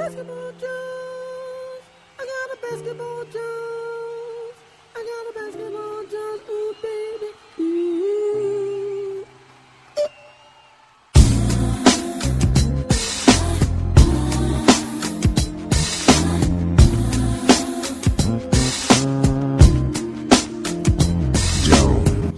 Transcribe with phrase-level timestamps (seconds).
[0.00, 1.84] basketball Jones.
[2.18, 3.20] I got a basketball.
[4.96, 6.00] I got a basketball.
[6.50, 7.28] Ooh, baby.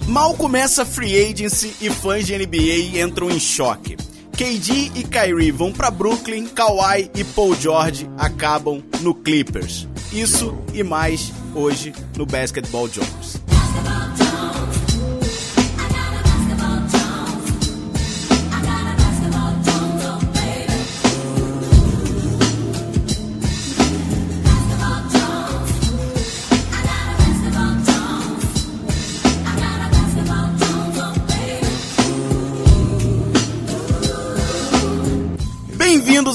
[0.08, 3.96] Mal começa free agency e fãs de NBA entram em choque.
[4.32, 9.86] KD e Kyrie vão pra Brooklyn, Kawhi e Paul George acabam no Clippers.
[10.12, 13.41] Isso e mais hoje no Basketball Jones.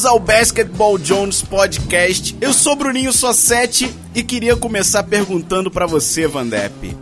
[0.08, 2.34] Ao Basketball Jones Podcast.
[2.40, 6.96] Eu sou Bruninho Sossetti e queria começar perguntando pra você, Vandep.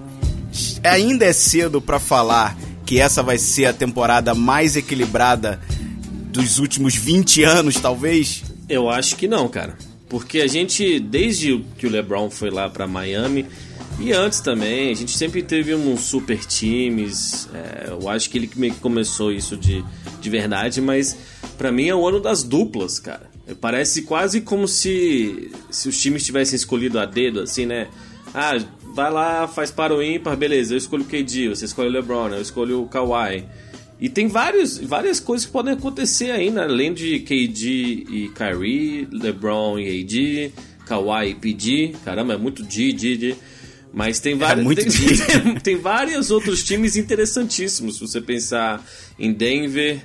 [0.84, 5.62] Ainda é cedo pra falar que essa vai ser a temporada mais equilibrada
[6.32, 8.44] dos últimos 20 anos, talvez?
[8.68, 9.78] Eu acho que não, cara.
[10.10, 13.46] Porque a gente, desde que o LeBron foi lá pra Miami,
[14.00, 17.48] e antes também, a gente sempre teve uns super times.
[17.54, 19.86] é, eu acho que ele meio que começou isso de,
[20.20, 21.16] de verdade, mas
[21.58, 23.30] pra mim é o ano das duplas, cara.
[23.62, 27.88] Parece quase como se, se os times tivessem escolhido a dedo, assim, né?
[28.34, 28.58] Ah,
[28.94, 32.30] vai lá, faz para o ímpar, beleza, eu escolho o KD, você escolhe o LeBron,
[32.30, 33.46] eu escolho o Kawhi.
[34.00, 39.80] E tem vários, várias coisas que podem acontecer ainda, além de KD e Kyrie, LeBron
[39.80, 40.54] e AD,
[40.86, 41.96] Kawhi e PG.
[42.04, 43.36] Caramba, é muito D, D, D.
[43.94, 44.92] Mas tem vários, muito tem,
[45.42, 47.96] tem, tem vários outros times interessantíssimos.
[47.96, 48.86] Se você pensar
[49.18, 50.02] em Denver,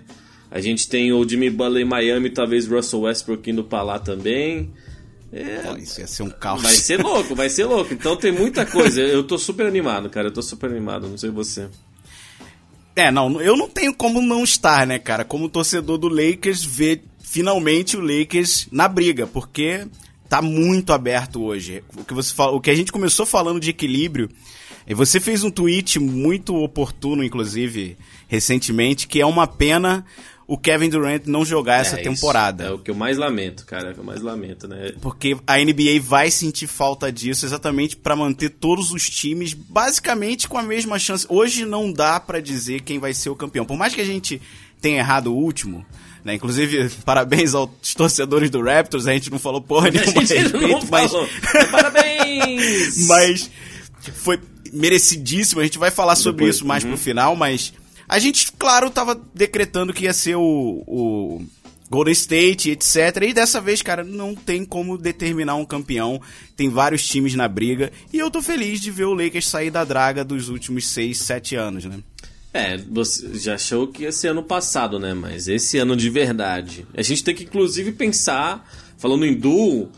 [0.50, 4.70] a gente tem o Jimmy Butler em Miami, talvez Russell Westbrook indo pra lá também.
[5.32, 6.60] É, Pô, isso ia ser um caos.
[6.60, 7.94] Vai ser louco, vai ser louco.
[7.94, 9.00] Então tem muita coisa.
[9.00, 10.26] Eu tô super animado, cara.
[10.26, 11.68] Eu tô super animado, não sei você.
[12.96, 15.24] É, não, eu não tenho como não estar, né, cara?
[15.24, 19.86] Como torcedor do Lakers, ver finalmente o Lakers na briga, porque
[20.28, 21.84] tá muito aberto hoje.
[21.96, 24.28] O que, você fala, o que a gente começou falando de equilíbrio,
[24.86, 30.04] e você fez um tweet muito oportuno, inclusive, recentemente, que é uma pena
[30.50, 32.10] o Kevin Durant não jogar essa É isso.
[32.10, 32.64] temporada.
[32.64, 33.86] É o que eu mais lamento, cara.
[33.86, 34.92] É o que eu mais lamento, né?
[35.00, 40.58] Porque a NBA vai sentir falta disso exatamente pra manter todos os times basicamente com
[40.58, 41.24] a mesma chance.
[41.28, 43.64] Hoje não dá pra dizer quem vai ser o campeão.
[43.64, 44.42] Por mais que a gente
[44.80, 45.86] tenha errado o último,
[46.24, 46.34] né?
[46.34, 50.66] Inclusive, parabéns aos torcedores do Raptors, a gente não falou porra nenhuma a gente respeito,
[50.66, 51.28] não mas, falou.
[51.70, 53.06] Parabéns!
[53.06, 53.48] mas
[54.14, 54.40] foi
[54.72, 55.60] merecidíssimo.
[55.60, 56.90] A gente vai falar sobre Depois, isso mais uhum.
[56.90, 57.72] pro final, mas
[58.10, 61.42] a gente, claro, tava decretando que ia ser o, o
[61.88, 63.22] Golden State, etc.
[63.22, 66.20] E dessa vez, cara, não tem como determinar um campeão.
[66.56, 67.92] Tem vários times na briga.
[68.12, 71.54] E eu tô feliz de ver o Lakers sair da draga dos últimos 6, 7
[71.54, 72.00] anos, né?
[72.52, 75.14] É, você já achou que ia ser ano passado, né?
[75.14, 76.84] Mas esse ano de verdade.
[76.96, 79.88] A gente tem que, inclusive, pensar, falando em duo,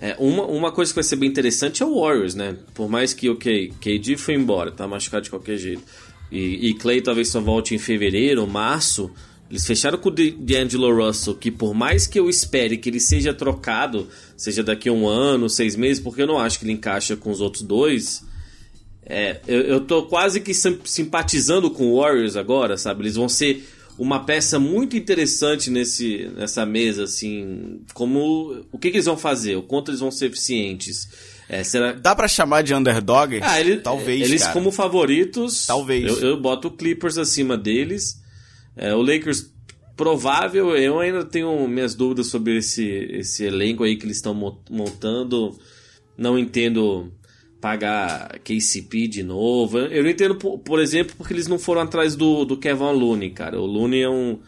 [0.00, 2.56] é, uma, uma coisa que vai ser bem interessante é o Warriors, né?
[2.72, 5.82] Por mais que, ok, KD foi embora, tá machucado de qualquer jeito.
[6.30, 9.10] E, e Clay talvez só volte em fevereiro, março.
[9.50, 13.34] Eles fecharam com o D'Angelo Russell, que por mais que eu espere que ele seja
[13.34, 17.16] trocado, seja daqui a um ano, seis meses, porque eu não acho que ele encaixa
[17.16, 18.24] com os outros dois.
[19.04, 23.02] É, eu, eu tô quase que sim- simpatizando com o Warriors agora, sabe?
[23.02, 23.68] Eles vão ser
[23.98, 27.80] uma peça muito interessante nesse, nessa mesa, assim.
[27.92, 28.64] Como.
[28.70, 29.56] O que, que eles vão fazer?
[29.56, 31.08] O quanto eles vão ser eficientes?
[31.52, 31.92] É, será.
[31.92, 33.40] Dá pra chamar de underdog?
[33.42, 34.52] Ah, ele, Talvez, Eles, cara.
[34.54, 35.66] como favoritos.
[35.66, 36.06] Talvez.
[36.22, 38.22] Eu, eu boto o Clippers acima deles.
[38.76, 39.52] É, o Lakers,
[39.96, 40.76] provável.
[40.76, 45.58] Eu ainda tenho minhas dúvidas sobre esse, esse elenco aí que eles estão mo- montando.
[46.16, 47.12] Não entendo
[47.60, 49.78] pagar KCP de novo.
[49.78, 53.60] Eu não entendo, por, exemplo, porque eles não foram atrás do, do Kevin Looney, cara.
[53.60, 54.38] O Looney é um,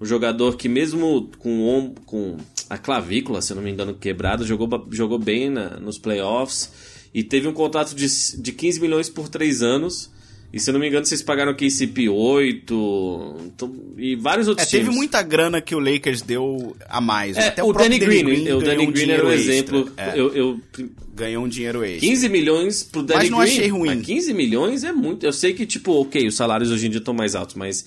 [0.00, 2.36] um jogador que mesmo com, com
[2.68, 6.70] a clavícula, se não me engano, quebrada, jogou, jogou bem na- nos playoffs
[7.14, 8.06] e teve um contrato de,
[8.40, 10.10] de 15 milhões por 3 anos.
[10.52, 14.68] E se eu não me engano, vocês pagaram KCP 8 então- e vários É, outros
[14.68, 14.96] teve times.
[14.96, 17.36] muita grana que o Lakers deu a mais.
[17.36, 19.90] É, Até o, próprio Danny Green, o ganhou Danny um Green era o exemplo.
[19.96, 20.60] É, Eu, eu
[21.14, 22.00] Ganhou um dinheiro extra.
[22.08, 23.50] 15 milhões pro Danny Mas não Green.
[23.52, 23.94] achei ruim.
[23.96, 25.24] Mas 15 milhões é muito.
[25.24, 27.86] Eu sei que, tipo, ok, os salários hoje em dia estão mais altos, mas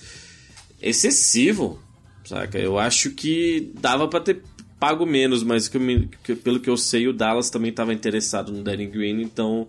[0.82, 1.78] excessivo,
[2.24, 2.58] saca?
[2.58, 4.42] Eu acho que dava pra ter
[4.80, 8.62] pago menos, mas que que- pelo que eu sei, o Dallas também estava interessado no
[8.64, 9.68] Danny Green, então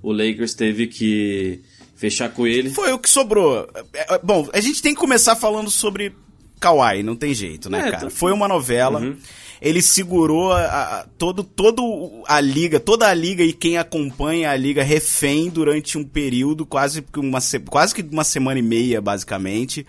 [0.00, 1.60] o Lakers teve que
[1.96, 2.70] fechar com ele.
[2.70, 3.68] Foi o que sobrou.
[3.92, 6.14] É, é, Bom, a gente tem que começar falando sobre
[6.60, 8.04] Kawhi, não tem jeito, né, É, cara?
[8.04, 9.02] tô- Foi uma novela.
[9.60, 14.56] Ele segurou a, a- todo, todo a liga, toda a liga e quem acompanha a
[14.56, 19.00] liga refém durante um período, quase que uma, se- quase que uma semana e meia,
[19.00, 19.86] basicamente.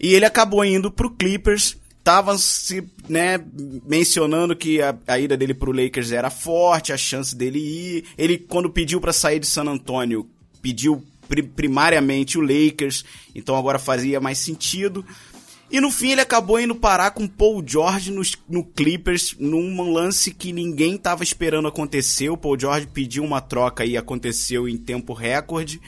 [0.00, 1.76] E ele acabou indo pro Clippers.
[2.08, 3.38] Tava se, né,
[3.86, 8.04] mencionando que a, a ida dele pro Lakers era forte, a chance dele ir.
[8.16, 10.26] Ele, quando pediu pra sair de San Antonio,
[10.62, 15.04] pediu pri- primariamente o Lakers, então agora fazia mais sentido.
[15.70, 20.32] E no fim ele acabou indo parar com Paul George nos- no, Clippers, num lance
[20.32, 22.30] que ninguém tava esperando acontecer.
[22.30, 25.78] O Paul George pediu uma troca e aconteceu em tempo recorde.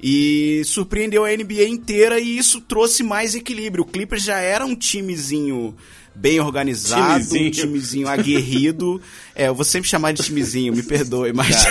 [0.00, 3.82] E surpreendeu a NBA inteira e isso trouxe mais equilíbrio.
[3.84, 5.76] O Clippers já era um timezinho
[6.14, 7.50] bem organizado, um Timezinho.
[7.50, 9.00] timezinho aguerrido.
[9.34, 11.64] é, eu vou sempre chamar de timezinho, me perdoe, mas.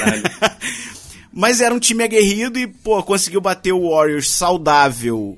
[1.32, 5.38] Mas era um time aguerrido e, pô, conseguiu bater o Warriors saudável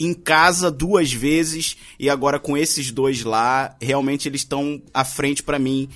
[0.00, 5.42] em casa duas vezes e agora com esses dois lá, realmente eles estão à frente
[5.42, 5.86] pra mim.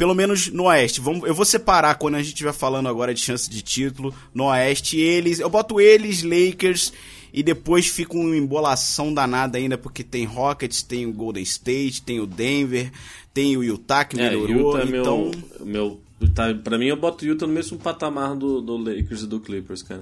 [0.00, 0.98] Pelo menos no Oeste.
[0.98, 4.14] Vamos, eu vou separar quando a gente estiver falando agora de chance de título.
[4.32, 5.40] No Oeste, eles.
[5.40, 6.90] Eu boto eles, Lakers,
[7.34, 12.18] e depois fica uma embolação danada ainda, porque tem Rockets, tem o Golden State, tem
[12.18, 12.90] o Denver,
[13.34, 14.72] tem o Utah que É, melhorou.
[14.72, 15.30] Utah é meu, então.
[15.66, 16.00] meu.
[16.34, 19.38] Tá, pra mim, eu boto o Utah no mesmo patamar do, do Lakers e do
[19.38, 20.00] Clippers, cara.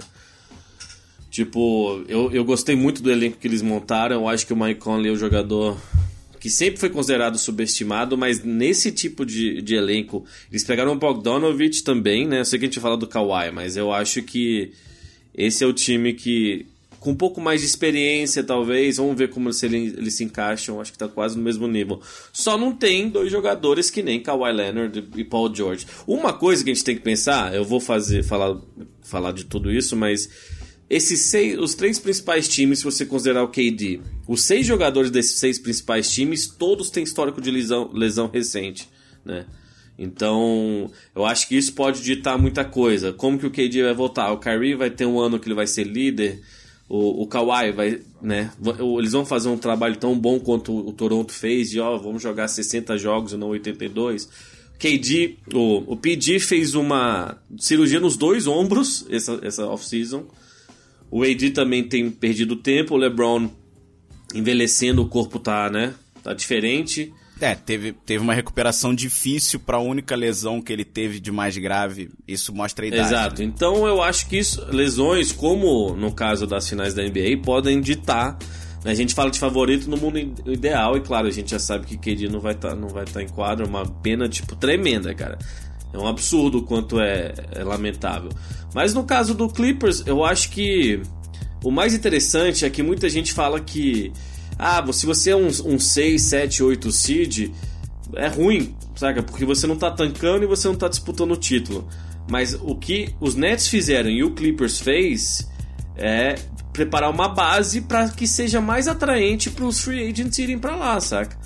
[1.29, 4.15] Tipo, eu, eu gostei muito do elenco que eles montaram.
[4.15, 5.77] Eu acho que o Mike Conley é um jogador
[6.39, 11.83] que sempre foi considerado subestimado, mas nesse tipo de, de elenco, eles pegaram o Bogdanovich
[11.83, 12.39] também, né?
[12.39, 14.71] Eu sei que a gente fala do Kawhi, mas eu acho que
[15.35, 16.65] esse é o time que,
[16.99, 20.81] com um pouco mais de experiência, talvez, vamos ver como se ele- eles se encaixam,
[20.81, 22.01] acho que tá quase no mesmo nível.
[22.33, 25.85] Só não tem dois jogadores que nem Kawhi Leonard e Paul George.
[26.07, 28.57] Uma coisa que a gente tem que pensar, eu vou fazer falar,
[29.03, 30.29] falar de tudo isso, mas
[30.89, 35.39] esses seis, os três principais times, se você considerar o KD, os seis jogadores desses
[35.39, 38.89] seis principais times, todos têm histórico de lesão, lesão recente,
[39.23, 39.45] né?
[40.01, 43.11] Então, eu acho que isso pode ditar muita coisa.
[43.11, 44.31] Como que o KD vai voltar?
[44.31, 46.41] O Kyrie vai ter um ano que ele vai ser líder.
[46.87, 48.49] O, o Kawhi vai, né?
[48.97, 52.47] Eles vão fazer um trabalho tão bom quanto o Toronto fez, de ó, vamos jogar
[52.47, 54.29] 60 jogos e não 82.
[54.79, 60.25] KD, o, o PG fez uma cirurgia nos dois ombros essa, essa off-season.
[61.11, 63.49] O AD também tem perdido tempo, o LeBron
[64.33, 65.93] envelhecendo, o corpo tá, né?
[66.23, 67.11] Tá diferente.
[67.41, 72.09] É, teve, teve uma recuperação difícil pra única lesão que ele teve de mais grave.
[72.27, 73.01] Isso mostra a idade.
[73.01, 73.43] Exato.
[73.43, 78.37] Então eu acho que isso, lesões, como no caso das finais da NBA, podem ditar.
[78.83, 78.91] né?
[78.91, 81.97] A gente fala de favorito no mundo ideal e claro, a gente já sabe que
[81.97, 85.39] KD não vai estar não vai tá em quadro, é uma pena tipo tremenda, cara.
[85.93, 88.29] É um absurdo o quanto é, é lamentável.
[88.73, 91.01] Mas no caso do Clippers, eu acho que
[91.63, 94.13] o mais interessante é que muita gente fala que
[94.57, 97.51] ah, se você é um, um 6, 7, 8 seed,
[98.15, 99.23] é ruim, saca?
[99.23, 101.87] Porque você não tá tancando e você não tá disputando o título.
[102.29, 105.49] Mas o que os Nets fizeram e o Clippers fez
[105.95, 106.35] é
[106.73, 110.99] preparar uma base para que seja mais atraente para os free agents irem para lá,
[110.99, 111.38] saca?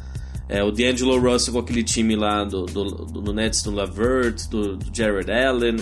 [0.50, 4.48] É, o D'Angelo Russell com aquele time lá do, do, do, do Nets, do Lavert,
[4.50, 5.78] do, do Jared Allen,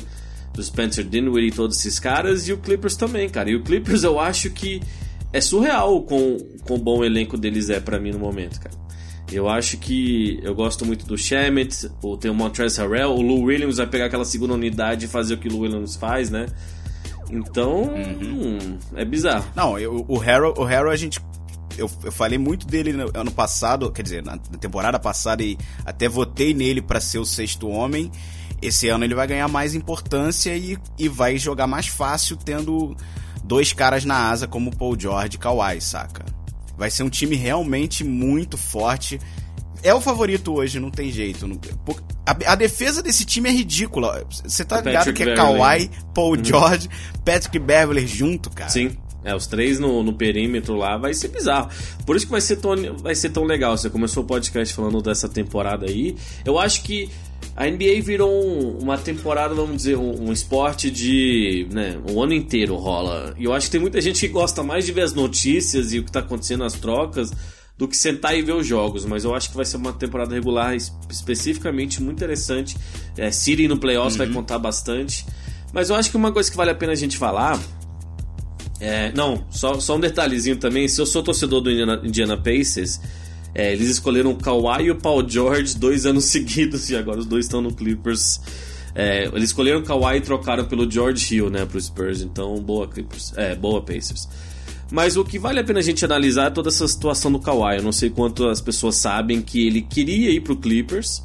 [0.53, 3.49] do Spencer Dinwiddie e todos esses caras, e o Clippers também, cara.
[3.49, 4.81] E o Clippers eu acho que
[5.33, 8.75] é surreal com com bom elenco deles é para mim no momento, cara.
[9.31, 13.43] Eu acho que eu gosto muito do Shemet, o tem o Montrezl Harrell, o Lou
[13.43, 16.47] Williams vai pegar aquela segunda unidade e fazer o que o Lou Williams faz, né?
[17.31, 19.45] Então, hum, é bizarro.
[19.55, 21.19] Não, eu- o Harrow, o Harrow a gente.
[21.81, 25.57] Eu, eu falei muito dele no ano passado, quer dizer, na, na temporada passada, e
[25.85, 28.11] até votei nele pra ser o sexto homem.
[28.61, 32.95] Esse ano ele vai ganhar mais importância e, e vai jogar mais fácil tendo
[33.43, 36.23] dois caras na asa como o Paul George e Kawhi, saca?
[36.77, 39.19] Vai ser um time realmente muito forte.
[39.83, 41.47] É o favorito hoje, não tem jeito.
[42.25, 44.23] a, a defesa desse time é ridícula.
[44.29, 45.57] Você tá ligado que é Beverley.
[45.57, 46.87] Kawhi, Paul George,
[47.25, 48.69] Patrick Beverly junto, cara.
[48.69, 48.95] Sim.
[49.23, 51.69] É, os três no, no perímetro lá vai ser bizarro.
[52.05, 53.77] Por isso que vai ser, tão, vai ser tão legal.
[53.77, 56.15] Você começou o podcast falando dessa temporada aí.
[56.43, 57.07] Eu acho que
[57.55, 61.67] a NBA virou um- uma temporada, vamos dizer, um, um esporte de.
[61.71, 63.35] Né, o ano inteiro rola.
[63.37, 65.99] E eu acho que tem muita gente que gosta mais de ver as notícias e
[65.99, 67.31] o que tá acontecendo nas trocas
[67.77, 69.05] do que sentar e ver os jogos.
[69.05, 72.75] Mas eu acho que vai ser uma temporada regular es- especificamente muito interessante.
[73.17, 75.25] É, City no playoffs vai contar bastante.
[75.73, 77.59] Mas eu acho que uma coisa que vale a pena a gente falar
[78.81, 80.87] é, não, só, só um detalhezinho também.
[80.87, 82.99] Se eu sou torcedor do Indiana, Indiana Pacers,
[83.53, 87.27] é, eles escolheram o Kawhi e o Paul George dois anos seguidos e agora os
[87.27, 88.41] dois estão no Clippers.
[88.95, 92.21] É, eles escolheram o Kawhi e trocaram pelo George Hill, né, pro Spurs.
[92.21, 93.31] Então, boa Clippers.
[93.37, 94.27] É, boa Pacers.
[94.91, 97.77] Mas o que vale a pena a gente analisar é toda essa situação do Kawhi.
[97.77, 101.23] Eu não sei quanto as pessoas sabem que ele queria ir pro Clippers.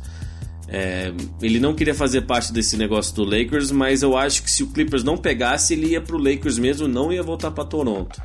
[0.69, 4.63] É, ele não queria fazer parte desse negócio do Lakers, mas eu acho que se
[4.63, 8.21] o Clippers não pegasse, ele ia pro Lakers mesmo, não ia voltar para Toronto.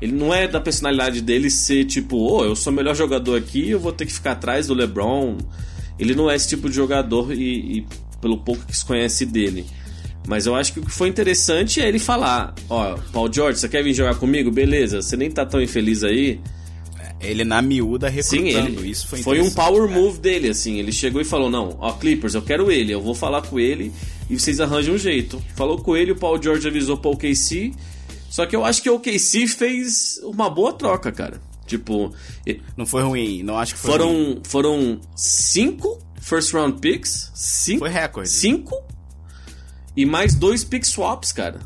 [0.00, 3.70] Ele não é da personalidade dele ser tipo, oh, eu sou o melhor jogador aqui,
[3.70, 5.38] eu vou ter que ficar atrás do LeBron.
[5.98, 7.86] Ele não é esse tipo de jogador e, e
[8.20, 9.64] pelo pouco que se conhece dele.
[10.26, 13.68] Mas eu acho que o que foi interessante é ele falar: Ó, Paul George, você
[13.68, 14.50] quer vir jogar comigo?
[14.50, 16.40] Beleza, você nem tá tão infeliz aí.
[17.20, 20.78] Ele na miúda recrutando, Sim, ele, isso foi Foi um power move dele, assim.
[20.78, 23.90] Ele chegou e falou: Não, ó, Clippers, eu quero ele, eu vou falar com ele
[24.28, 25.42] e vocês arranjam um jeito.
[25.54, 27.72] Falou com ele, o Paul George avisou pra OKC.
[28.28, 31.40] Só que eu acho que o OKC fez uma boa troca, cara.
[31.66, 32.12] Tipo,
[32.76, 34.40] Não foi ruim, não acho que foi foram, ruim.
[34.44, 37.30] foram cinco first round picks.
[37.34, 38.28] Cinco, Foi recorde.
[38.28, 38.76] Cinco
[39.96, 41.60] e mais dois pick swaps, cara.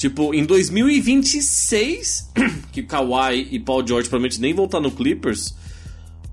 [0.00, 2.30] Tipo, em 2026,
[2.72, 5.54] que Kawhi e Paul George provavelmente nem vão estar no Clippers,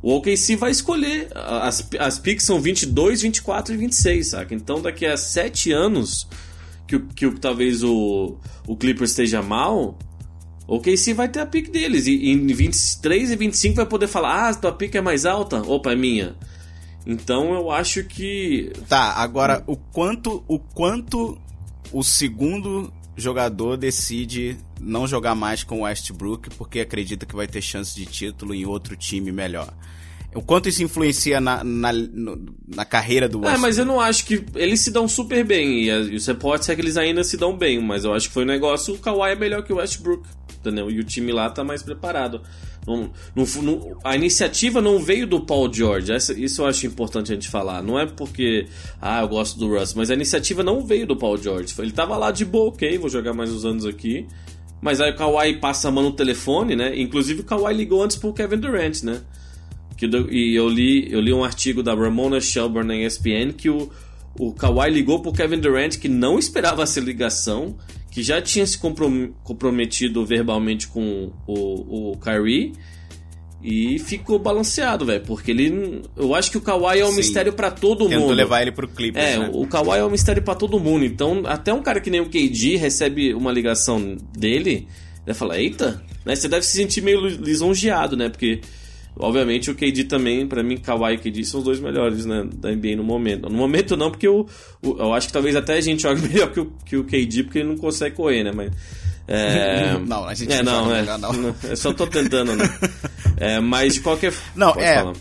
[0.01, 1.27] o OKC vai escolher.
[1.35, 4.55] As, as picks são 22, 24 e 26, saca?
[4.55, 6.29] Então daqui a 7 anos
[6.87, 9.99] que, que talvez o, o Clippers esteja mal,
[10.65, 12.07] o OKC vai ter a pick deles.
[12.07, 15.61] E, e em 23 e 25 vai poder falar: ah, tua pick é mais alta?
[15.63, 16.37] Opa, é minha.
[17.05, 18.71] Então eu acho que.
[18.87, 21.37] Tá, agora o quanto o quanto
[21.91, 27.61] o segundo jogador decide não jogar mais com o Westbrook porque acredita que vai ter
[27.61, 29.73] chance de título em outro time melhor.
[30.35, 31.89] O quanto isso influencia na, na,
[32.67, 33.61] na carreira do É, Westbrook?
[33.61, 34.45] mas eu não acho que.
[34.55, 35.85] Eles se dão super bem.
[35.85, 37.81] E, a- e os reportes é que eles ainda se dão bem.
[37.81, 38.93] Mas eu acho que foi um negócio.
[38.93, 40.27] O Kawhi é melhor que o Westbrook.
[40.59, 40.91] Entendeu?
[40.91, 42.41] E o time lá tá mais preparado.
[42.87, 46.11] Não- não não- a iniciativa não veio do Paul George.
[46.37, 47.83] Isso eu acho importante a gente falar.
[47.83, 48.65] Não é porque.
[49.01, 49.93] Ah, eu gosto do Russ.
[49.93, 51.73] Mas a iniciativa não veio do Paul George.
[51.77, 54.25] Ele tava lá de boa, ok, vou jogar mais uns anos aqui.
[54.81, 56.97] Mas aí o Kawhi passa a mão no telefone, né?
[56.97, 59.21] Inclusive o Kawhi ligou antes pro Kevin Durant, né?
[59.97, 63.89] Que e eu li, eu li um artigo da Ramona Shelburne na ESPN que o,
[64.39, 67.75] o Kawhi ligou pro Kevin Durant que não esperava essa ligação,
[68.17, 72.73] que já tinha se comprom- comprometido verbalmente com o, o Kyrie
[73.63, 77.17] e ficou balanceado, velho, porque ele eu acho que o Kawhi é um Sim.
[77.17, 78.33] mistério pra todo Tentou mundo.
[78.33, 79.51] levar ele pro Clippers, É, né?
[79.53, 81.05] o Kawhi é um mistério pra todo mundo.
[81.05, 84.87] Então, até um cara que nem o KD recebe uma ligação dele,
[85.23, 86.35] vai falar, eita, né?
[86.35, 88.29] Você deve se sentir meio li- lisonjeado, né?
[88.29, 88.61] Porque,
[89.19, 92.47] obviamente, o KD também, pra mim, Kawhi e KD são os dois melhores, né?
[92.55, 93.49] Da NBA no momento.
[93.49, 94.47] No momento não, porque eu,
[94.83, 97.43] o- eu acho que talvez até a gente jogue melhor que o, que o KD,
[97.43, 98.51] porque ele não consegue correr, né?
[98.53, 98.71] Mas...
[99.27, 99.97] É...
[100.07, 101.55] Não, a gente é, não não, é, melhor, não.
[101.63, 102.65] Eu só tô tentando, né?
[103.39, 104.33] É, mas de qualquer...
[104.55, 104.95] Não, Pode é.
[104.95, 105.13] falar.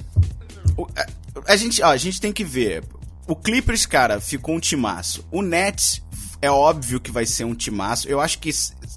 [0.77, 2.83] O- a, a gente, ó, a gente tem que ver.
[3.27, 5.27] O Clippers, cara, ficou um timaço.
[5.31, 6.01] O Nets
[6.41, 8.09] é óbvio que vai ser um timaço.
[8.09, 8.49] Eu acho que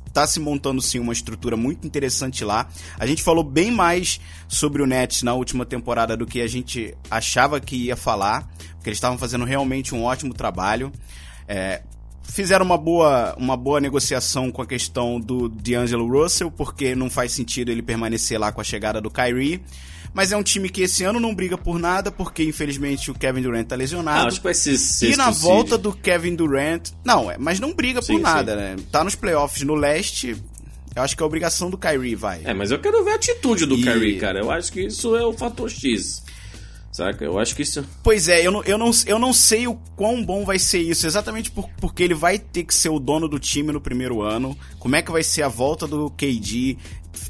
[0.10, 2.68] tá se montando sim uma estrutura muito interessante lá.
[2.98, 6.96] A gente falou bem mais sobre o Nets na última temporada do que a gente
[7.10, 10.92] achava que ia falar, porque eles estavam fazendo realmente um ótimo trabalho.
[11.48, 11.82] É,
[12.24, 17.32] fizeram uma boa, uma boa negociação com a questão do D'Angelo Russell, porque não faz
[17.32, 19.62] sentido ele permanecer lá com a chegada do Kyrie.
[20.14, 23.42] Mas é um time que esse ano não briga por nada, porque infelizmente o Kevin
[23.42, 24.28] Durant tá Ah, lesionado.
[24.28, 24.74] acho que vai ser
[25.12, 25.44] e na seed.
[25.44, 26.90] volta do Kevin Durant.
[27.06, 28.58] Não, é, mas não briga Sim, por nada, sim.
[28.58, 28.76] né?
[28.92, 30.36] Tá nos playoffs no leste.
[30.96, 32.42] Eu acho que é obrigação do Kyrie, vai.
[32.44, 34.40] É, mas eu quero ver a atitude do E- Kyrie, cara.
[34.40, 36.24] Eu acho que isso é o fator X.
[36.92, 37.24] Saca?
[37.24, 37.86] Eu acho que isso.
[38.04, 41.06] Pois é, eu não, eu, não, eu não sei o quão bom vai ser isso,
[41.06, 44.58] exatamente por- porque ele vai ter que ser o dono do time no primeiro ano.
[44.80, 46.78] Como é que vai ser a volta do KD,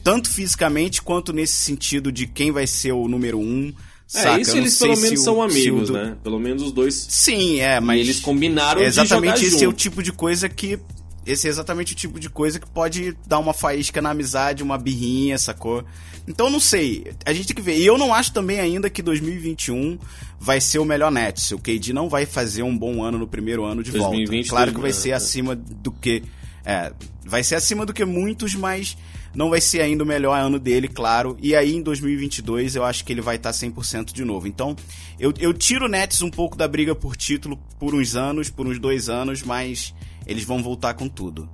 [0.04, 3.70] tanto fisicamente quanto nesse sentido de quem vai ser o número um.
[4.14, 4.42] É, saca?
[4.42, 6.16] isso eles pelo menos o- são amigos, do- né?
[6.24, 6.96] Pelo menos os dois.
[6.96, 7.98] Sim, é, mas.
[7.98, 9.78] E eles combinaram é exatamente esse é o junto.
[9.78, 10.80] tipo de coisa que.
[11.26, 14.80] Esse é exatamente o tipo de coisa que pode dar uma faísca na amizade, uma
[14.80, 15.84] birrinha, sacou?
[16.28, 17.06] Então não sei.
[17.24, 17.78] A gente tem que ver.
[17.78, 20.00] E eu não acho também ainda que 2021
[20.40, 21.52] vai ser o melhor Nets.
[21.52, 24.50] O KD não vai fazer um bom ano no primeiro ano de 2020, volta.
[24.50, 24.96] Claro que vai né?
[24.96, 26.24] ser acima do que.
[26.66, 26.92] É,
[27.26, 28.98] vai ser acima do que muitos, mas
[29.34, 31.38] não vai ser ainda o melhor ano dele, claro.
[31.42, 34.48] E aí em 2022 eu acho que ele vai estar 100% de novo.
[34.48, 34.76] Então
[35.20, 38.68] eu, eu tiro o Nets um pouco da briga por título por uns anos, por
[38.68, 39.94] uns dois anos, mas
[40.26, 41.50] eles vão voltar com tudo.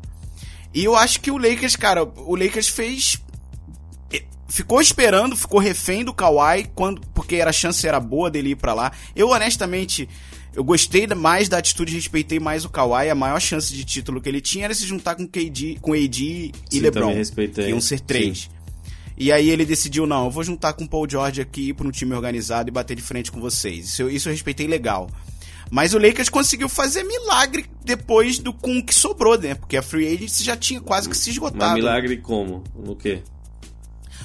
[0.74, 3.22] E eu acho que o Lakers, cara, o Lakers fez.
[4.12, 8.50] eh, Ficou esperando, ficou refém do Kawhi, quando, porque era a chance era boa dele
[8.52, 8.92] ir pra lá.
[9.16, 10.08] Eu, honestamente,
[10.56, 13.10] eu gostei mais da atitude, respeitei mais o Kawhi.
[13.10, 16.24] A maior chance de título que ele tinha era se juntar com KD, com AD
[16.24, 17.14] e Sim, LeBron.
[17.54, 18.50] Que iam ser três.
[19.18, 21.88] E aí ele decidiu, não, eu vou juntar com o Paul George aqui, ir pra
[21.88, 23.90] um time organizado e bater de frente com vocês.
[23.90, 25.10] Isso eu, isso eu respeitei legal.
[25.70, 29.56] Mas o Lakers conseguiu fazer milagre depois do com o que sobrou, né?
[29.56, 31.72] Porque a free agency já tinha quase que se esgotado.
[31.72, 32.64] Mas milagre como?
[32.76, 33.22] No quê?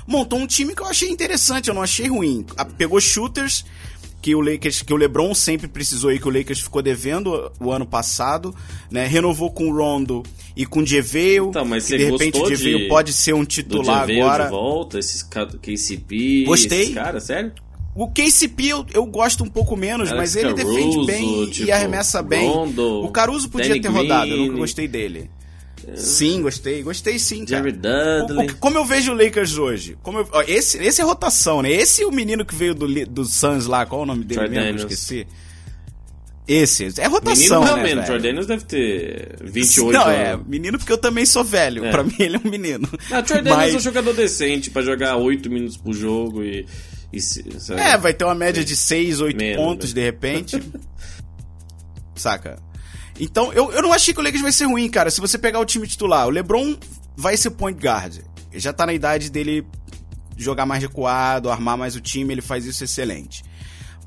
[0.07, 2.45] Montou um time que eu achei interessante, eu não achei ruim.
[2.77, 3.65] Pegou shooters
[4.23, 7.71] que o Lakers, que o LeBron sempre precisou e que o Lakers ficou devendo o
[7.71, 8.55] ano passado,
[8.91, 9.07] né?
[9.07, 10.23] Renovou com o Rondo
[10.57, 11.37] e com o JaVale.
[11.49, 14.45] Então, mas que de repente o de- pode ser um Do titular Javeio agora.
[14.45, 16.83] de volta, esses KCP, Gostei.
[16.83, 17.53] esses caras, sério?
[17.95, 21.69] O KCP eu, eu gosto um pouco menos, Alex mas ele defende Caruso, bem tipo,
[21.69, 22.49] e arremessa bem.
[22.49, 24.47] Rondo, o Caruso podia Danny ter rodado, eu Green.
[24.47, 25.29] nunca gostei dele.
[25.97, 27.63] Sim, gostei, gostei sim, cara.
[27.65, 28.49] Jerry Dudley.
[28.49, 29.97] O- o- como eu vejo o Lakers hoje?
[30.03, 31.71] Como eu- ó, esse, esse é rotação, né?
[31.71, 34.41] Esse é o menino que veio do, do Suns lá, qual é o nome dele
[34.41, 34.61] Troy mesmo?
[34.63, 34.93] Eu Daniels.
[34.93, 35.27] esqueci.
[36.49, 38.07] Esse, é Menino rotação, né, realmente, velho?
[38.07, 40.17] Troy Daniels deve ter 28 Não, anos.
[40.19, 41.85] é, menino porque eu também sou velho.
[41.85, 41.91] É.
[41.93, 42.89] Pra mim ele é um menino.
[43.09, 46.67] Não, Troy Daniels Mas- é um jogador decente pra jogar 8 minutos por jogo e.
[47.13, 47.81] e sabe?
[47.81, 50.01] É, vai ter uma média de 6, 8 Menos, pontos né?
[50.01, 50.61] de repente.
[52.17, 52.59] Saca?
[53.21, 55.11] Então, eu, eu não achei que o Lakers vai ser ruim, cara.
[55.11, 56.77] Se você pegar o time titular, o LeBron
[57.17, 58.19] vai ser point guard.
[58.51, 59.65] Ele já tá na idade dele
[60.37, 63.45] jogar mais recuado, armar mais o time, ele faz isso excelente.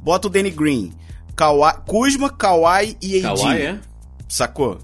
[0.02, 0.92] Bota o Danny Green,
[1.36, 3.42] Kawhi, Kuzma, Kawhi e AD.
[3.42, 3.80] Kawhi, é?
[4.28, 4.80] Sacou?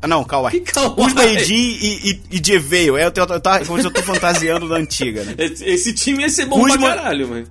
[0.00, 0.60] Ah, não, Kawhi.
[0.94, 3.00] Kuzma, AD e, e, e JaVale.
[3.00, 3.40] É, eu, eu,
[3.76, 5.34] eu, se eu tô fantasiando da antiga, né?
[5.38, 7.46] Esse, time ia ser bom Kuzma- pra caralho, mano.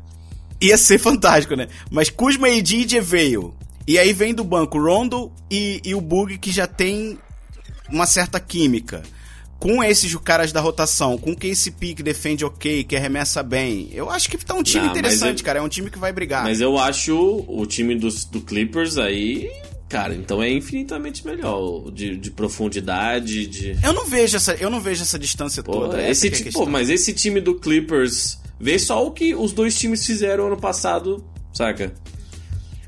[0.59, 1.67] ia ser fantástico, né?
[1.89, 3.53] Mas Kuzma, AD e JaVale.
[3.87, 7.17] E aí vem do banco Rondo e, e o Bug que já tem
[7.89, 9.03] uma certa química.
[9.59, 13.89] Com esses caras da rotação, com o KCP que defende ok, que arremessa bem.
[13.93, 15.59] Eu acho que tá um time Não, interessante, eu- cara.
[15.59, 16.43] É um time que vai brigar.
[16.43, 17.15] Mas eu acho
[17.47, 19.49] o time dos, do Clippers aí.
[19.87, 21.89] Cara, então é infinitamente melhor.
[21.91, 23.77] De, de profundidade, de.
[23.83, 26.09] Eu não vejo essa, eu não vejo essa distância Pô, toda.
[26.09, 28.39] esse que é pô, mas esse time do Clippers.
[28.59, 31.23] Vê só o que os dois times fizeram ano passado,
[31.53, 31.93] saca?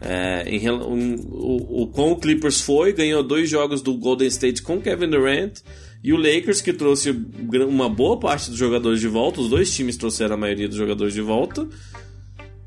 [0.01, 4.61] É, em um- o, o, com o Clippers foi, ganhou dois jogos do Golden State
[4.61, 5.59] com Kevin Durant.
[6.03, 7.09] E o Lakers, que trouxe
[7.67, 11.13] uma boa parte dos jogadores de volta, os dois times trouxeram a maioria dos jogadores
[11.13, 11.67] de volta.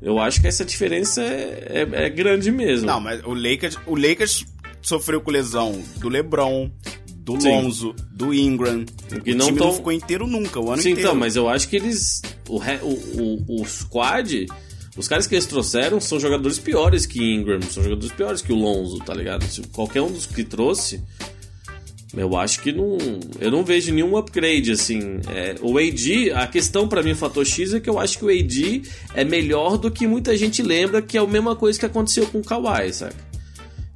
[0.01, 2.87] Eu acho que essa diferença é, é- é grande mesmo.
[2.87, 4.45] Não, mas o Lakers, o Lakers
[4.81, 6.69] sofreu com lesão do LeBron,
[7.17, 7.49] do Sim.
[7.49, 8.85] Lonzo, do Ingram.
[9.11, 11.09] O não time tão- não ficou inteiro nunca, o ano Sim, inteiro.
[11.09, 12.21] então, mas eu acho que eles.
[12.47, 14.47] O, o, o, o squad.
[14.99, 18.55] Os caras que eles trouxeram são jogadores piores que Ingram, são jogadores piores que o
[18.57, 19.45] Lonzo, tá ligado?
[19.45, 21.01] Se qualquer um dos que trouxe,
[22.13, 22.97] eu acho que não.
[23.39, 25.21] Eu não vejo nenhum upgrade, assim.
[25.29, 28.25] É, o AD, a questão pra mim, o fator X, é que eu acho que
[28.25, 28.81] o AD
[29.15, 32.39] é melhor do que muita gente lembra, que é a mesma coisa que aconteceu com
[32.39, 33.15] o Kawhi, saca?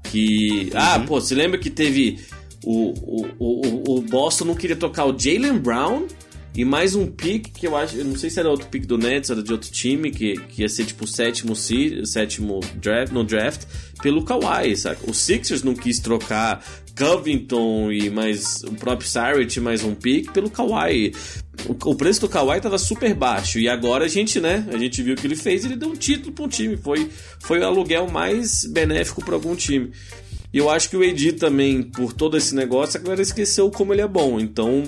[0.04, 0.72] Que.
[0.74, 2.18] Ah, pô, você lembra que teve.
[2.64, 6.08] O, o, o, o Boston não queria tocar o Jalen Brown
[6.56, 7.98] e mais um pick que eu acho.
[7.98, 10.62] Eu não sei se era outro pick do Nets, era de outro time, que, que
[10.62, 13.64] ia ser tipo o sétimo, sétimo draft, no draft,
[14.02, 15.10] pelo Kawhi, saca?
[15.10, 16.64] O Sixers não quis trocar
[16.96, 21.14] Covington e mais o próprio Saric mais um pick pelo Kawhi.
[21.68, 24.68] O, o preço do Kawhi tava super baixo e agora a gente, né?
[24.72, 27.10] A gente viu o que ele fez, ele deu um título para um time, foi
[27.40, 29.92] foi o aluguel mais benéfico para algum time.
[30.54, 34.02] E eu acho que o AD também, por todo esse negócio, agora esqueceu como ele
[34.02, 34.40] é bom.
[34.40, 34.84] Então,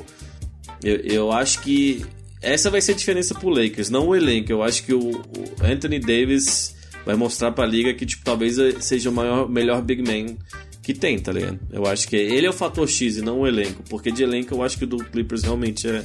[0.84, 2.06] eu, eu acho que
[2.42, 4.52] essa vai ser a diferença pro Lakers, não o elenco.
[4.52, 5.24] Eu acho que o, o
[5.64, 10.36] Anthony Davis vai mostrar pra liga que, tipo, talvez seja o maior, melhor big man
[10.82, 11.60] que tem, tá ligado?
[11.72, 13.82] Eu acho que ele é o fator X e não o elenco.
[13.90, 16.04] Porque de elenco eu acho que o do Clippers realmente é,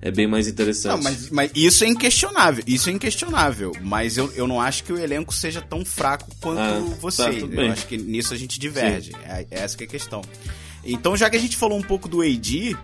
[0.00, 0.94] é bem mais interessante.
[0.96, 2.62] Não, mas, mas isso é inquestionável.
[2.64, 3.72] Isso é inquestionável.
[3.82, 7.24] Mas eu, eu não acho que o elenco seja tão fraco quanto Ah, você.
[7.24, 7.66] tá, tudo bem.
[7.66, 9.10] eu acho que nisso a gente diverge.
[9.24, 10.22] É, é essa que é a questão.
[10.84, 12.76] Então, já que a gente falou um pouco do AD,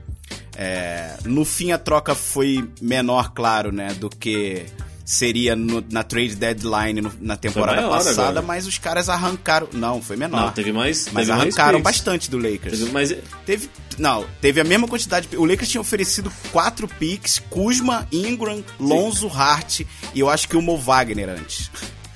[0.58, 4.66] é, no fim a troca foi menor, claro, né, do que
[5.04, 8.42] seria no- na trade deadline no- na temporada maior passada, agora.
[8.42, 9.66] mas os caras arrancaram.
[9.72, 10.42] Não, foi menor.
[10.46, 11.04] Não, teve mais.
[11.06, 11.92] mas teve mais arrancaram picks.
[11.96, 12.78] bastante do Lakers.
[12.78, 13.14] Teve mais,
[13.46, 13.70] Teve.
[13.96, 15.28] Não, teve a mesma quantidade.
[15.36, 19.80] O Lakers tinha oferecido quatro picks: Kuzma, Ingram, Lonzo, Hart
[20.12, 21.70] e eu acho que o Mo Wagner antes.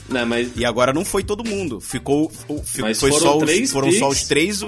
[0.09, 1.81] não, mas E agora não foi todo mundo.
[1.81, 2.31] Ficou.
[2.47, 4.23] o- fi- Mas foi foram só os, três foram só picks.
[4.23, 4.63] os três.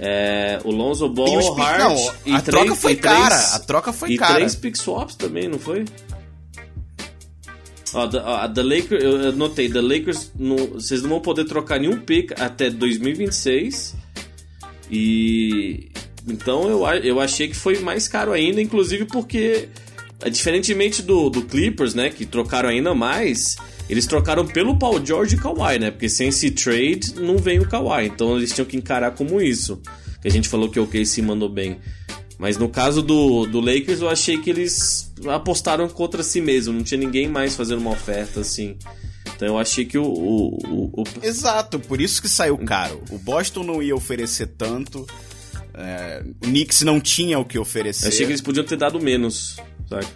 [0.00, 2.96] O- É, o Lonzo Ball, E pick- Hart não, e a três, troca foi e
[2.96, 4.34] três- cara, a troca foi e cara.
[4.36, 5.84] três pick swaps também, não foi?
[7.92, 11.98] Ó, a The Lakers, eu notei, The Lakers, não- vocês não vão poder trocar nenhum
[11.98, 13.94] pick até 2026.
[14.90, 15.90] E
[16.28, 19.68] então eu, eu achei que foi mais caro ainda, inclusive porque
[20.30, 23.56] diferentemente do, do Clippers, né, que trocaram ainda mais,
[23.90, 25.90] eles trocaram pelo Paul George e Kawhi, né?
[25.90, 29.82] Porque sem esse trade não vem o Kawhi, então eles tinham que encarar como isso.
[30.22, 31.80] Que a gente falou que o OKC mandou bem.
[32.38, 36.72] Mas no caso do, do Lakers, eu achei que eles apostaram contra si mesmo.
[36.72, 38.76] Não tinha ninguém mais fazendo uma oferta assim.
[39.34, 41.04] Então eu achei que o, o, o, o...
[41.20, 43.02] Exato, por isso que saiu caro.
[43.10, 45.04] O Boston não ia oferecer tanto.
[45.74, 48.04] É, o Knicks não tinha o que oferecer.
[48.04, 49.56] Eu achei que eles podiam ter dado menos,
[49.88, 50.06] sabe?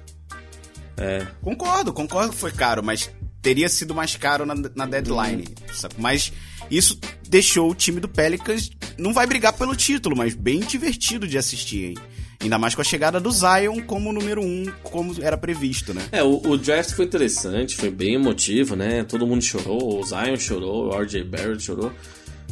[0.97, 1.27] É.
[1.43, 3.11] Concordo, concordo que foi caro, mas
[3.45, 5.45] teria sido mais caro na, na deadline.
[5.45, 5.89] Uhum.
[5.99, 6.33] Mas
[6.71, 8.71] isso deixou o time do Pelicans.
[8.97, 11.95] Não vai brigar pelo título, mas bem divertido de assistir, hein?
[12.41, 16.03] Ainda mais com a chegada do Zion como número um, como era previsto, né?
[16.11, 19.05] É, o, o draft foi interessante, foi bem emotivo, né?
[19.05, 21.93] Todo mundo chorou, o Zion chorou, o RJ Barrett chorou.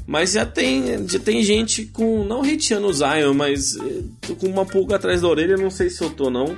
[0.07, 2.25] Mas já tem, já tem gente com.
[2.25, 6.03] Não hateando o Zion, mas eh, com uma pulga atrás da orelha, não sei se
[6.03, 6.57] eu tô não.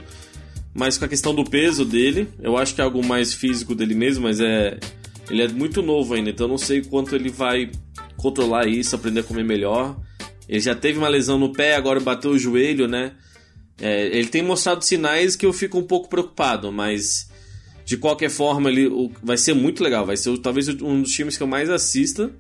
[0.75, 3.95] Mas com a questão do peso dele, eu acho que é algo mais físico dele
[3.95, 4.79] mesmo, mas é.
[5.31, 7.71] Ele é muito novo ainda, então eu não sei quanto ele vai
[8.17, 9.97] controlar isso, aprender a comer melhor.
[10.47, 13.13] Ele já teve uma lesão no pé, agora bateu o joelho, né?
[13.81, 17.31] É, ele tem mostrado sinais que eu fico um pouco preocupado, mas
[17.85, 20.05] de qualquer forma ele o, vai ser muito legal.
[20.05, 22.31] Vai ser talvez um dos times que eu mais assista,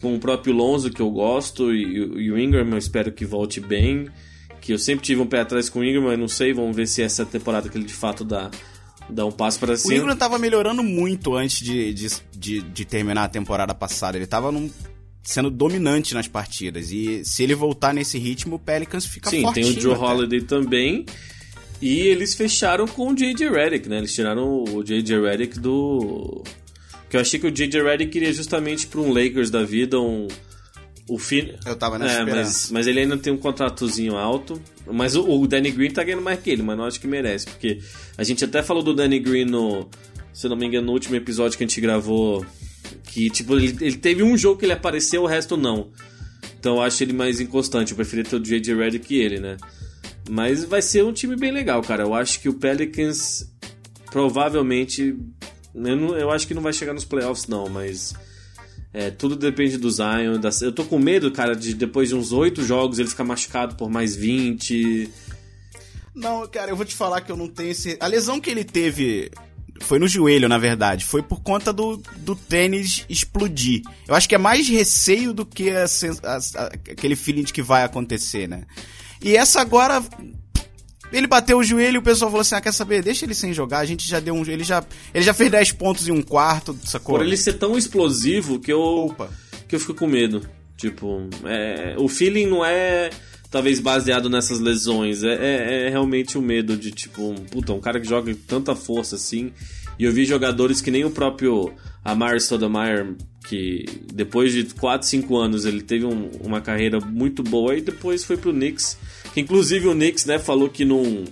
[0.00, 3.60] com o próprio Lonzo que eu gosto e, e o Ingram eu espero que volte
[3.60, 4.08] bem.
[4.66, 6.88] Que eu sempre tive um pé atrás com o Ingram, mas não sei, vamos ver
[6.88, 8.50] se essa temporada que ele de fato dá,
[9.08, 9.94] dá um passo para cima.
[9.94, 14.18] O Ingram tava melhorando muito antes de, de, de, de terminar a temporada passada.
[14.18, 14.68] Ele tava num
[15.22, 16.90] sendo dominante nas partidas.
[16.90, 20.04] E se ele voltar nesse ritmo, o Pelicans fica Sim, tem o Joe até.
[20.04, 21.06] Holiday também.
[21.80, 23.48] E eles fecharam com o J.J.
[23.48, 23.98] Redick, né?
[23.98, 25.20] Eles tiraram o J.J.
[25.20, 26.42] Redick do...
[27.08, 27.84] Que eu achei que o J.J.
[27.84, 30.26] Redick iria justamente para um Lakers da vida, um...
[31.08, 31.54] O fim...
[31.64, 34.60] Eu tava nessa é, mas, mas ele ainda tem um contratozinho alto.
[34.86, 37.46] Mas o, o Danny Green tá ganhando mais que ele, mas não acho que merece.
[37.46, 37.80] Porque
[38.18, 39.88] a gente até falou do Danny Green no...
[40.32, 42.44] Se eu não me engano, no último episódio que a gente gravou
[43.04, 45.88] que, tipo, ele, ele teve um jogo que ele apareceu, o resto não.
[46.58, 47.92] Então eu acho ele mais inconstante.
[47.92, 48.74] Eu preferia ter o J.J.
[48.74, 49.56] Redick que ele, né?
[50.28, 52.02] Mas vai ser um time bem legal, cara.
[52.02, 53.50] Eu acho que o Pelicans
[54.10, 55.16] provavelmente.
[55.74, 58.14] Eu, não, eu acho que não vai chegar nos playoffs, não, mas.
[58.96, 60.40] É, tudo depende do Zion.
[60.40, 63.74] Da, eu tô com medo, cara, de depois de uns oito jogos ele ficar machucado
[63.74, 65.10] por mais 20.
[66.14, 67.98] Não, cara, eu vou te falar que eu não tenho esse.
[68.00, 69.30] A lesão que ele teve
[69.82, 71.04] foi no joelho, na verdade.
[71.04, 73.82] Foi por conta do, do tênis explodir.
[74.08, 77.60] Eu acho que é mais receio do que a, a, a, aquele feeling de que
[77.60, 78.62] vai acontecer, né?
[79.20, 80.02] E essa agora.
[81.12, 83.02] Ele bateu o joelho e o pessoal falou assim: ah, quer saber?
[83.02, 83.78] Deixa ele sem jogar.
[83.78, 84.44] A gente já deu um.
[84.44, 87.16] Ele já, ele já fez 10 pontos em um quarto, sacou?
[87.16, 88.80] Por ele ser tão explosivo que eu.
[88.80, 89.28] Opa.
[89.68, 90.42] Que eu fico com medo.
[90.76, 93.10] Tipo, é, o feeling não é
[93.50, 95.22] talvez baseado nessas lesões.
[95.22, 98.40] É, é, é realmente o medo de, tipo, um, puta, um cara que joga com
[98.46, 99.52] tanta força assim.
[99.98, 101.72] E eu vi jogadores que nem o próprio
[102.04, 103.16] Amar Stoudemire,
[103.48, 108.24] que depois de 4, 5 anos ele teve um, uma carreira muito boa e depois
[108.24, 108.98] foi pro Knicks.
[109.36, 111.24] Inclusive o Knicks, né, falou que não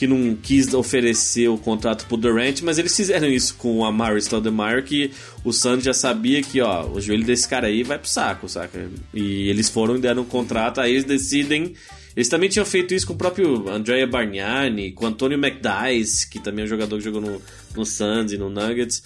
[0.00, 4.18] que não quis oferecer o contrato pro Durant, mas eles fizeram isso com o Amari
[4.22, 5.10] Stoudemire, que
[5.44, 8.88] o Suns já sabia que, ó, o joelho desse cara aí vai pro saco, saca?
[9.12, 11.74] E eles foram e deram um contrato, aí eles decidem...
[12.16, 16.40] Eles também tinham feito isso com o próprio Andrea Bargnani, com o Antonio McDyess, que
[16.40, 17.42] também é um jogador que jogou no,
[17.76, 19.02] no Suns e no Nuggets.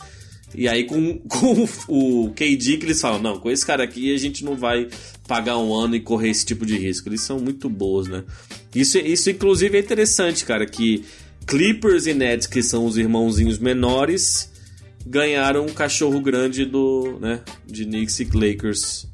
[0.54, 4.18] E aí com, com o KD que eles falam, não, com esse cara aqui a
[4.18, 4.88] gente não vai
[5.26, 7.08] pagar um ano e correr esse tipo de risco.
[7.08, 8.24] Eles são muito boas, né?
[8.74, 11.04] Isso, isso inclusive é interessante, cara, que
[11.46, 14.50] Clippers e Nets, que são os irmãozinhos menores,
[15.06, 19.06] ganharam um cachorro grande do, né, de Knicks e Lakers.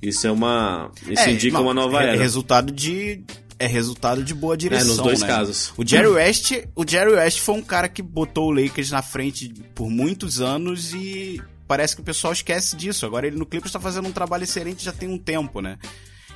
[0.00, 2.18] Isso é uma, isso é, indica uma nova é era.
[2.18, 3.24] resultado de
[3.58, 4.86] é resultado de boa direção.
[4.86, 5.26] É, nos dois né?
[5.26, 5.72] casos.
[5.76, 9.48] O Jerry West, o Jerry West foi um cara que botou o Lakers na frente
[9.74, 13.04] por muitos anos e parece que o pessoal esquece disso.
[13.04, 15.78] Agora ele no Clippers está fazendo um trabalho excelente já tem um tempo, né?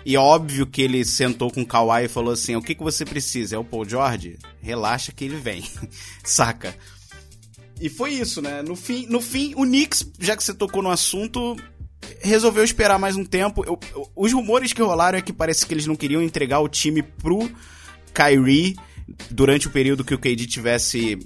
[0.05, 3.05] E óbvio que ele sentou com o Kawhi e falou assim: o que, que você
[3.05, 3.55] precisa?
[3.55, 4.37] É o Paul George?
[4.61, 5.63] Relaxa que ele vem.
[6.25, 6.75] Saca?
[7.81, 8.63] E foi isso, né?
[8.63, 11.57] No fim, no fim, o Knicks, já que você tocou no assunto,
[12.21, 13.65] resolveu esperar mais um tempo.
[13.65, 16.69] Eu, eu, os rumores que rolaram é que parece que eles não queriam entregar o
[16.69, 17.51] time pro
[18.15, 18.77] Kyrie
[19.31, 21.19] durante o período que o KD tivesse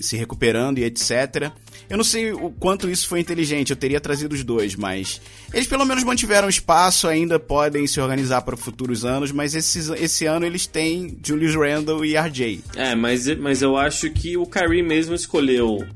[0.00, 1.52] se recuperando e etc.
[1.88, 5.20] Eu não sei o quanto isso foi inteligente, eu teria trazido os dois, mas
[5.52, 10.24] eles pelo menos mantiveram espaço, ainda podem se organizar para futuros anos, mas esse, esse
[10.26, 12.62] ano eles têm Julius Randle e RJ.
[12.74, 15.86] É, mas, mas eu acho que o Kyrie mesmo escolheu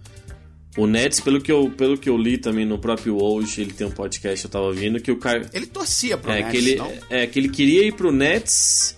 [0.78, 3.86] o Nets, pelo que eu, pelo que eu li também no próprio hoje, ele tem
[3.86, 5.46] um podcast eu tava ouvindo que o Kyrie...
[5.52, 6.92] Ele torcia pro é, Nets, que ele, não?
[7.10, 8.96] É, que ele queria ir pro Nets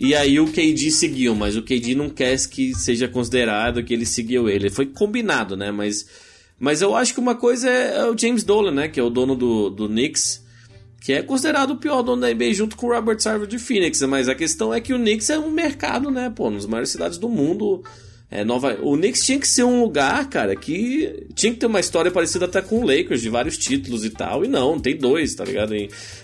[0.00, 4.06] e aí o KD seguiu, mas o KD não quer que seja considerado que ele
[4.06, 4.70] seguiu ele.
[4.70, 5.70] Foi combinado, né?
[5.70, 6.06] Mas,
[6.58, 8.88] mas eu acho que uma coisa é, é o James Dolan, né?
[8.88, 10.42] Que é o dono do, do Knicks,
[11.02, 14.00] que é considerado o pior dono da NBA junto com o Robert Sarver de Phoenix.
[14.02, 16.32] Mas a questão é que o Knicks é um mercado, né?
[16.34, 17.82] Pô, nas maiores cidades do mundo
[18.30, 18.78] É, Nova...
[18.82, 22.44] O Knicks tinha que ser um lugar, cara, que tinha que ter uma história parecida
[22.44, 24.44] até com o Lakers, de vários títulos e tal.
[24.44, 25.74] E não, tem dois, tá ligado?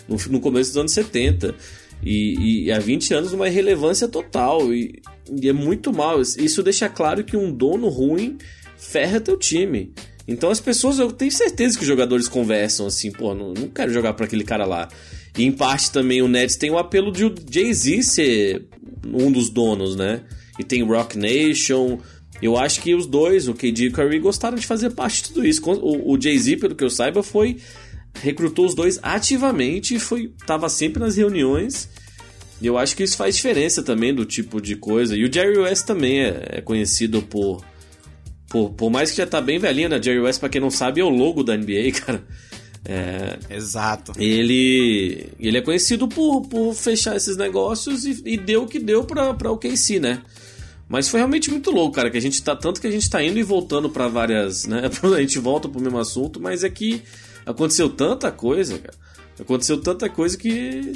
[0.09, 1.55] no, no começo dos anos 70.
[2.03, 4.73] E, e há 20 anos uma irrelevância total.
[4.73, 6.21] E, e é muito mal.
[6.21, 8.39] Isso deixa claro que um dono ruim
[8.77, 9.93] ferra teu time.
[10.29, 13.93] Então as pessoas, eu tenho certeza que os jogadores conversam assim, pô, não, não quero
[13.93, 14.89] jogar para aquele cara lá.
[15.39, 18.67] E em parte também o Nets tem o apelo de o Jay-Z ser
[19.07, 20.23] um dos donos, né?
[20.59, 21.99] E tem Rock Nation.
[22.41, 25.29] Eu acho que os dois, o KD e o Curry, gostaram de fazer parte de
[25.29, 25.63] tudo isso.
[25.65, 27.57] O, o Jay-Z, pelo que eu saiba, foi
[28.23, 31.89] recrutou os dois ativamente e foi tava sempre nas reuniões.
[32.61, 35.15] E eu acho que isso faz diferença também do tipo de coisa.
[35.17, 37.63] E o Jerry West também é, é conhecido por,
[38.49, 40.03] por por mais que já tá bem velhinho, né?
[40.03, 42.25] Jerry West, para quem não sabe, é o logo da NBA, cara.
[42.89, 44.13] É, Exato.
[44.17, 49.05] Ele, ele é conhecido por, por fechar esses negócios e, e deu o que deu
[49.05, 50.23] pra, pra o KC, né?
[50.89, 53.23] Mas foi realmente muito louco, cara, que a gente tá tanto que a gente tá
[53.23, 54.83] indo e voltando para várias, né?
[55.03, 57.03] A gente volta pro mesmo assunto, mas é que
[57.45, 58.95] aconteceu tanta coisa, cara.
[59.39, 60.93] Aconteceu tanta coisa que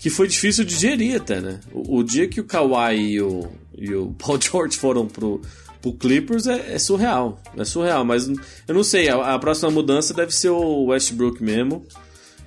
[0.00, 1.60] que foi difícil de digerir até, né?
[1.72, 5.42] O, o dia que o Kawhi e o, e o Paul George foram pro,
[5.80, 7.38] pro Clippers é, é, surreal.
[7.54, 11.84] É surreal, mas eu não sei, a, a, próxima mudança deve ser o Westbrook mesmo.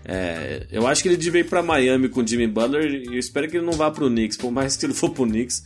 [0.03, 3.19] É, eu acho que ele devia ir pra Miami com o Jimmy Butler e eu
[3.19, 5.63] espero que ele não vá pro Knicks, por mais que ele for pro Knicks.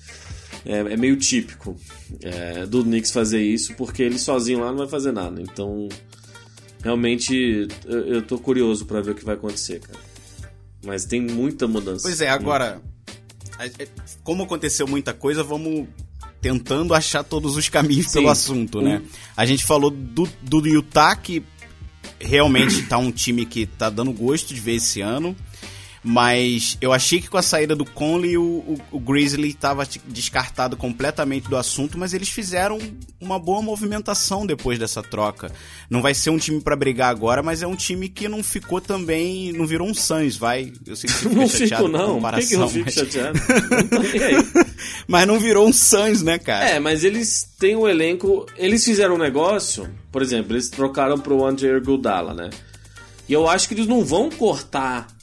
[0.67, 1.77] É, é meio típico
[2.21, 5.41] é, do Knicks fazer isso, porque ele sozinho lá não vai fazer nada.
[5.41, 5.87] Então,
[6.83, 9.99] realmente, eu, eu tô curioso para ver o que vai acontecer, cara.
[10.85, 12.03] Mas tem muita mudança.
[12.03, 12.81] Pois é, agora,
[14.23, 15.87] como aconteceu muita coisa, vamos
[16.41, 18.19] tentando achar todos os caminhos Sim.
[18.19, 19.01] pelo assunto, né?
[19.35, 21.43] A gente falou do, do Utah, que
[22.19, 25.35] realmente tá um time que tá dando gosto de ver esse ano.
[26.09, 30.77] Mas eu achei que com a saída do Conley o, o, o Grizzly estava descartado
[30.77, 32.79] completamente do assunto, mas eles fizeram
[33.19, 35.51] uma boa movimentação depois dessa troca.
[35.89, 38.79] Não vai ser um time para brigar agora, mas é um time que não ficou
[38.79, 40.71] também, não virou um Suns, vai.
[40.85, 42.93] Eu sei que você não fico não, por que, que eu fico mas...
[42.93, 43.37] chateado?
[43.91, 44.65] não
[45.09, 46.69] mas não virou um Suns, né, cara?
[46.69, 51.45] É, mas eles têm um elenco, eles fizeram um negócio, por exemplo, eles trocaram pro
[51.45, 52.49] André Gudala, né?
[53.27, 55.16] E eu acho que eles não vão cortar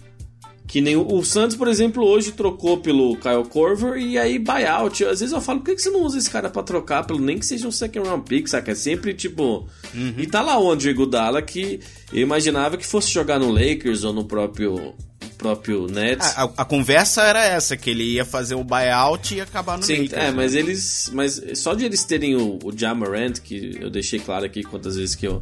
[0.75, 5.05] que nem o, Santos, por exemplo, hoje trocou pelo Kyle Corver e aí buyout.
[5.05, 7.21] Às vezes eu falo, por que, que você não usa esse cara pra trocar pelo
[7.21, 8.73] nem que seja um second round pick, saca?
[8.73, 9.69] É sempre tipo.
[9.95, 10.15] Uhum.
[10.19, 11.79] E tá lá o André Gudala que
[12.13, 14.93] eu imaginava que fosse jogar no Lakers ou no próprio
[15.39, 16.37] próprio Nets.
[16.37, 19.85] A, a, a, conversa era essa, que ele ia fazer o buyout e acabar no
[19.85, 20.13] Sim, Lakers.
[20.13, 20.31] É, né?
[20.33, 21.09] mas eles.
[21.15, 25.15] Mas só de eles terem o, o Jamarant, que eu deixei claro aqui quantas vezes
[25.15, 25.41] que eu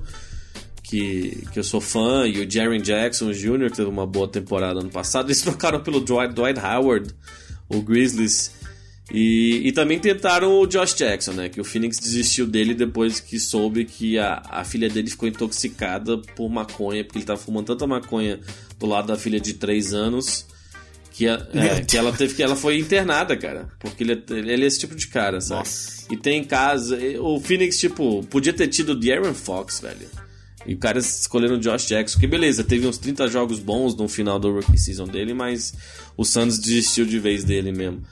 [0.93, 4.81] que, que eu sou fã, e o Jaren Jackson Jr., que teve uma boa temporada
[4.81, 7.15] ano passado, eles trocaram pelo Dwight, Dwight Howard,
[7.67, 8.53] o Grizzlies.
[9.11, 11.49] E, e também tentaram o Josh Jackson, né?
[11.49, 16.19] Que o Phoenix desistiu dele depois que soube que a, a filha dele ficou intoxicada
[16.37, 18.39] por maconha, porque ele tava fumando tanta maconha
[18.79, 20.47] do lado da filha de 3 anos
[21.11, 23.69] que, a, é, que ela teve que ela foi internada, cara.
[23.81, 25.61] Porque ele, é, ele é esse tipo de cara, sabe?
[25.61, 26.07] Nossa.
[26.11, 26.99] E tem casa.
[27.19, 30.09] O Phoenix, tipo, podia ter tido o De'Aaron Fox, velho.
[30.67, 34.09] E o cara escolheram o Josh Jackson, que beleza, teve uns 30 jogos bons no
[34.09, 35.75] final do rookie season dele, mas
[36.17, 38.03] o Santos desistiu de vez dele mesmo.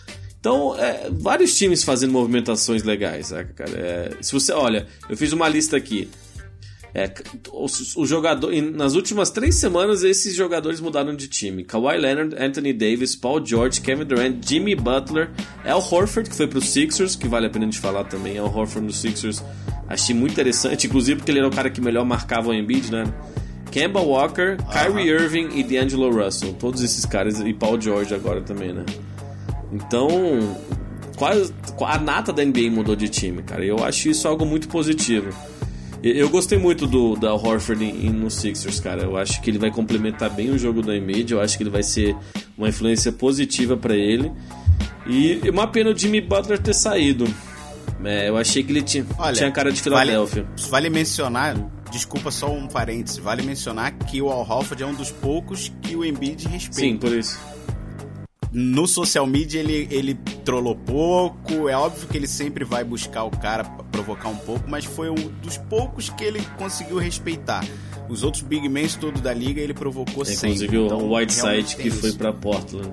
[0.40, 3.78] Então, é, vários times fazendo movimentações legais, saca, cara?
[3.78, 6.08] É, se você, olha, eu fiz uma lista aqui.
[6.94, 7.12] É,
[7.52, 12.72] o, o, jogador, nas últimas três semanas, esses jogadores mudaram de time: Kawhi Leonard, Anthony
[12.72, 15.30] Davis, Paul George, Kevin Durant, Jimmy Butler,
[15.64, 18.38] Al Horford, que foi para os Sixers, que vale a pena de falar também.
[18.38, 19.42] Al Horford nos Sixers,
[19.88, 23.04] achei muito interessante, inclusive porque ele era o cara que melhor marcava o Embiid, né?
[23.70, 28.72] Kemba Walker, Kyrie Irving e D'Angelo Russell, todos esses caras, e Paul George agora também,
[28.72, 28.84] né?
[29.72, 30.08] Então,
[31.16, 31.54] quase
[31.86, 33.64] a nata da NBA mudou de time, cara.
[33.64, 35.30] Eu acho isso algo muito positivo.
[36.02, 39.02] Eu gostei muito do da Horford em, no Sixers, cara.
[39.02, 41.32] Eu acho que ele vai complementar bem o jogo do Embiid.
[41.32, 42.16] Eu acho que ele vai ser
[42.56, 44.32] uma influência positiva para ele.
[45.06, 47.24] E uma pena o Jimmy Butler ter saído.
[48.02, 50.44] É, eu achei que ele tinha, Olha, tinha cara de Filadélfia.
[50.44, 51.54] Vale, vale mencionar,
[51.90, 55.94] desculpa só um parêntese, vale mencionar que o Al Horford é um dos poucos que
[55.94, 56.80] o Embiid respeita.
[56.80, 57.38] Sim, por isso
[58.52, 61.68] no social media ele, ele trollou pouco.
[61.68, 65.14] É óbvio que ele sempre vai buscar o cara provocar um pouco, mas foi um
[65.42, 67.64] dos poucos que ele conseguiu respeitar.
[68.08, 70.48] Os outros big men todos da liga ele provocou é, sempre.
[70.48, 72.90] Inclusive então, o Whiteside que foi para Portland.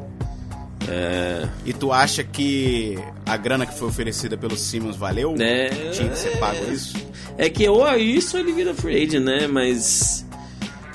[0.87, 1.49] É...
[1.65, 5.35] E tu acha que a grana que foi oferecida pelo Simmons valeu?
[5.39, 5.89] É...
[5.89, 6.95] Tinha que ser pago isso?
[7.37, 9.47] É que ou é isso ou ele vira free agent, né?
[9.47, 10.25] Mas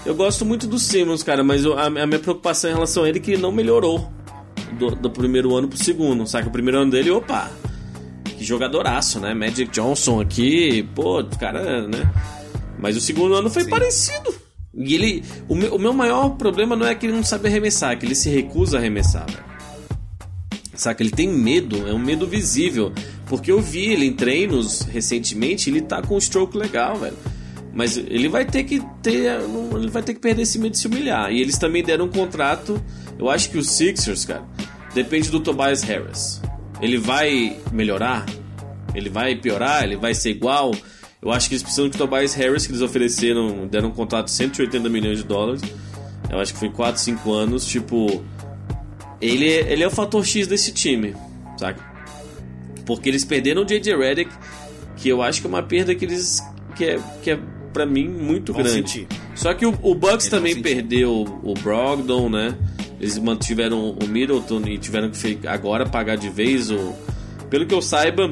[0.06, 3.18] eu gosto muito do Simmons, cara, mas a, a minha preocupação em relação a ele
[3.18, 4.10] é que ele não melhorou
[4.78, 6.26] do, do primeiro ano pro segundo.
[6.26, 6.48] Saca?
[6.48, 7.50] O primeiro ano dele, opa!
[8.42, 9.32] que jogadoraço, né?
[9.32, 12.12] Magic Johnson aqui, pô, cara, né?
[12.78, 13.70] Mas o segundo ano foi Sim.
[13.70, 14.34] parecido.
[14.74, 15.24] E ele.
[15.48, 18.04] O meu, o meu maior problema não é que ele não sabe arremessar, é que
[18.04, 19.52] ele se recusa a arremessar, velho.
[20.74, 21.02] Saca?
[21.02, 22.92] Ele tem medo, é um medo visível.
[23.26, 27.16] Porque eu vi ele em treinos recentemente, ele tá com um stroke legal, velho.
[27.74, 29.40] Mas ele vai ter que ter.
[29.74, 31.32] Ele vai ter que perder esse medo de se humilhar.
[31.32, 32.82] E eles também deram um contrato.
[33.18, 34.44] Eu acho que os Sixers, cara,
[34.94, 36.40] depende do Tobias Harris.
[36.80, 38.26] Ele vai melhorar?
[38.94, 39.84] Ele vai piorar?
[39.84, 40.74] Ele vai ser igual?
[41.22, 44.32] Eu acho que eles precisam de Tobias Harris, que eles ofereceram, deram um contrato de
[44.32, 45.62] 180 milhões de dólares.
[46.28, 47.64] Eu acho que foi 4, 5 anos.
[47.64, 48.22] Tipo,
[49.20, 51.14] ele, ele é o fator X desse time,
[51.56, 51.80] saca?
[52.84, 53.96] Porque eles perderam o J.J.
[53.96, 54.30] Redick,
[54.96, 56.42] que eu acho que é uma perda que eles.
[56.74, 57.38] que é, que é
[57.72, 58.90] pra mim muito Vão grande.
[58.90, 59.06] Sentir.
[59.34, 62.56] Só que o, o Bucks eles também perdeu o Brogdon, né?
[63.00, 66.94] Eles mantiveram o Middleton e tiveram que agora pagar de vez o.
[67.50, 68.30] Pelo que eu saiba,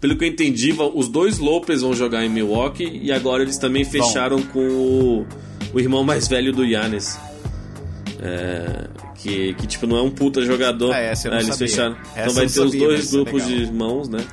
[0.00, 3.84] pelo que eu entendi, os dois Lopes vão jogar em Milwaukee e agora eles também
[3.84, 4.46] fecharam Bom.
[4.46, 5.26] com o,
[5.74, 7.18] o, irmão mais velho do Yannis.
[8.20, 10.94] É, que, que, tipo, não é um puta jogador.
[10.94, 11.68] É, essa eu não é, eles sabia.
[11.68, 11.96] fecharam.
[12.14, 14.24] Essa então vai ter os dois grupos de irmãos, né?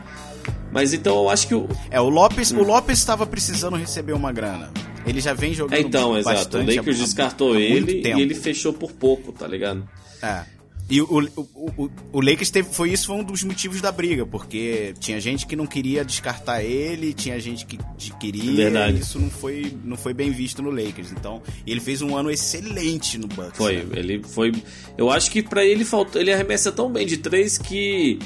[0.75, 1.69] Mas então eu acho que o.
[1.89, 2.59] É, o Lopes, hum.
[2.59, 4.69] o Lopes estava precisando receber uma grana.
[5.07, 6.37] Ele já vem jogando é, então, bastante.
[6.37, 6.57] Exato.
[6.57, 9.87] O Lakers descartou ele e ele fechou por pouco, tá ligado?
[10.21, 10.43] É.
[10.89, 11.41] E o, o,
[11.77, 15.47] o, o Lakers teve, foi isso foi um dos motivos da briga, porque tinha gente
[15.47, 17.79] que não queria descartar ele, tinha gente que
[18.19, 18.97] queria, Verdade.
[18.97, 21.11] e isso não foi, não foi bem visto no Lakers.
[21.11, 23.57] Então, ele fez um ano excelente no Bucks.
[23.57, 23.85] Foi, né?
[23.93, 24.51] ele foi,
[24.95, 28.19] eu acho que para ele faltou, ele arremessa tão bem de três que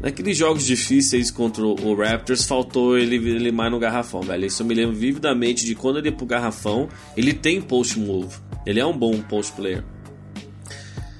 [0.00, 4.46] naqueles jogos difíceis contra o Raptors faltou ele, ele mais no garrafão, velho.
[4.46, 8.36] Isso eu me lembro vividamente de quando ele ia pro garrafão, ele tem post move.
[8.64, 9.84] Ele é um bom post player.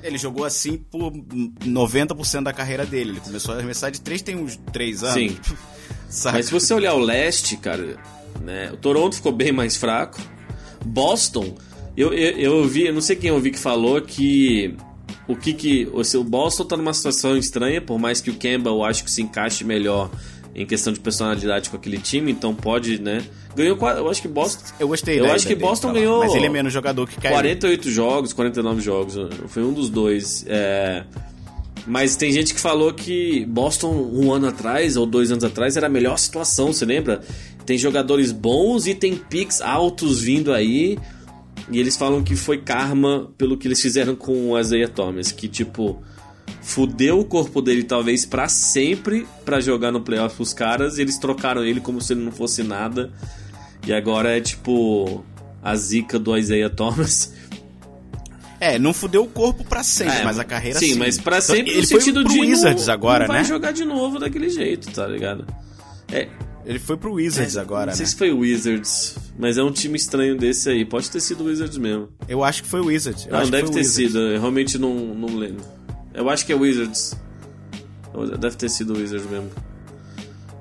[0.02, 3.10] Ele jogou assim por 90% da carreira dele.
[3.10, 5.14] Ele começou a arremessar de 3 tem uns 3 anos.
[5.14, 5.36] Sim.
[6.32, 7.96] Mas se você olhar o leste, cara,
[8.40, 10.20] né, o Toronto ficou bem mais fraco.
[10.84, 11.56] Boston,
[11.96, 14.76] eu, eu, eu ouvi, eu não sei quem eu ouvi que falou que
[15.28, 19.04] o que que o Boston tá numa situação estranha, por mais que o Campbell acho
[19.04, 20.10] que se encaixe melhor
[20.54, 23.22] em questão de personalidade com aquele time, então pode, né?
[23.54, 24.64] Ganhou, eu acho que Boston.
[24.80, 25.20] Eu gostei.
[25.20, 26.20] Eu acho que Boston ganhou.
[26.20, 27.34] Mas ele é menos jogador que Kyrie.
[27.34, 29.16] 48 jogos, 49 jogos,
[29.48, 30.46] foi um dos dois.
[30.48, 31.04] É...
[31.86, 35.86] Mas tem gente que falou que Boston um ano atrás ou dois anos atrás era
[35.86, 37.20] a melhor situação, você lembra?
[37.66, 40.98] Tem jogadores bons e tem picks altos vindo aí.
[41.70, 45.48] E eles falam que foi karma pelo que eles fizeram com o Isaiah Thomas, que
[45.48, 46.02] tipo
[46.62, 51.18] fudeu o corpo dele talvez para sempre para jogar no playoff os caras e eles
[51.18, 53.12] trocaram ele como se ele não fosse nada.
[53.86, 55.24] E agora é tipo
[55.62, 57.34] a zica do Isaiah Thomas.
[58.58, 60.92] É, não fudeu o corpo para sempre, é, mas a carreira sim.
[60.92, 63.34] Sim, mas para então, sempre ele no sentido foi pro de Wizards não, agora, não
[63.34, 63.48] vai né?
[63.48, 65.46] jogar de novo daquele jeito, tá ligado?
[66.10, 66.28] É,
[66.66, 68.10] ele foi pro Wizards é, agora, Não sei né?
[68.10, 70.84] se foi o Wizards, mas é um time estranho desse aí.
[70.84, 72.08] Pode ter sido o Wizards mesmo.
[72.28, 73.24] Eu acho que foi o Wizards.
[73.26, 74.18] Eu não, deve ter sido.
[74.18, 75.62] Eu realmente não, não lembro.
[76.12, 77.16] Eu acho que é Wizards.
[78.40, 79.48] Deve ter sido o Wizards mesmo.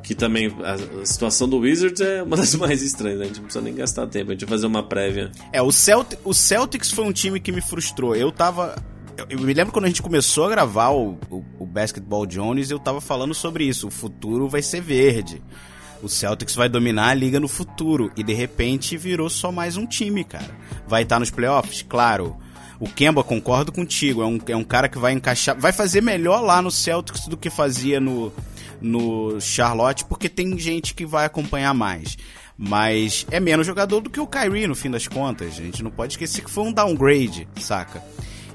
[0.04, 3.26] Que também a, situação do Wizards é uma das mais estranhas, né?
[3.26, 5.32] A gente não precisa nem gastar tempo, a gente vai fazer uma prévia.
[5.52, 8.16] É, o, Celt o Celtics foi um time que me frustrou.
[8.16, 8.76] Eu tava.
[9.18, 12.70] Eu, eu me lembro quando a gente começou a gravar o, o, o Basketball Jones,
[12.70, 13.88] eu tava falando sobre isso.
[13.88, 15.42] O futuro vai ser verde.
[16.06, 18.12] O Celtics vai dominar a liga no futuro.
[18.16, 20.56] E de repente virou só mais um time, cara.
[20.88, 21.82] Vai estar nos playoffs?
[21.82, 22.38] Claro.
[22.80, 26.42] O Kemba, concordo contigo, é um, é um cara que vai encaixar, vai fazer melhor
[26.42, 28.32] lá no Celtics do que fazia no,
[28.80, 32.18] no Charlotte, porque tem gente que vai acompanhar mais.
[32.56, 35.56] Mas é menos jogador do que o Kyrie, no fim das contas.
[35.56, 38.04] Gente não pode esquecer que foi um downgrade, saca?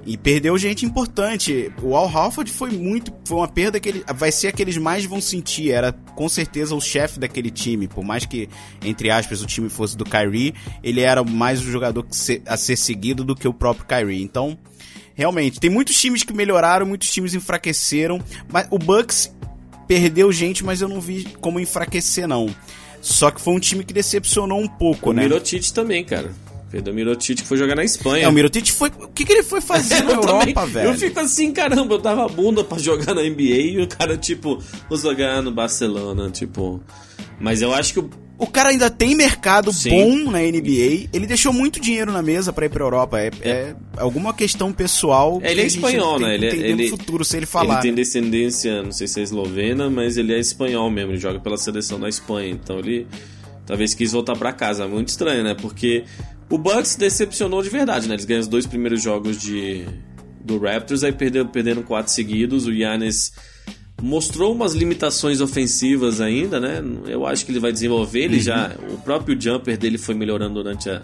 [0.06, 1.70] E perdeu gente importante.
[1.82, 3.12] O Al Halford foi muito.
[3.24, 5.70] Foi uma perda que ele, vai ser a que eles mais vão sentir.
[5.70, 7.86] Era com certeza o chefe daquele time.
[7.86, 8.48] Por mais que,
[8.82, 12.06] entre aspas, o time fosse do Kyrie, ele era mais o jogador
[12.46, 14.22] a ser seguido do que o próprio Kyrie.
[14.22, 14.58] Então,
[15.14, 18.22] realmente, tem muitos times que melhoraram, muitos times enfraqueceram.
[18.50, 19.34] Mas o Bucks
[19.86, 22.48] perdeu gente, mas eu não vi como enfraquecer, não.
[23.02, 25.22] Só que foi um time que decepcionou um pouco, o né?
[25.22, 26.32] O Mirotic também, cara.
[26.70, 28.24] Perdeu o Mirotic foi jogar na Espanha.
[28.24, 28.88] É, o Mirotic foi.
[29.00, 30.90] O que, que ele foi fazer na Europa, também, velho?
[30.90, 34.62] Eu fico assim, caramba, eu dava bunda pra jogar na NBA e o cara, tipo,
[34.88, 36.80] vou jogar no Barcelona, tipo.
[37.40, 38.11] Mas eu acho que o.
[38.38, 39.90] O cara ainda tem mercado Sim.
[39.90, 41.09] bom na NBA.
[41.12, 43.20] Ele deixou muito dinheiro na mesa para ir pra Europa.
[43.20, 43.49] É, é.
[43.51, 45.38] é, alguma questão pessoal.
[45.42, 46.36] É, ele é espanhol, né?
[46.36, 47.74] Ele, é- ele futuro se ele falar.
[47.74, 51.12] Ele tem descendência, não sei se é eslovena, mas ele é espanhol mesmo.
[51.12, 52.49] Ele joga pela seleção da Espanha.
[52.49, 53.07] Então ele
[53.66, 54.88] talvez quis voltar para casa.
[54.88, 55.55] Muito estranho, né?
[55.55, 56.05] Porque
[56.51, 58.14] o Bucks decepcionou de verdade, né?
[58.14, 59.86] Eles ganham os dois primeiros jogos de
[60.44, 62.66] do Raptors, aí perderam, perderam quatro seguidos.
[62.66, 63.32] O Yannis
[64.03, 66.82] mostrou umas limitações ofensivas ainda, né?
[67.07, 68.24] Eu acho que ele vai desenvolver.
[68.24, 68.74] Ele já.
[68.90, 71.01] O próprio jumper dele foi melhorando durante a,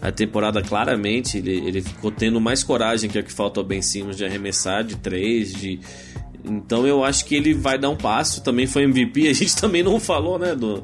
[0.00, 1.38] a temporada, claramente.
[1.38, 4.24] Ele, ele ficou tendo mais coragem que é o que falta ao Ben Simmons de
[4.24, 5.80] arremessar de três, de.
[6.44, 8.42] Então eu acho que ele vai dar um passo.
[8.42, 9.28] Também foi MVP.
[9.28, 10.54] A gente também não falou, né?
[10.54, 10.82] Do,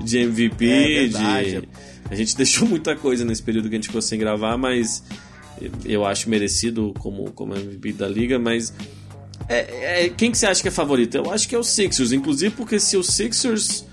[0.00, 1.68] de MVP, É de.
[2.12, 5.02] A gente deixou muita coisa nesse período que a gente ficou sem gravar, mas
[5.84, 8.72] eu acho merecido como, como MVP da liga, mas
[9.48, 11.14] é, é- quem que você acha que é favorito?
[11.16, 13.84] Eu acho que é o Sixers, inclusive porque se o Sixers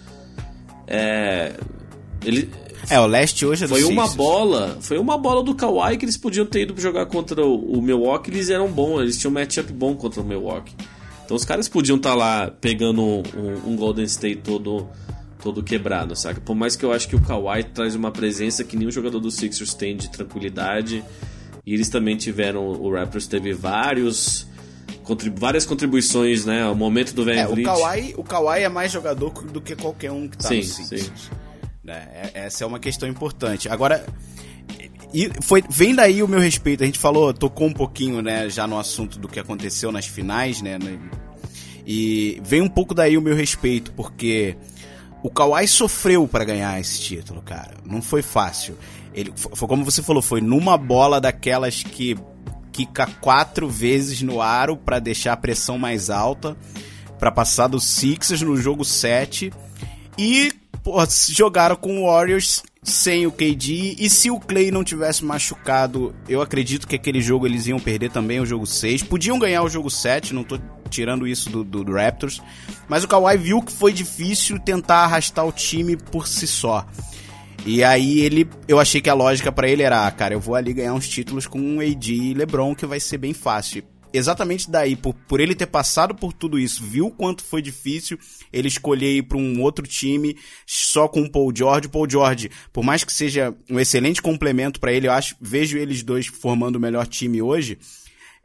[0.87, 1.53] é,
[2.25, 2.49] ele
[2.89, 4.15] É, o leste hoje é foi uma Sixers.
[4.15, 7.81] bola, foi uma bola do Kawhi que eles podiam ter ido jogar contra o, o
[7.81, 10.73] Milwaukee, eles eram bons, eles tinham um matchup bom contra o Milwaukee.
[11.25, 13.23] Então os caras podiam estar lá pegando um,
[13.67, 14.87] um Golden State todo
[15.41, 16.39] todo quebrado, saca?
[16.41, 19.31] Por mais que eu acho que o Kawhi traz uma presença que nenhum jogador do
[19.31, 21.03] Sixers tem de tranquilidade.
[21.65, 24.47] E eles também tiveram, o Raptors teve vários
[25.03, 26.65] contribu- várias contribuições, né?
[26.67, 27.61] O momento do Van É, o.
[27.63, 31.29] Kawhi, o Kawhi é mais jogador do que qualquer um que tá Sim, no Sixers.
[31.83, 33.67] Né, é- essa é uma questão importante.
[33.69, 34.05] Agora,
[35.13, 36.83] e foi, vem daí o meu respeito.
[36.83, 40.61] A gente falou, tocou um pouquinho, né, já no assunto do que aconteceu nas finais,
[40.61, 40.77] né?
[41.85, 44.55] e vem um pouco daí o meu respeito, porque
[45.23, 47.75] o Kawhi sofreu pra ganhar esse título, cara.
[47.85, 48.77] Não foi fácil.
[49.13, 52.17] Ele, fo- foi como você falou, foi numa bola daquelas que
[52.71, 56.55] quica quatro vezes no aro pra deixar a pressão mais alta,
[57.17, 59.51] pra passar do Sixers no jogo 7
[60.17, 60.51] e
[60.83, 60.95] pô,
[61.29, 66.41] jogaram com o Warriors sem o KD e se o Clay não tivesse machucado, eu
[66.41, 69.03] acredito que aquele jogo eles iam perder também o jogo 6.
[69.03, 70.59] Podiam ganhar o jogo 7, não tô
[70.89, 72.41] tirando isso do, do- do Raptors,
[72.87, 76.85] mas o Kawhi viu que foi difícil tentar arrastar o time por si só.
[77.65, 80.55] E aí ele, eu achei que a lógica pra ele era, ah, cara, eu vou
[80.55, 83.83] ali ganhar uns títulos com um AD e LeBron que vai ser bem fácil.
[84.11, 88.17] Exatamente daí, por, por ele ter passado por tudo isso, viu quanto foi difícil
[88.51, 90.35] ele escolher ir pra um outro time
[90.65, 91.87] só com o Paul George.
[91.87, 95.77] O Paul George, por mais que seja um excelente complemento pra ele, eu acho, vejo
[95.77, 97.77] eles dois formando o melhor time hoje.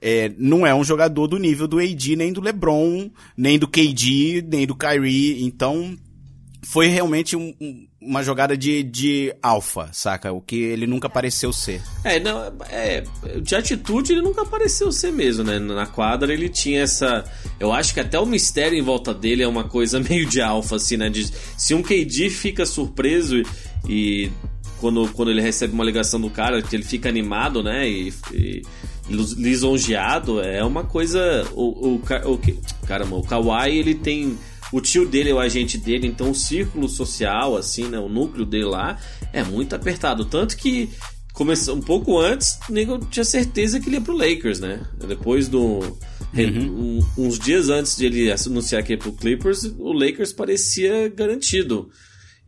[0.02, 4.44] É, não é um jogador do nível do AD, nem do LeBron, nem do KD,
[4.46, 5.42] nem do Kyrie.
[5.44, 5.96] Então,
[6.64, 10.32] foi realmente um- um- uma jogada de, de alfa, saca?
[10.32, 11.80] O que ele nunca pareceu ser.
[12.02, 13.04] É, não, é,
[13.42, 15.58] de atitude ele nunca pareceu ser mesmo, né?
[15.58, 17.24] Na quadra ele tinha essa.
[17.58, 20.76] Eu acho que até o mistério em volta dele é uma coisa meio de alfa,
[20.76, 21.08] assim, né?
[21.08, 23.42] De, se um KD fica surpreso
[23.88, 24.30] e,
[24.80, 27.88] quando, quando ele recebe uma ligação do cara, que ele fica animado, né?
[27.88, 28.62] E, e
[29.36, 31.46] lisonjeado, é uma coisa.
[31.52, 32.40] O, o, o,
[32.86, 34.38] caramba, o Kawhi ele tem.
[34.76, 37.98] O tio dele é o agente dele, então o círculo social, assim, né?
[37.98, 38.98] O núcleo dele lá
[39.32, 40.24] é muito apertado.
[40.24, 40.90] Tanto que
[41.32, 44.82] começou um pouco antes, o nego tinha certeza que ele ia pro Lakers, né?
[45.06, 45.80] Depois do.
[46.36, 51.88] um- uns dias antes de ele anunciar que ia pro Clippers, o Lakers parecia garantido.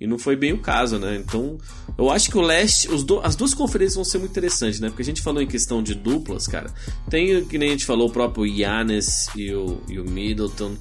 [0.01, 1.17] E não foi bem o caso, né?
[1.17, 1.57] Então,
[1.97, 4.89] eu acho que o leste, do- as duas conferências vão ser muito interessantes, né?
[4.89, 6.71] Porque a gente falou em questão de duplas, cara.
[7.09, 10.77] Tem, que nem a gente falou, o próprio Yannis e o, e o Middleton.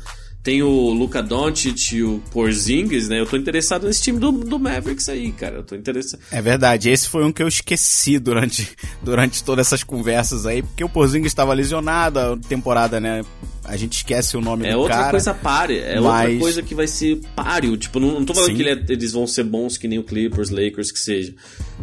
[0.46, 3.20] Tem o Luka Doncic e o Porzingis, né?
[3.20, 5.56] Eu tô interessado nesse time do, do Mavericks aí, cara.
[5.56, 6.20] Eu tô interessado.
[6.32, 8.70] É verdade, esse foi um que eu esqueci durante,
[9.02, 13.26] durante todas essas conversas aí, porque o Porzingis estava lesionado, a temporada, né?
[13.64, 15.10] A gente esquece o nome É do outra cara.
[15.10, 17.76] coisa páreo, é outra mas- coisa que vai ser páreo.
[17.76, 18.56] Tipo, não, não tô falando Sim.
[18.56, 21.34] que ele é- eles vão ser bons que nem o Clippers, Lakers, que seja.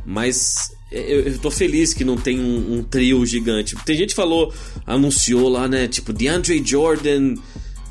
[0.06, 3.74] Mas eu, eu tô feliz que não tem um, um trio gigante.
[3.84, 4.54] Tem gente que falou,
[4.86, 5.88] anunciou lá, né?
[5.88, 7.34] Tipo, DeAndre Jordan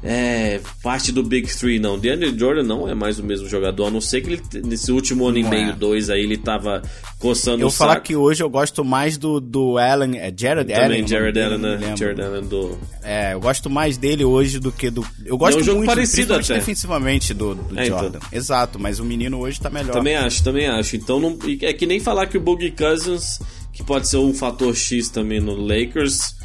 [0.04, 1.80] é parte do Big Three.
[1.80, 4.92] Não, DeAndre Jordan não é mais o mesmo jogador, a não ser que ele, nesse
[4.92, 5.74] último ano e Não meio, é.
[5.74, 6.82] dois aí, ele tava
[7.20, 10.74] coçando Eu o vou falar que hoje eu gosto mais do, do Allen, é Jared
[10.74, 10.88] Allen?
[10.90, 11.96] Também Jared Allen, né?
[11.96, 12.78] Jared Allen do...
[13.04, 15.06] É, eu gosto mais dele hoje do que do.
[15.26, 16.56] Eu gosto É um jogo muito, parecido até.
[16.56, 18.00] defensivamente do, do É, então.
[18.00, 18.20] Jordan.
[18.32, 19.92] Exato, mas o menino hoje tá melhor.
[19.92, 20.96] Também acho, também acho.
[20.96, 23.40] Então não, e é que nem falar que o Boogie Cousins,
[23.72, 26.36] que pode ser um fator X também no Lakers,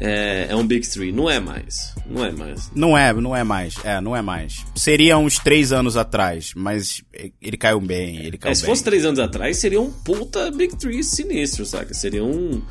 [0.00, 1.12] é, é um Big Three.
[1.12, 1.94] Não é mais.
[2.06, 2.70] Não é mais.
[2.74, 3.74] Não é, não é mais.
[3.84, 4.64] É, não é mais.
[4.74, 7.02] Seria uns três anos atrás, mas
[7.42, 8.70] ele caiu bem, ele caiu É, se bem.
[8.70, 11.92] fosse três anos atrás, seria um puta Big Three sinistro, saca?
[11.94, 12.62] Seria um.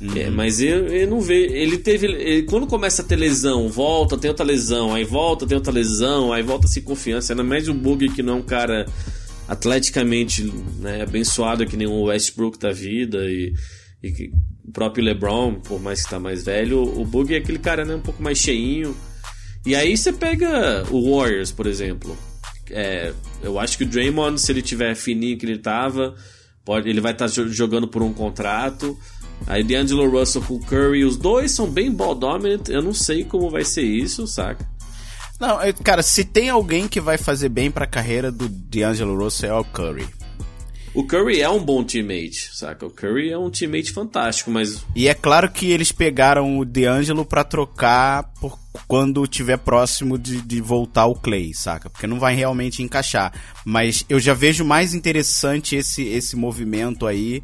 [0.00, 0.16] Uhum.
[0.16, 1.54] É, mas eu, eu não vejo.
[1.54, 2.06] Ele teve.
[2.06, 6.32] ele- quando começa a ter lesão, volta, tem outra lesão, aí volta, tem outra lesão,
[6.32, 7.32] aí volta sem confiança.
[7.32, 8.86] Ainda mais o Boogie, que não é um cara
[9.48, 10.42] atleticamente
[10.80, 13.52] né, abençoado que nem o Westbrook da vida e,
[14.04, 14.32] e que
[14.62, 17.94] o próprio LeBron, por mais que tá mais velho, o Boogie é aquele cara né,
[17.94, 18.94] um pouco mais cheinho.
[19.64, 22.14] E aí você pega o Warriors, por exemplo.
[22.70, 26.14] É, eu acho que o Draymond, se ele tiver fininho que ele tava,
[26.66, 28.98] pode, ele vai estar jogando por um contrato.
[29.46, 32.68] Aí D'Angelo Russell com o Curry, os dois são bem ball dominant.
[32.68, 34.68] Eu não sei como vai ser isso, saca?
[35.40, 39.58] Não, cara, se tem alguém que vai fazer bem pra carreira do D'Angelo Russell é
[39.58, 40.06] o Curry.
[40.94, 42.86] O Curry é um bom teammate, saca?
[42.86, 44.86] O Curry é um teammate fantástico, mas.
[44.94, 50.40] E é claro que eles pegaram o D'Angelo pra trocar por quando tiver próximo de,
[50.40, 51.90] de voltar o Clay, saca?
[51.90, 53.32] Porque não vai realmente encaixar.
[53.64, 57.42] Mas eu já vejo mais interessante esse, esse movimento aí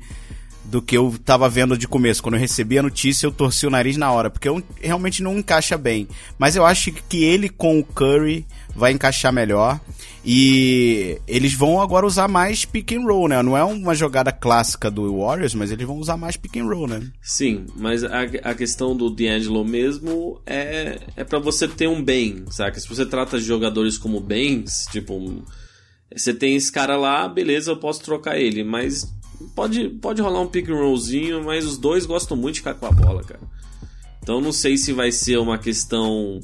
[0.71, 2.23] do que eu tava vendo de começo.
[2.23, 5.37] Quando eu recebi a notícia, eu torci o nariz na hora, porque eu, realmente não
[5.37, 6.07] encaixa bem.
[6.39, 9.81] Mas eu acho que ele com o Curry vai encaixar melhor.
[10.25, 13.43] E eles vão agora usar mais pick and roll, né?
[13.43, 16.87] Não é uma jogada clássica do Warriors, mas eles vão usar mais pick and roll,
[16.87, 17.11] né?
[17.23, 22.45] Sim, mas a, a questão do D'Angelo mesmo é, é para você ter um bem,
[22.51, 22.79] saca?
[22.79, 25.43] Se você trata de jogadores como bens, tipo,
[26.15, 29.11] você tem esse cara lá, beleza, eu posso trocar ele, mas
[29.55, 32.87] pode, pode rolar um pick and rollzinho, mas os dois gostam muito de ficar com
[32.87, 33.41] a bola, cara.
[34.23, 36.41] Então não sei se vai ser uma questão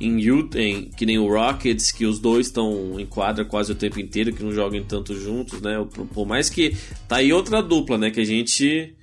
[0.00, 0.58] em Utah,
[0.96, 4.42] que nem o Rockets, que os dois estão em quadra quase o tempo inteiro, que
[4.42, 5.86] não jogam tanto juntos, né?
[6.14, 6.74] Por mais que
[7.06, 8.10] tá aí outra dupla, né?
[8.10, 8.94] Que a gente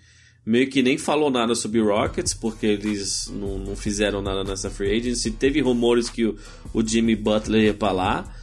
[0.44, 4.98] meio que nem falou nada sobre Rockets, porque eles não, não fizeram nada nessa free
[4.98, 5.30] agency.
[5.30, 6.36] Teve rumores que o,
[6.74, 8.34] o Jimmy Butler ia pra lá.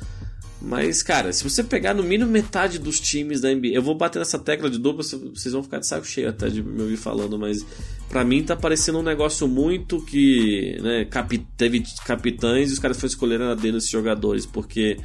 [0.64, 4.18] Mas, cara, se você pegar no mínimo metade dos times da NBA, eu vou bater
[4.18, 7.38] nessa tecla de dupla, vocês vão ficar de saco cheio até de me ouvir falando,
[7.38, 7.64] mas
[8.08, 12.96] para mim tá parecendo um negócio muito que, né, capi, teve capitães e os caras
[12.96, 14.96] foram escolher a dedo desses jogadores, porque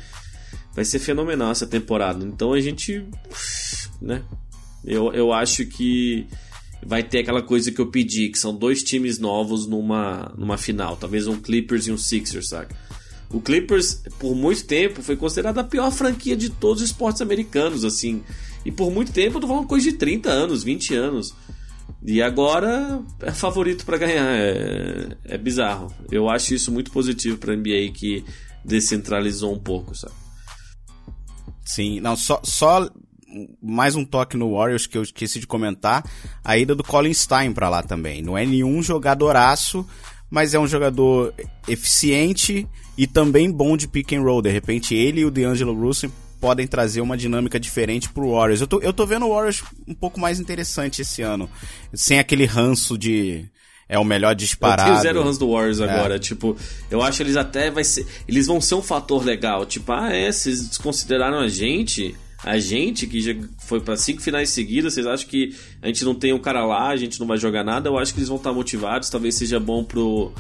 [0.74, 2.24] vai ser fenomenal essa temporada.
[2.24, 3.06] Então a gente,
[4.02, 4.24] né,
[4.86, 6.26] eu, eu acho que
[6.86, 10.96] vai ter aquela coisa que eu pedi, que são dois times novos numa, numa final,
[10.96, 12.74] talvez um Clippers e um Sixers, saca?
[13.32, 17.86] O Clippers, por muito tempo, foi considerada a pior franquia de todos os esportes americanos,
[17.86, 18.24] assim.
[18.66, 21.36] E por muito tempo, eu tô falando coisa de 30 anos, 20 anos.
[22.04, 24.26] E agora é favorito para ganhar.
[24.26, 25.94] É, é bizarro.
[26.12, 28.26] Eu acho isso muito positivo pra NBA que
[28.66, 30.14] descentralizou um pouco, sabe?
[31.66, 32.90] Sim, não, só, só
[33.62, 36.04] mais um toque no Warriors que eu esqueci de comentar.
[36.44, 38.22] A ida do Colin Stein pra lá também.
[38.22, 39.88] Não é nenhum jogadoraço,
[40.30, 41.34] mas é um jogador
[41.68, 42.68] eficiente
[43.00, 44.42] e também bom de pick and roll.
[44.42, 48.60] De repente, ele e o D'Angelo Russell podem trazer uma dinâmica diferente pro Warriors.
[48.60, 51.50] Eu tô, eu tô vendo o Warriors um pouco mais interessante esse ano.
[51.94, 53.46] Sem aquele ranço de.
[53.88, 54.90] É o melhor disparado.
[54.90, 55.90] Eu tenho zero ranço do Warriors é.
[55.90, 56.20] agora.
[56.20, 56.58] Tipo,
[56.92, 58.06] eu acho que eles até vai ser.
[58.28, 59.66] Eles vão ser um fator legal.
[59.66, 64.50] Tipo, ah, é, vocês desconsideraram a gente a gente que já foi para cinco finais
[64.50, 67.38] seguidas, vocês acham que a gente não tem um cara lá, a gente não vai
[67.38, 67.90] jogar nada?
[67.90, 70.34] Eu acho que eles vão estar motivados, talvez seja bom pro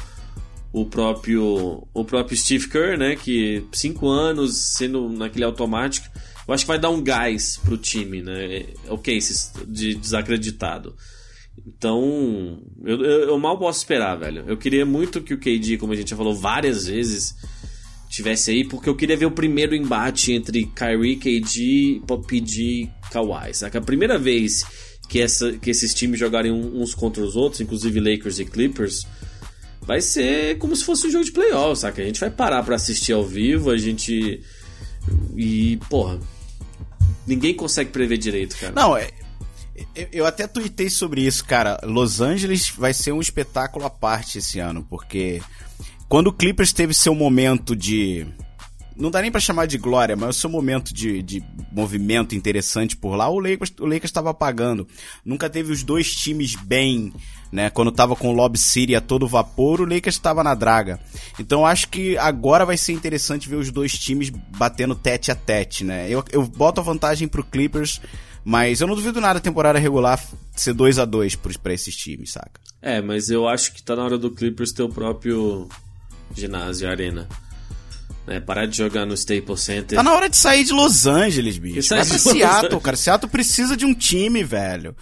[0.71, 6.07] o próprio o próprio Steve Kerr, né, que cinco anos sendo naquele automático,
[6.47, 8.65] eu acho que vai dar um gás pro time, né?
[8.87, 9.19] Ok,
[9.67, 10.95] de desacreditado.
[11.67, 14.43] Então, eu, eu, eu, mal posso esperar, velho.
[14.47, 17.35] Eu queria muito que o KD, como a gente já falou várias vezes,
[18.09, 23.53] tivesse aí, porque eu queria ver o primeiro embate entre Kyrie, KD, PG e Kawhi.
[23.53, 23.77] Saca?
[23.77, 24.65] A primeira vez
[25.07, 29.05] que, essa, que esses times jogarem uns contra os outros, inclusive Lakers e Clippers,
[29.89, 31.99] vai ser como se fosse um jogo de playoff, saca?
[31.99, 34.39] A gente vai parar para assistir ao vivo, a gente.
[35.35, 36.19] E, porra.
[37.25, 38.71] Ninguém consegue prever direito, cara.
[38.71, 39.09] Não, é.
[40.11, 41.79] Eu até tuitei sobre isso, cara.
[41.83, 45.41] Los Angeles vai ser um espetáculo à parte esse ano, porque
[46.07, 48.27] quando o Clippers teve seu momento de
[48.99, 51.41] não dá nem para chamar de glória, mas o seu momento de, de
[51.71, 54.85] movimento interessante por lá, o Lakers o estava apagando.
[55.23, 57.13] Nunca teve os dois times bem,
[57.49, 57.69] né?
[57.69, 60.99] Quando tava com o Lob City a todo vapor, o Lakers estava na draga.
[61.39, 65.85] Então acho que agora vai ser interessante ver os dois times batendo tete a tete,
[65.85, 66.09] né?
[66.09, 68.01] Eu, eu boto a vantagem pro Clippers,
[68.43, 70.21] mas eu não duvido nada a temporada regular
[70.55, 72.59] ser 2 a 2 para esses times, saca?
[72.81, 75.69] É, mas eu acho que tá na hora do Clippers ter o próprio
[76.35, 77.27] ginásio, arena.
[78.29, 78.39] Né?
[78.39, 79.97] Parar de jogar no Staples Center.
[79.97, 81.89] Tá na hora de sair de Los Angeles, bicho.
[81.89, 82.95] Vai pra Seattle, cara.
[82.95, 84.95] Seattle precisa de um time, velho.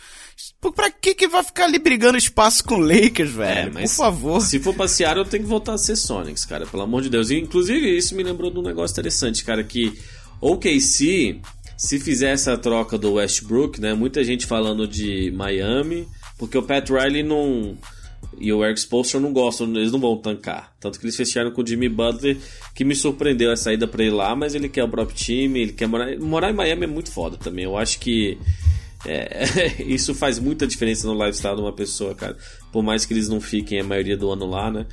[0.74, 3.78] Pra que que vai ficar ali brigando espaço com Lakers, velho?
[3.78, 4.40] É, Por favor.
[4.42, 6.66] Se for pra Seattle, eu tenho que voltar a ser Sonics, cara.
[6.66, 7.30] Pelo amor de Deus.
[7.30, 10.00] E, inclusive, isso me lembrou de um negócio interessante, cara, que
[10.40, 11.42] OKC,
[11.78, 13.94] se fizer essa troca do Westbrook, né?
[13.94, 16.08] Muita gente falando de Miami,
[16.38, 17.78] porque o Pat Riley não
[18.40, 20.76] e o Eric Spoelstra não gostam, eles não vão tancar.
[20.80, 22.38] Tanto que eles fecharam com o Jimmy Butler,
[22.76, 25.74] que me surpreendeu a saída para ele lá, mas ele quer o próprio time, ele
[25.74, 26.18] quer morar.
[26.20, 27.66] Morar em Miami é muito foda também.
[27.66, 28.38] Eu acho que
[29.06, 32.38] é, isso faz muita diferença no lifestyle de uma pessoa, cara.
[32.72, 34.86] Por mais que eles não fiquem a maioria do ano lá, né?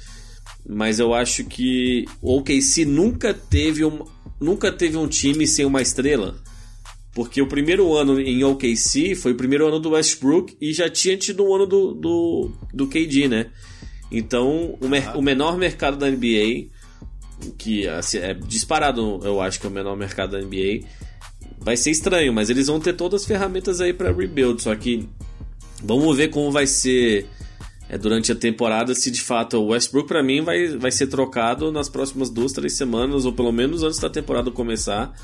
[0.66, 4.04] Mas eu acho que o OKC nunca teve um,
[4.40, 6.36] nunca teve um time sem uma estrela.
[7.14, 11.16] Porque o primeiro ano em OKC foi o primeiro ano do Westbrook e já tinha
[11.16, 13.46] tido o ano do, do, do KD, né?
[14.10, 16.70] Então, o, mer o menor mercado da NBA,
[17.56, 20.86] que assim, é disparado, eu acho que é o menor mercado da NBA.
[21.58, 24.60] Vai ser estranho, mas eles vão ter todas as ferramentas aí para rebuild.
[24.60, 25.08] Só que
[25.82, 27.26] vamos ver como vai ser
[27.88, 28.94] é, durante a temporada.
[28.94, 32.74] Se de fato o Westbrook, para mim, vai, vai ser trocado nas próximas duas, três
[32.74, 35.14] semanas, ou pelo menos antes da temporada começar.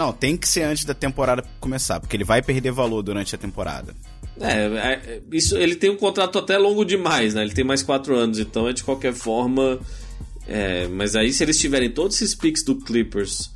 [0.00, 3.38] Não, tem que ser antes da temporada começar, porque ele vai perder valor durante a
[3.38, 3.94] temporada.
[4.40, 7.42] É, é, isso, ele tem um contrato até longo demais, né?
[7.42, 9.78] Ele tem mais quatro anos, então é de qualquer forma.
[10.48, 13.50] É, mas aí, se eles tiverem todos esses picks do Clippers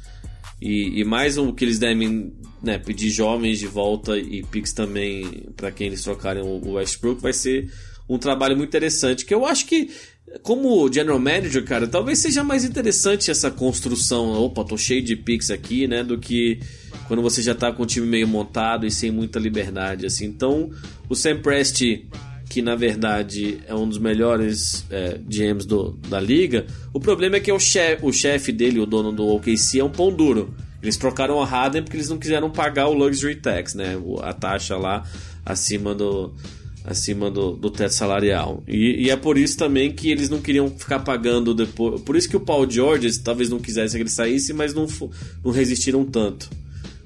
[0.61, 5.49] e, e mais o que eles devem né, pedir jovens de volta e picks também
[5.57, 7.73] para quem eles trocarem o Westbrook, vai ser
[8.07, 9.25] um trabalho muito interessante.
[9.25, 9.91] Que eu acho que,
[10.43, 14.33] como general manager, cara, talvez seja mais interessante essa construção.
[14.33, 16.03] Opa, tô cheio de picks aqui, né?
[16.03, 16.61] Do que
[17.07, 20.27] quando você já tá com o time meio montado e sem muita liberdade, assim.
[20.27, 20.71] Então,
[21.09, 22.09] o Sam Presti
[22.49, 26.67] que na verdade é um dos melhores é, GMs do, da liga.
[26.93, 29.91] O problema é que o chefe, o chefe dele, o dono do OKC, é um
[29.91, 30.55] pão duro.
[30.83, 33.97] Eles trocaram a Harden porque eles não quiseram pagar o luxury tax, né?
[34.23, 35.03] A taxa lá
[35.45, 36.33] acima do
[36.85, 38.63] acima do, do teto salarial.
[38.69, 42.03] E, e, é por isso também que eles não queriam ficar pagando depois.
[42.03, 44.87] Por isso que o Paul George talvez não quisesse que ele saísse, mas não,
[45.43, 46.51] não resistiram tanto.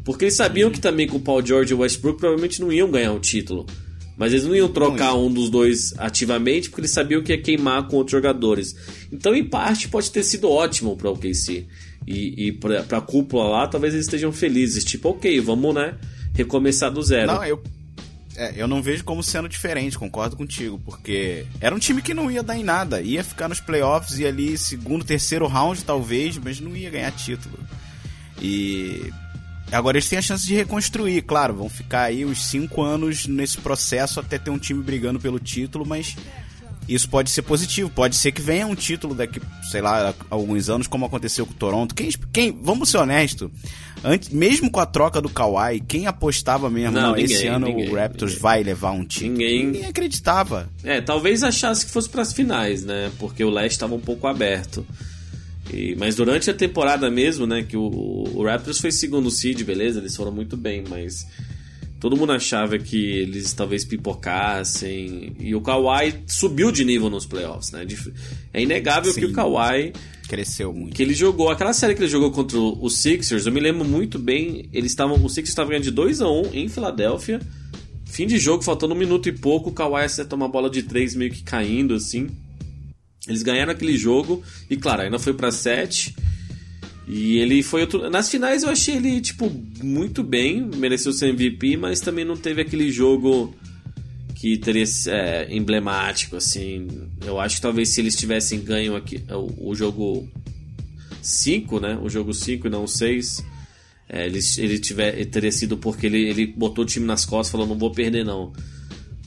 [0.05, 2.91] Porque eles sabiam que também com o Paul George e o Westbrook provavelmente não iam
[2.91, 3.67] ganhar um título.
[4.17, 7.87] Mas eles não iam trocar um dos dois ativamente porque eles sabiam que ia queimar
[7.87, 8.75] com outros jogadores.
[9.13, 11.67] Então, em parte, pode ter sido ótimo para o OKC.
[12.05, 14.83] E, e para a cúpula lá, talvez eles estejam felizes.
[14.83, 15.97] Tipo, ok, vamos, né?
[16.35, 17.33] Recomeçar do zero.
[17.33, 17.63] Não, eu,
[18.39, 20.81] é, eu não vejo como sendo diferente, concordo contigo.
[20.85, 23.01] Porque era um time que não ia dar em nada.
[23.01, 27.59] Ia ficar nos playoffs e ali, segundo, terceiro round, talvez, mas não ia ganhar título.
[28.41, 29.13] E
[29.71, 33.59] Agora eles têm a chance de reconstruir, claro, vão ficar aí uns 5 anos nesse
[33.59, 36.17] processo até ter um time brigando pelo título, mas
[36.89, 40.87] isso pode ser positivo, pode ser que venha um título daqui, sei lá, alguns anos,
[40.87, 41.95] como aconteceu com o Toronto.
[41.95, 43.51] Quem, quem vamos ser honestos,
[44.03, 47.67] antes, mesmo com a troca do Kawhi, quem apostava mesmo, não, não ninguém, esse ano
[47.67, 48.43] ninguém, o Raptors ninguém.
[48.43, 49.33] vai levar um título?
[49.33, 50.71] Ninguém, ninguém acreditava.
[50.83, 53.13] É, talvez achasse que fosse para as finais, né?
[53.19, 54.87] Porque o leste estava um pouco aberto.
[55.73, 57.83] E, mas durante a temporada mesmo, né, que o,
[58.35, 61.27] o Raptors foi segundo seed, beleza, eles foram muito bem, mas
[62.01, 65.37] todo mundo achava que eles talvez pipocassem.
[65.41, 67.87] E o Kawhi subiu de nível nos playoffs, né?
[68.53, 69.93] É inegável Sim, que o Kawhi
[70.29, 70.95] cresceu muito.
[70.95, 74.19] Que ele jogou, aquela série que ele jogou contra o Sixers, eu me lembro muito
[74.19, 77.41] bem, eles estavam, o Sixers estava ganhando de 2 a 1 um em Filadélfia.
[78.05, 81.15] Fim de jogo, faltando um minuto e pouco, o Kawhi acerta uma bola de 3
[81.15, 82.29] meio que caindo assim.
[83.27, 86.15] Eles ganharam aquele jogo e, claro, ainda foi para 7.
[87.09, 88.11] E ele foi outro.
[88.11, 89.51] Nas finais eu achei ele, tipo,
[89.83, 93.55] muito bem, mereceu ser MVP, mas também não teve aquele jogo
[94.35, 96.87] que teria é, emblemático, assim.
[97.25, 100.29] Eu acho que talvez se eles tivessem ganho aqui o, o jogo
[101.23, 101.99] 5, né?
[102.03, 103.43] O jogo 5 e não o 6.
[104.07, 107.49] É, ele, ele, tiver, ele teria sido porque ele, ele botou o time nas costas
[107.49, 108.53] e falou: não vou perder, não.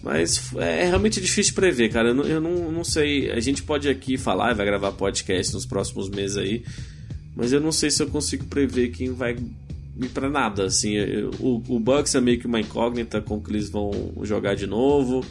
[0.04, 2.10] Mas é, é realmente difícil prever, cara.
[2.10, 3.32] Eu, eu não, não sei.
[3.32, 6.64] A gente pode aqui falar, vai gravar podcast nos próximos meses aí.
[7.36, 9.38] Mas eu não sei se eu consigo prever quem vai
[9.98, 10.66] ir pra nada.
[10.66, 13.92] Assim, eu, o, o Bucks é meio que uma incógnita com que eles vão
[14.24, 15.26] jogar de novo.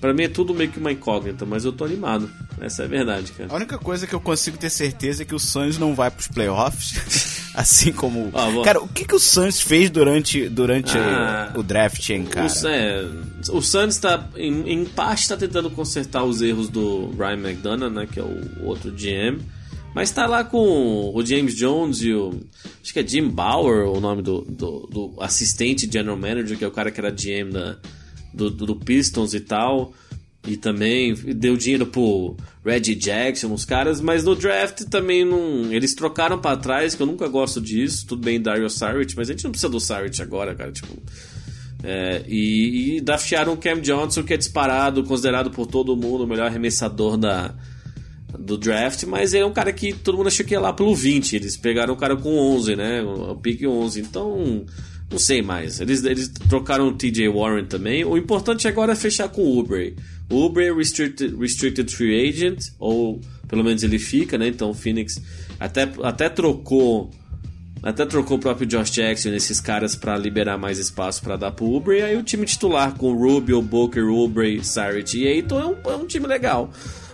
[0.00, 2.30] Para mim é tudo meio que uma incógnita, mas eu tô animado.
[2.60, 3.50] Essa é a verdade, cara.
[3.50, 6.28] A única coisa que eu consigo ter certeza é que o Suns não vai pros
[6.28, 7.36] playoffs.
[7.56, 8.30] assim como.
[8.34, 12.46] Ah, cara, o que, que o Suns fez durante, durante ah, o draft, hein, cara?
[12.46, 13.04] O, é,
[13.50, 18.06] o Suns tá, em, em parte, tá tentando consertar os erros do Ryan McDonough, né?
[18.10, 19.40] Que é o outro GM.
[19.96, 22.38] Mas tá lá com o James Jones e o.
[22.82, 26.68] Acho que é Jim Bauer, o nome do, do, do assistente general manager, que é
[26.68, 27.78] o cara que era GM da
[28.34, 29.94] do, do Pistons e tal.
[30.46, 35.72] E também deu dinheiro pro Reggie Jackson, os caras, mas no draft também não.
[35.72, 38.06] Eles trocaram para trás, que eu nunca gosto disso.
[38.06, 40.72] Tudo bem, Dario Saric, mas a gente não precisa do Saric agora, cara.
[40.72, 40.92] Tipo.
[41.82, 46.26] É, e, e draftearam o Cam Johnson, que é disparado, considerado por todo mundo o
[46.26, 47.54] melhor arremessador da,
[48.38, 50.94] do draft, mas ele é um cara que todo mundo achou que ia lá pelo
[50.94, 51.36] 20.
[51.36, 53.02] Eles pegaram o cara com 11, né?
[53.02, 54.00] O, pick 11.
[54.00, 54.64] Então
[55.10, 55.80] não sei mais.
[55.80, 58.04] Eles, eles trocaram o TJ Warren também.
[58.04, 59.94] O importante agora é fechar com o Uber.
[60.30, 64.48] O Uber é restricted, restricted Free Agent, ou pelo menos ele fica, né?
[64.48, 65.20] Então o Phoenix
[65.58, 67.10] até, até trocou.
[67.82, 71.72] Até trocou o próprio Josh Jackson nesses caras para liberar mais espaço para dar pro
[71.72, 71.96] Uber.
[71.96, 75.96] E aí o time titular com Rubio, Booker, Uber, Sarit e Aiton é um, é
[75.96, 76.72] um time legal.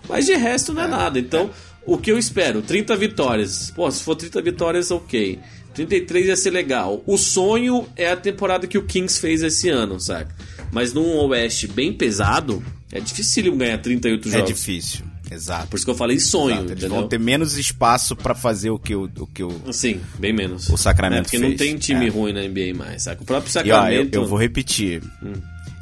[0.09, 1.19] Mas de resto não é, é nada.
[1.19, 1.51] Então,
[1.87, 2.63] o que eu espero?
[2.63, 3.71] 30 vitórias.
[3.75, 5.39] Pô, se for 30 vitórias, ok.
[5.75, 7.03] 33 ia ser legal.
[7.07, 10.35] O sonho é a temporada que o Kings fez esse ano, saca?
[10.71, 14.51] Mas num Oeste bem pesado, é difícil ganhar 38 é jogos.
[14.51, 15.05] É difícil.
[15.31, 15.69] Exato.
[15.69, 16.99] Por isso que eu falei sonho, Exato, Eles entendeu?
[17.01, 20.69] vão ter menos espaço pra fazer o que o, o que o Sim, bem menos.
[20.69, 21.59] O Sacramento É, porque não fez.
[21.61, 22.11] tem time É.
[22.11, 23.23] ruim na NBA mais, saca?
[23.23, 24.15] O próprio E ó, eu, Sacramento...
[24.15, 25.03] eu vou repetir.
[25.23, 25.33] Hum.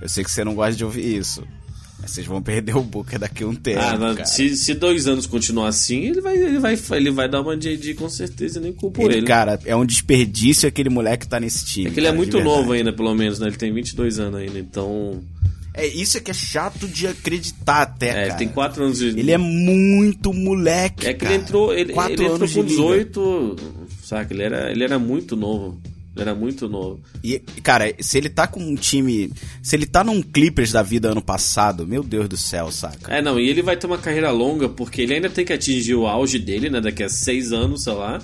[0.00, 1.42] Eu sei que você não gosta de ouvir isso.
[2.02, 3.80] Mas vocês vão perder o Booker daqui a um tempo.
[3.80, 4.24] Ah, cara.
[4.24, 7.94] se, se dois anos continuar assim, ele vai, ele vai, ele vai dar uma JD
[7.94, 9.26] com certeza, nem culpo Ele, ele.
[9.26, 11.88] cara, é um desperdício aquele moleque que tá nesse time.
[11.88, 13.48] é que ele é cara, de muito novo ainda, pelo menos, né?
[13.48, 15.20] Ele tem 22 anos ainda, então...
[15.72, 18.26] É isso é que é chato de acreditar até, É, cara.
[18.26, 19.06] ele tem 4 anos de...
[19.08, 21.34] Ele é muito moleque, É que cara.
[21.34, 22.66] ele entrou, ele, Quatro ele entrou com de liga.
[22.68, 23.56] 18,
[24.02, 24.34] saca?
[24.34, 25.80] Ele era, ele era muito novo.
[26.16, 27.00] Era muito novo.
[27.22, 29.30] E, cara, se ele tá com um time...
[29.62, 33.14] Se ele tá num Clippers da vida ano passado, meu Deus do céu, saca?
[33.14, 35.94] É, não, e ele vai ter uma carreira longa, porque ele ainda tem que atingir
[35.94, 36.80] o auge dele, né?
[36.80, 38.20] Daqui a 6 anos, sei lá.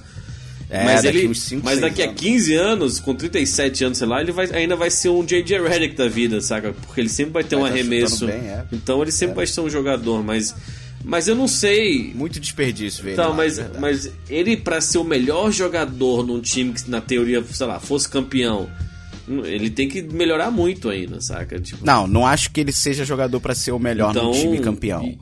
[0.68, 2.20] É, mas daqui ele, cinco, mas seis daqui a anos.
[2.20, 5.60] 15 anos, com 37 anos, sei lá, ele vai, ainda vai ser um J.J.
[5.60, 6.72] Redick da vida, saca?
[6.72, 8.26] Porque ele sempre vai ter Vai um tá arremesso.
[8.26, 8.64] bem, é.
[8.72, 10.54] Então ele sempre vai ser um jogador, mas
[11.04, 12.12] mas eu não sei.
[12.14, 13.14] Muito desperdício, velho.
[13.14, 13.80] Então, mas, verdade.
[13.80, 18.08] mas ele pra ser o melhor jogador num time que na teoria, sei lá, fosse
[18.08, 18.68] campeão,
[19.44, 21.58] ele tem que melhorar muito ainda, saca?
[21.60, 24.58] Tipo, Não, não acho que ele seja jogador pra ser o melhor Então, no time
[24.60, 25.04] campeão.
[25.04, 25.18] e-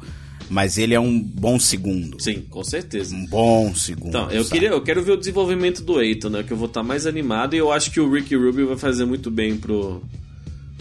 [0.50, 2.20] Mas ele é um bom segundo.
[2.22, 3.14] sim, com certeza.
[3.16, 4.08] Um bom segundo.
[4.10, 4.52] Então, eu, sabe?
[4.60, 6.42] queria, eu quero ver o desenvolvimento do Eiton, né?
[6.42, 9.06] Que eu vou estar mais animado e eu acho que o Ricky Rubio vai fazer
[9.06, 10.02] muito bem pro,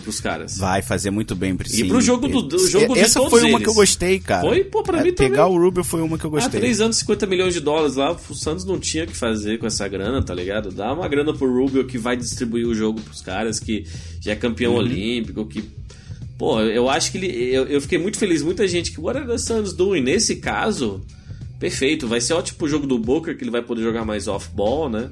[0.04, 0.58] pros caras.
[0.58, 3.64] Vai fazer muito bem pra E pro jogo do- do jogo Essa foi uma eles.
[3.64, 4.48] que eu gostei, cara.
[4.48, 4.64] Foi?
[4.64, 5.58] Pô, pra É, mim Pegar também.
[5.58, 6.60] o Rubio foi uma que eu gostei.
[6.60, 9.66] 3 anos, 50 milhões de dólares lá, o Santos não tinha o que fazer com
[9.66, 10.70] essa grana, tá ligado?
[10.72, 13.86] Dá uma grana pro Rubio que vai distribuir o jogo pros caras, que
[14.22, 14.80] já é campeão Uhum.
[14.80, 15.64] olímpico, que.
[16.38, 17.28] Pô, eu acho que ele.
[17.54, 19.00] Eu, eu fiquei muito feliz, muita gente que.
[19.00, 20.02] What are the Suns doing?
[20.02, 21.02] Nesse caso,
[21.60, 22.08] perfeito.
[22.08, 25.10] Vai ser ótimo pro jogo do Booker, que ele vai poder jogar mais off-ball, né?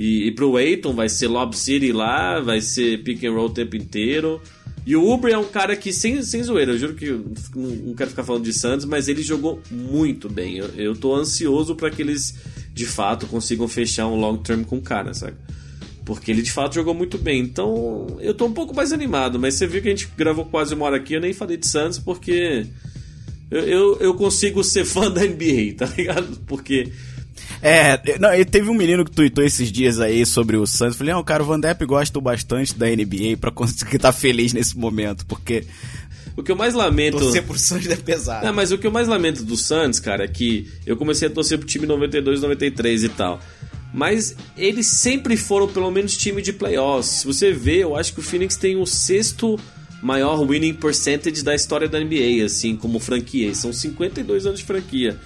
[0.00, 3.50] E, e pro Aiton vai ser Lob City lá, vai ser pick and roll o
[3.50, 4.40] tempo inteiro.
[4.86, 7.10] E o Uber é um cara que, sem, sem zoeira, eu juro que
[7.54, 10.56] não, não quero ficar falando de Santos, mas ele jogou muito bem.
[10.56, 12.34] Eu, eu tô ansioso para que eles,
[12.72, 15.36] de fato, consigam fechar um long term com o cara, sabe?
[16.02, 17.38] Porque ele de fato jogou muito bem.
[17.38, 20.74] Então eu tô um pouco mais animado, mas você viu que a gente gravou quase
[20.74, 22.66] uma hora aqui, eu nem falei de Santos porque
[23.50, 26.40] eu, eu, eu consigo ser fã da NBA, tá ligado?
[26.46, 26.90] Porque
[27.62, 30.96] É, não, e teve um menino que tweetou esses dias aí sobre o Santos.
[30.96, 34.78] Falei, não, cara, o Van Depp gosta bastante da NBA pra conseguir estar feliz nesse
[34.78, 35.66] momento, porque
[36.36, 37.18] o que eu mais lamento.
[37.18, 38.46] torcer pro Santos é pesado.
[38.46, 41.30] Não, mas o que eu mais lamento do Santos, cara, é que eu comecei a
[41.30, 43.40] torcer pro time 92, 93 e tal.
[43.92, 47.20] Mas eles sempre foram pelo menos time de playoffs.
[47.20, 49.58] Se você vê, eu acho que o Phoenix tem o sexto
[50.00, 53.48] maior winning percentage da história da NBA, assim, como franquia.
[53.48, 55.18] E São 52 anos de franquia.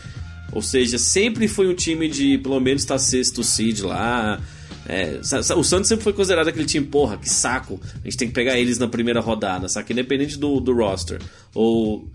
[0.53, 4.40] Ou seja, sempre foi um time de pelo menos estar sexto seed lá.
[4.86, 5.18] É,
[5.57, 7.80] o Santos sempre foi considerado aquele time, porra, que saco.
[8.03, 9.92] A gente tem que pegar eles na primeira rodada, saca?
[9.92, 11.20] Independente do, do roster.
[11.55, 12.09] Ou.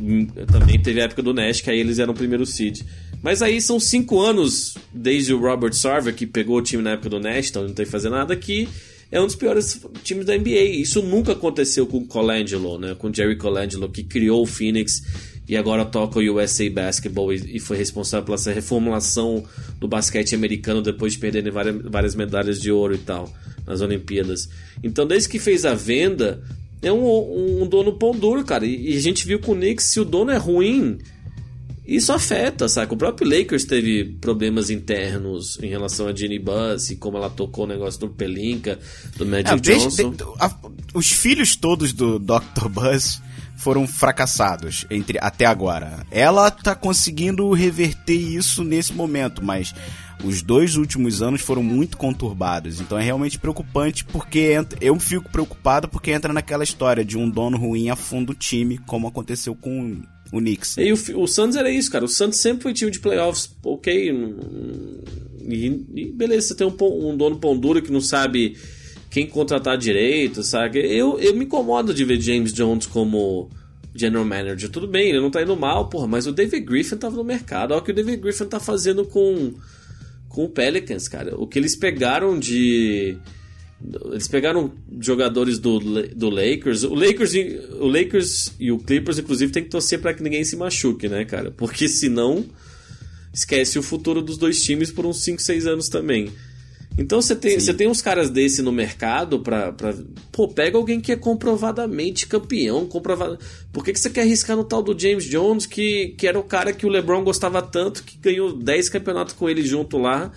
[0.00, 2.82] hum, Também teve a época do Nash, que aí eles eram o primeiro seed.
[3.22, 7.10] Mas aí são cinco anos desde o Robert Sarver, que pegou o time na época
[7.10, 8.66] do Nash, então não tem que fazer nada, que
[9.12, 10.60] é um dos piores times da NBA.
[10.80, 12.94] Isso nunca aconteceu com o Colangelo, né?
[12.94, 15.02] Com o Jerry Colangelo, que criou o Phoenix
[15.50, 19.44] e agora toca o USA Basketball e, e foi responsável pela essa reformulação
[19.80, 23.28] do basquete americano depois de perderem várias, várias medalhas de ouro e tal
[23.66, 24.48] nas Olimpíadas.
[24.82, 26.42] Então, desde que fez a venda,
[26.80, 28.64] é um, um dono pão duro, cara.
[28.64, 30.98] E, e a gente viu com o Knicks, se o dono é ruim,
[31.86, 32.94] isso afeta, saca?
[32.94, 37.64] O próprio Lakers teve problemas internos em relação a Jenny Buss e como ela tocou
[37.64, 38.78] o negócio do Pelinka,
[39.16, 40.10] do Magic É, desde- Johnson.
[40.12, 40.56] de- a-
[40.94, 42.68] os filhos todos do Dr.
[42.70, 43.20] Buzz
[43.60, 46.04] foram fracassados entre até agora.
[46.10, 49.74] Ela tá conseguindo reverter isso nesse momento, mas
[50.24, 52.80] os dois últimos anos foram muito conturbados.
[52.80, 57.28] Então é realmente preocupante porque entra- eu fico preocupado porque entra naquela história de um
[57.28, 60.00] dono ruim afunda o time, como aconteceu com
[60.32, 60.76] o Knicks.
[60.78, 62.04] E o, o Santos era isso, cara.
[62.04, 64.12] O Santos sempre foi time de playoffs, ok.
[64.12, 65.00] hum,
[65.48, 66.74] E, e beleza, você tem um,
[67.10, 68.56] um dono pão duro que não sabe
[69.10, 70.78] quem contratar direito, sabe?
[70.78, 73.50] Eu, eu me incomodo de ver James Jones como
[73.94, 74.70] general manager.
[74.70, 77.72] Tudo bem, ele não tá indo mal, porra, mas o David Griffin tava no mercado.
[77.72, 79.52] Olha o que o David Griffin tá fazendo com,
[80.28, 81.34] com o Pelicans, cara.
[81.36, 83.16] O que eles pegaram de.
[84.12, 86.84] Eles pegaram jogadores do, do Lakers.
[86.84, 90.44] O Lakers, e- o Lakers e o Clippers, inclusive, tem que torcer para que ninguém
[90.44, 91.50] se machuque, né, cara?
[91.50, 92.44] Porque senão
[93.32, 96.30] esquece o futuro dos dois times por uns 5, 6 anos também.
[97.00, 99.94] Então você tem, você tem uns caras desse no mercado pra, pra.
[100.30, 102.86] Pô, pega alguém que é comprovadamente campeão.
[102.86, 103.38] Comprovado...
[103.72, 106.42] Por que, que você quer arriscar no tal do James Jones, que, que era o
[106.42, 110.30] cara que o LeBron gostava tanto, que ganhou 10 campeonatos com ele junto lá?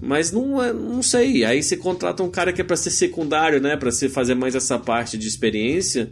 [0.00, 1.44] Mas não, é- não sei.
[1.44, 3.76] Aí você contrata um cara que é pra ser secundário, né?
[3.76, 6.08] Pra ser, fazer mais essa parte de experiência.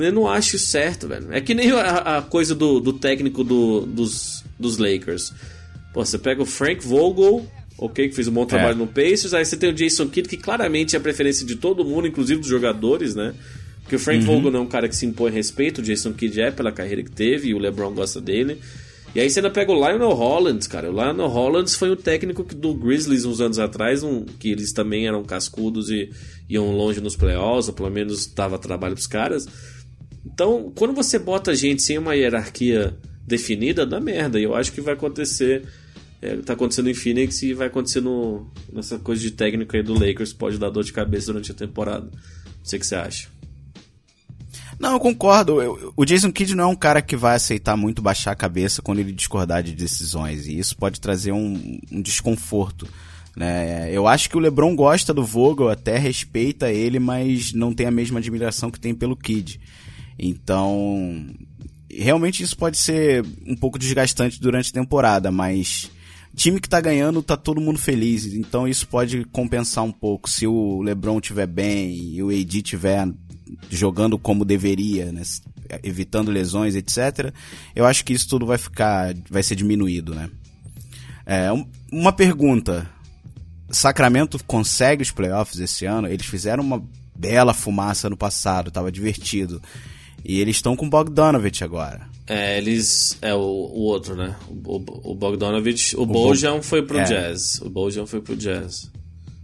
[0.00, 1.26] eu não acho certo, velho.
[1.32, 5.32] É que nem a, a coisa do, do técnico do, dos, dos Lakers.
[5.92, 7.44] Pô, você pega o Frank Vogel,
[7.84, 8.78] ok, que fez um bom trabalho É.
[8.78, 11.84] no Pacers, aí você tem o Jason Kidd, que claramente é a preferência de todo
[11.84, 13.34] mundo, inclusive dos jogadores, né?
[13.82, 16.40] Porque o Frank Vogel não é um cara que se impõe respeito, o Jason Kidd
[16.40, 18.58] é pela carreira que teve, e o LeBron gosta dele.
[19.14, 20.88] E aí você ainda pega o Lionel Hollins, cara.
[20.90, 25.06] O Lionel Hollins foi o técnico do Grizzlies uns anos atrás, um- que eles também
[25.06, 26.08] eram cascudos e
[26.48, 29.46] iam longe nos playoffs, ou pelo menos dava trabalho pros caras.
[30.24, 34.38] Então, quando você bota gente sem uma hierarquia definida, dá merda.
[34.40, 35.62] E eu acho que vai acontecer.
[36.22, 39.92] É, tá acontecendo em Phoenix e vai acontecer no, nessa coisa de técnico aí do
[39.92, 40.32] Lakers.
[40.32, 42.04] Pode dar dor de cabeça durante a temporada.
[42.04, 43.28] Não sei o que você acha.
[44.78, 45.60] Não, eu concordo.
[45.60, 48.80] Eu- o Jason Kidd não é um cara que vai aceitar muito baixar a cabeça
[48.80, 50.46] quando ele discordar de decisões.
[50.46, 52.86] E isso pode trazer um, um desconforto.
[53.36, 53.90] Né?
[53.92, 57.90] Eu acho que o LeBron gosta do Vogel, até respeita ele, mas não tem a
[57.90, 59.58] mesma admiração que tem pelo Kidd.
[60.18, 61.34] Então,
[61.90, 65.90] realmente isso pode ser um pouco desgastante durante a temporada, mas
[66.34, 68.26] time que tá ganhando, tá todo mundo feliz.
[68.26, 70.28] Então isso pode compensar um pouco.
[70.30, 73.08] Se o LeBron tiver bem e o AD tiver
[73.70, 75.22] jogando como deveria, né?
[75.82, 77.32] evitando lesões, etc.
[77.74, 80.28] Eu acho que isso tudo vai ficar, vai ser diminuído, né?
[81.24, 82.88] É, um- uma pergunta.
[83.70, 86.08] Sacramento consegue os playoffs esse ano?
[86.08, 86.82] Eles fizeram uma
[87.14, 89.62] bela fumaça no passado, tava divertido.
[90.24, 92.06] E eles estão com Bogdanovich agora.
[92.32, 93.16] É, eles.
[93.20, 94.36] É o, o outro, né?
[94.48, 95.94] O, o, o Bogdanovich.
[95.96, 97.04] O, Bo- Bojan foi pro é.
[97.04, 97.60] Jazz.
[97.60, 98.90] O Bojan foi pro Jazz.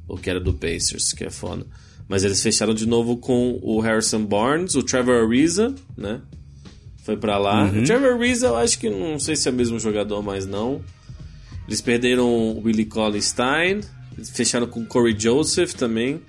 [0.06, 1.66] O que era do Pacers, que é foda.
[2.08, 6.20] Mas eles fecharam de novo com o Harrison Barnes, o Trevor Ariza, né?
[7.02, 7.64] Foi pra lá.
[7.64, 7.82] Uhum.
[7.82, 10.80] O Trevor Ariza, eu acho que não sei se é o mesmo jogador, mas não.
[11.66, 13.80] Eles perderam o Willie Colley Stein.
[14.16, 16.20] Eles fecharam com o Corey Joseph também.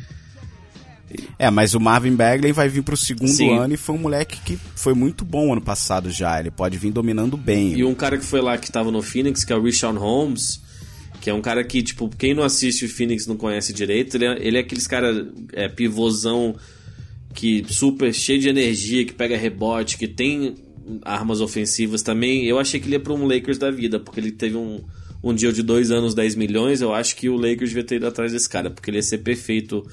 [1.38, 3.58] É, mas o Marvin Bagley vai vir pro segundo Sim.
[3.58, 6.40] ano e foi um moleque que foi muito bom ano passado já.
[6.40, 7.74] Ele pode vir dominando bem.
[7.74, 10.62] E um cara que foi lá que tava no Phoenix, que é o Rishon Holmes,
[11.22, 14.26] que é um cara que, tipo, quem não assiste o Phoenix não conhece direito, ele
[14.26, 16.56] é, ele é aqueles cara é, pivôzão
[17.34, 20.56] que super cheio de energia, que pega rebote, que tem
[21.04, 22.46] armas ofensivas também.
[22.46, 24.82] Eu achei que ele ia pra um Lakers da vida, porque ele teve um,
[25.24, 26.82] um deal de dois anos, 10 milhões.
[26.82, 29.20] Eu acho que o Lakers devia ter ido atrás desse cara, porque ele ia ser
[29.20, 29.86] perfeito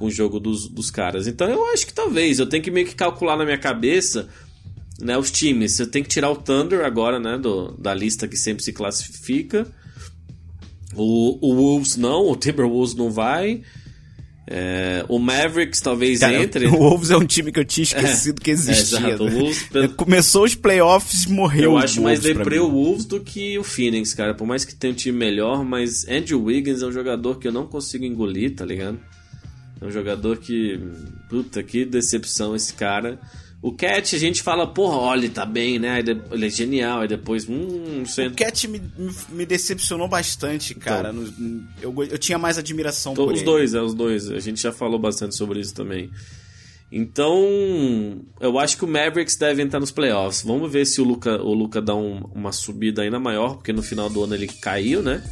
[0.00, 1.26] com o jogo dos, dos caras.
[1.26, 4.30] Então eu acho que talvez, eu tenho que meio que calcular na minha cabeça
[4.98, 5.72] né, os times.
[5.76, 9.66] Você tem que tirar o Thunder agora, né, do, da lista que sempre se classifica.
[10.96, 13.60] O, o Wolves não, o Timberwolves não vai.
[14.52, 16.66] É, o Mavericks talvez Cara, entre.
[16.66, 18.98] O Wolves é um time que eu tinha esquecido que existia.
[18.98, 19.38] exato, o né?
[19.38, 23.62] Wolves, pelo- Começou os playoffs morreu Eu acho mais deprê o Wolves do que o
[23.62, 24.34] Phoenix, cara.
[24.34, 27.52] Por mais que tenha um time melhor, mas Andrew Wiggins é um jogador que eu
[27.52, 28.98] não consigo engolir, tá ligado?
[29.80, 30.78] É um jogador que.
[31.28, 33.18] Puta, que decepção esse cara.
[33.62, 36.00] O Cat, a gente fala, porra, olha, ele tá bem, né?
[36.30, 37.46] Ele é genial, aí depois.
[37.46, 38.26] Hum, você...
[38.26, 38.80] O Cat me,
[39.28, 41.12] me- decepcionou bastante, cara.
[41.12, 41.30] No-
[41.82, 43.44] eu, eu tinha mais admiração Então, por os ele.
[43.46, 44.30] dois, é os dois.
[44.30, 46.10] A gente já falou bastante sobre isso também.
[46.90, 50.42] Então, eu acho que o Mavericks deve entrar nos playoffs.
[50.42, 53.82] Vamos ver se o Luca, o Luca dá um- uma subida ainda maior, porque no
[53.82, 55.22] final do ano ele caiu, né?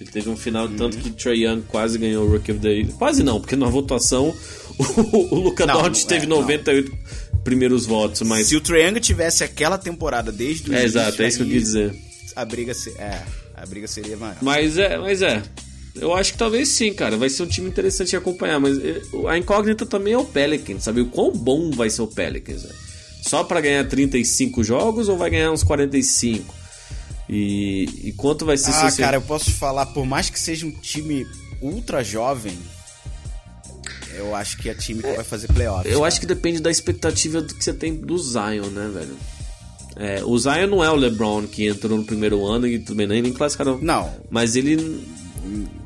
[0.00, 1.02] Ele teve um final tanto Uhum.
[1.02, 2.88] que Trae Young quase ganhou o Rookie of the Year.
[2.92, 4.32] Quase não, porque na votação
[5.12, 6.40] o, o Luca Não, Doncic não, teve é, não.
[6.40, 6.92] 98
[7.42, 11.28] primeiros votos, mas Se o Triangle tivesse aquela temporada desde o é início, exato, é
[11.28, 11.94] isso que eu quis dizer.
[12.36, 13.22] A briga, se- é,
[13.56, 14.36] a briga seria maior.
[14.40, 15.42] Mas é, mas é.
[15.96, 17.16] Eu acho que talvez sim, cara.
[17.16, 18.60] Vai ser um time interessante de acompanhar.
[18.60, 21.00] Mas eh, a incógnita também é o Pelicans, sabe?
[21.00, 22.74] O quão bom vai ser o Pelicans, velho?
[23.26, 26.54] Só pra ganhar 35 jogos ou vai ganhar uns 45?
[27.28, 30.70] E, e quanto vai ser Ah, cara, eu posso falar, por mais que seja um
[30.70, 31.26] time
[31.60, 32.56] ultra jovem,
[34.16, 35.92] eu acho que é time que vai fazer playoffs.
[35.92, 39.16] Eu acho que depende da expectativa do que você tem do Zion, né, velho?
[39.96, 43.20] É, o Zion não é o LeBron que entrou no primeiro ano e também nem,
[43.22, 43.78] nem classificaram.
[43.82, 45.04] Não, Mas ele.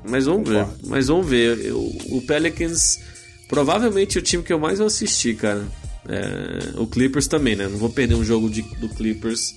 [0.07, 0.65] Mas vamos ver.
[0.65, 0.89] Concordo.
[0.89, 1.59] Mas vamos ver.
[1.65, 1.81] Eu-
[2.11, 3.01] o Pelicans.
[3.49, 5.65] Provavelmente o time que eu mais vou assistir, cara.
[6.09, 7.69] É, o Clippers também, né?
[7.69, 9.55] Não vou perder um jogo de- do Clippers.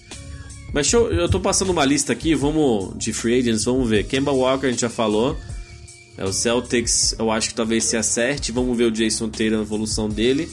[0.76, 4.04] Mas eu, eu tô passando uma lista aqui, vamos de free agents, vamos ver.
[4.04, 5.38] Kemba Walker a gente já falou.
[6.18, 8.52] É, o Celtics, eu acho que talvez se acerte.
[8.52, 10.50] Vamos ver o Jason Taylor, a evolução dele.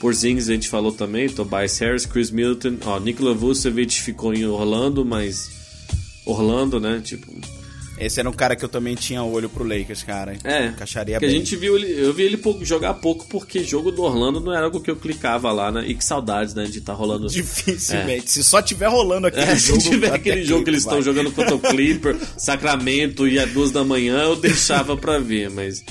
[0.00, 2.78] Porzingis a gente falou também, Tobias Harris, Chris Middleton.
[2.84, 5.48] Ó, Nikola Vucevic ficou em Orlando, mas...
[6.26, 7.00] Orlando, né?
[7.00, 7.32] Tipo,
[8.06, 10.36] esse era um cara que eu também tinha olho pro Lakers, cara.
[10.44, 11.38] É, Encaixaria que a bem.
[11.38, 14.80] gente viu ele, eu vi ele jogar pouco porque jogo do Orlando não era algo
[14.80, 15.84] que eu clicava lá, né?
[15.86, 17.28] E que saudades, né, de estar rolando.
[17.30, 18.30] Dificilmente.
[18.30, 19.80] Se só tiver rolando aquele É, jogo.
[19.80, 23.70] se tiver aquele jogo que eles estão jogando contra o Clipper, Sacramento e às duas
[23.70, 25.84] da manhã, eu deixava pra ver, mas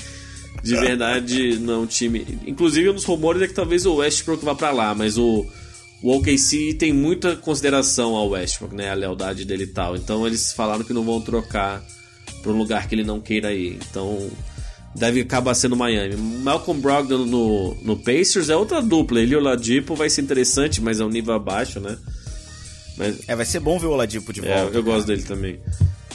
[0.62, 2.24] de verdade não é time.
[2.46, 5.44] Inclusive, um dos rumores é que talvez o Westbrook vá para lá, mas o,
[6.02, 8.90] o OKC tem muita consideração ao Westbrook, né?
[8.90, 9.96] A lealdade dele e tal.
[9.96, 11.82] Então eles falaram que não vão trocar
[12.42, 13.78] para um lugar que ele não queira ir.
[13.90, 14.30] Então
[14.94, 16.16] deve acabar sendo Miami.
[16.16, 19.20] Malcolm Brogdon no, no Pacers é outra dupla.
[19.20, 21.96] Ele e o Ladipo vai ser interessante, mas é um nível abaixo, né?
[22.96, 24.56] Mas, é, vai ser bom ver o Ladipo de volta.
[24.56, 24.82] É, eu cara.
[24.82, 25.58] gosto dele também.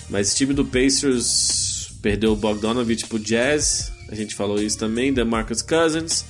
[0.10, 3.92] Mas esse time do Pacers perdeu o Bogdanovich pro Jazz.
[4.10, 5.12] A gente falou isso também.
[5.12, 6.24] DeMarcus Cousins.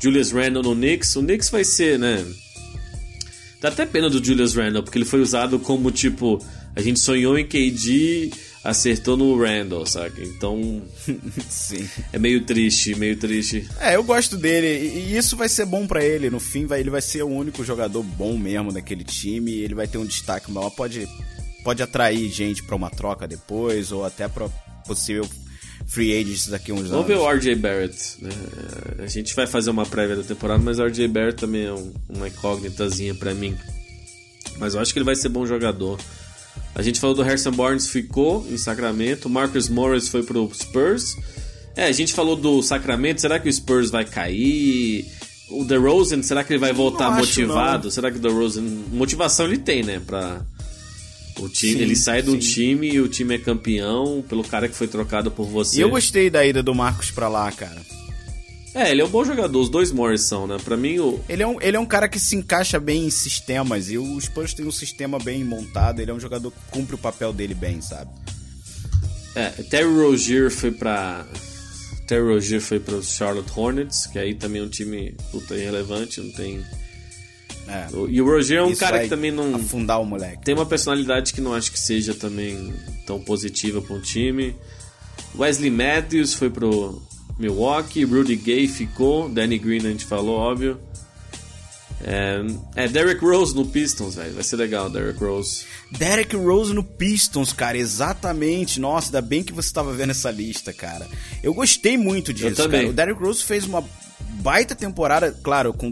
[0.00, 1.14] Julius Randle no Knicks.
[1.16, 2.24] O Knicks vai ser, né?
[3.60, 6.38] Dá até pena do Julius Randle, porque ele foi usado como tipo.
[6.74, 8.30] A gente sonhou em KD,
[8.66, 10.22] acertou no Randall, saca?
[10.22, 10.82] Então.
[11.48, 11.88] Sim.
[12.12, 13.66] É meio triste, meio triste.
[13.80, 16.28] É, eu gosto dele e isso vai ser bom para ele.
[16.28, 19.52] No fim, vai, ele vai ser o único jogador bom mesmo daquele time.
[19.52, 20.70] Ele vai ter um destaque maior.
[20.70, 21.08] Pode,
[21.62, 24.48] pode atrair gente para uma troca depois ou até para
[24.86, 25.28] possível
[25.86, 27.06] free agents daqui a uns Vamos anos.
[27.06, 28.16] Vamos ver o RJ Barrett.
[28.20, 28.30] Né?
[28.98, 31.92] A gente vai fazer uma prévia da temporada, mas o RJ Barrett também é um,
[32.08, 33.56] uma incógnitazinha para mim.
[34.58, 35.98] Mas eu acho que ele vai ser bom jogador.
[36.76, 39.30] A gente falou do Harrison Barnes, ficou em Sacramento.
[39.30, 41.16] Marcus Morris foi pro Spurs.
[41.74, 43.22] É, a gente falou do Sacramento.
[43.22, 45.06] Será que o Spurs vai cair?
[45.48, 47.90] O DeRozan, será que ele vai voltar motivado?
[47.90, 48.62] Será que o DeRozan...
[48.92, 50.02] Motivação ele tem, né?
[50.06, 50.42] Pra...
[51.40, 54.68] O time, sim, ele sai de um time e o time é campeão pelo cara
[54.68, 55.78] que foi trocado por você.
[55.78, 57.80] E eu gostei da ida do Marcos pra lá, cara.
[58.76, 60.58] É, ele é um bom jogador, os dois Morris são, né?
[60.62, 61.18] Pra mim, o.
[61.30, 64.20] Ele é, um, ele é um cara que se encaixa bem em sistemas e o
[64.20, 66.00] Spurs tem um sistema bem montado.
[66.00, 68.10] Ele é um jogador que cumpre o papel dele bem, sabe?
[69.34, 71.24] É, Terry Rozier foi pra.
[72.06, 76.30] Terry Rozier foi pro Charlotte Hornets, que aí também é um time puta irrelevante, não
[76.32, 76.62] tem.
[77.66, 77.88] É.
[78.10, 79.54] E o Roger é um Isso cara que também não.
[79.54, 80.44] Afundar o moleque.
[80.44, 82.74] Tem uma personalidade que não acho que seja também
[83.06, 84.54] tão positiva para um time.
[85.34, 87.02] Wesley Matthews foi pro
[87.38, 90.80] Milwaukee, Rudy Gay ficou, Danny Green a gente falou, óbvio.
[92.02, 94.34] É, é Derrick Rose no Pistons, velho.
[94.34, 95.64] Vai ser legal, Derrick Rose.
[95.90, 98.78] Derrick Rose no Pistons, cara, exatamente.
[98.78, 101.06] Nossa, ainda bem que você estava vendo essa lista, cara.
[101.42, 102.80] Eu gostei muito disso, Eu também.
[102.82, 102.90] Cara.
[102.90, 103.84] O Derrick Rose fez uma
[104.42, 105.90] baita temporada, claro, com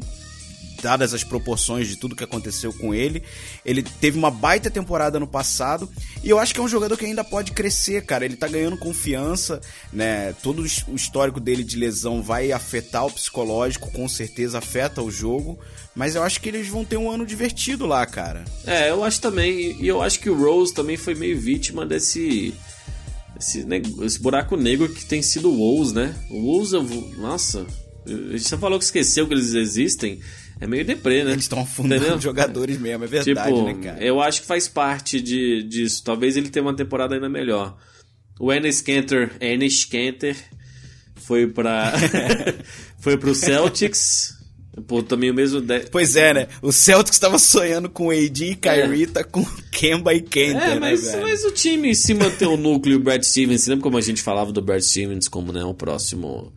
[0.83, 3.23] dadas as proporções de tudo que aconteceu com ele.
[3.65, 5.89] Ele teve uma baita temporada no passado
[6.23, 8.25] e eu acho que é um jogador que ainda pode crescer, cara.
[8.25, 9.61] Ele tá ganhando confiança,
[9.93, 10.33] né?
[10.43, 15.59] Todo o histórico dele de lesão vai afetar o psicológico, com certeza afeta o jogo,
[15.95, 18.45] mas eu acho que eles vão ter um ano divertido lá, cara.
[18.67, 22.55] É, eu acho também, e eu acho que o Rose também foi meio vítima desse
[23.39, 23.67] esse,
[24.03, 26.15] esse buraco negro que tem sido o Wolves, né?
[26.31, 26.73] O Wolves,
[27.19, 27.67] nossa,
[28.07, 30.21] a gente só falou que esqueceu que eles existem.
[30.61, 31.33] É meio deprê, né?
[31.33, 32.21] Eles estão afundando Entendeu?
[32.23, 34.05] jogadores mesmo, é verdade, tipo, né, cara?
[34.05, 36.03] Eu acho que faz parte de, disso.
[36.05, 37.77] Talvez ele tenha uma temporada ainda melhor.
[38.39, 40.37] O Enes Kanter, Enes Kanter
[41.17, 41.93] foi para
[42.99, 44.35] foi pro Celtics.
[44.89, 45.61] Pô, também o mesmo.
[45.61, 45.81] De...
[45.91, 46.49] Pois é, né?
[46.61, 49.07] O Celtics estava sonhando com AD e Kyrie, é.
[49.07, 52.57] tá com Kemba e Kanter, é, né, mas, né, mas o time se manter o
[52.57, 55.75] núcleo, o Brad Stevens, lembra como a gente falava do Brad Stevens como né, o
[55.75, 56.53] próximo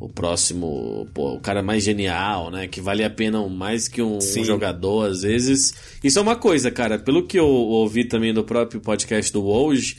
[0.00, 2.66] o próximo, pô, o cara mais genial, né?
[2.66, 5.74] Que vale a pena mais que um, um, jogador, às vezes.
[6.02, 6.98] Isso é uma coisa, cara.
[6.98, 9.98] Pelo que eu ouvi também do próprio podcast do Woj,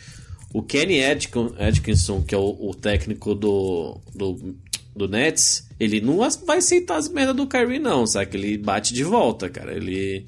[0.51, 4.55] o Kenny Atkinson, que é o, o, técnico do, do,
[4.95, 8.37] do Nets, ele não vai aceitar as merdas do Kyrie, não, sabe?
[8.37, 9.75] Ele bate de volta, cara.
[9.75, 10.25] Ele.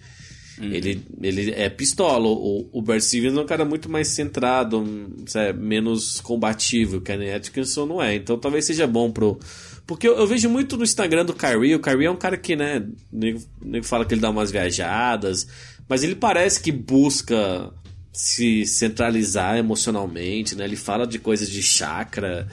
[0.60, 0.72] Uhum.
[0.72, 2.28] Ele, ele é pistola.
[2.28, 4.86] O, o Bert Stevens é um cara muito mais centrado,
[5.26, 6.98] sabe, menos combativo.
[6.98, 8.16] O Kenny Atkinson não é.
[8.16, 9.40] Então talvez seja bom pro.
[9.86, 11.76] Porque eu, eu, vejo muito no Instagram do Kyrie.
[11.76, 12.86] O Kyrie é um cara que, né?
[13.12, 13.42] Nego
[13.84, 15.48] fala que ele dá umas viajadas.
[15.90, 17.72] Mas ele parece que busca
[18.12, 20.66] se centralizar emocionalmente, né?
[20.66, 22.48] Ele fala de coisas de chakra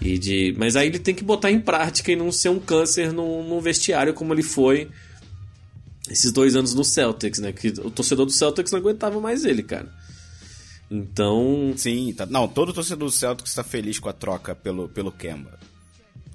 [0.00, 0.54] e de.
[0.56, 3.60] Mas aí ele tem que botar em prática e não ser um câncer no, no
[3.60, 4.88] vestiário como ele foi
[6.10, 7.52] esses dois anos no Celtics, né?
[7.52, 9.88] Que o torcedor do Celtics não aguentava mais ele, cara.
[10.90, 11.72] Então.
[11.76, 15.58] Sim, tá, não, todo torcedor do Celtics está feliz com a troca pelo, pelo Kemba.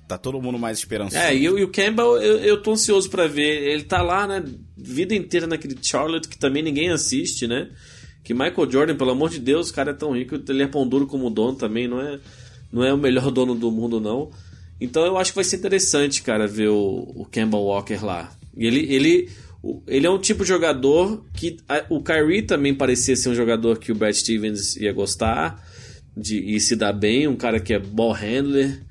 [0.08, 1.22] Tá todo mundo mais esperançoso.
[1.22, 3.74] É, e, e o Kemba eu, eu tô ansioso para ver.
[3.74, 4.44] Ele tá lá, né?
[4.78, 7.70] Vida inteira naquele Charlotte que também ninguém assiste, né?
[8.24, 10.88] Que Michael Jordan, pelo amor de Deus, o cara é tão rico, ele é pão
[10.88, 12.20] duro como dono também, não é,
[12.72, 14.32] não é o melhor dono do mundo, não.
[14.80, 18.32] Então eu acho que vai ser interessante, cara, ver o, o Kemba Walker lá.
[18.58, 19.30] E ele, ele
[19.88, 23.80] ele é um tipo de jogador que a, o Kyrie também parecia ser um jogador
[23.80, 25.64] que o Brad Stevens ia gostar
[26.16, 28.82] de e se dar bem, um cara que é ball handler.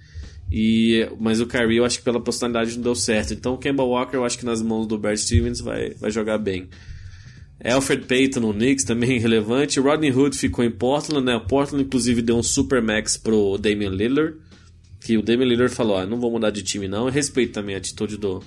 [0.51, 3.33] E, mas o Kyrie eu acho que pela personalidade não deu certo.
[3.33, 6.39] Então o Kemba Walker eu acho que nas mãos do Brad Stevens vai, vai jogar
[6.39, 6.69] bem.
[7.65, 9.81] Alfred Payton no Knicks também relevante.
[9.81, 11.37] Rodney Hood ficou em Portland, né?
[11.37, 14.37] O Portland inclusive deu um super max pro Damian Lillard.
[15.01, 17.75] que o Damian Lillard falou, ó, não vou mudar de time não, e respeito também
[17.75, 18.43] a atitude do,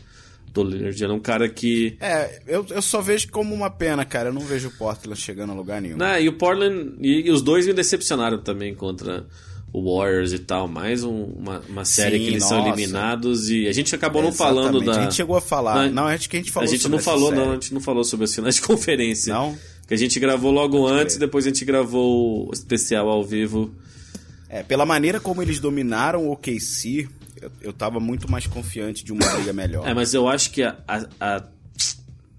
[0.63, 1.03] do Lillard.
[1.03, 1.95] Ele é um cara que...
[1.99, 4.29] É, eu, eu só vejo como uma pena, cara.
[4.29, 5.97] Eu não vejo o Portland chegando a lugar nenhum.
[5.97, 9.25] Né, e o Portland, e, e os dois me decepcionaram também contra
[9.73, 12.69] o Warriors e tal, mais um- uma, uma série Sim, que eles são nossa.
[12.69, 14.97] eliminados e a gente acabou não falando da...
[14.97, 15.87] A gente chegou a falar.
[15.87, 17.41] Não, Não, acho que a gente a falou gente sobre não falou, série.
[17.41, 19.33] não, a gente não falou sobre as finais de conferência.
[19.33, 19.57] Não?
[19.87, 21.27] Que a gente gravou logo antes e crer.
[21.27, 23.73] depois a gente gravou o especial ao vivo.
[24.49, 27.07] É, pela maneira como eles dominaram o OKC,
[27.41, 29.87] eu, eu tava muito mais confiante de uma briga melhor.
[29.87, 31.43] É, mas eu acho que a, a, a,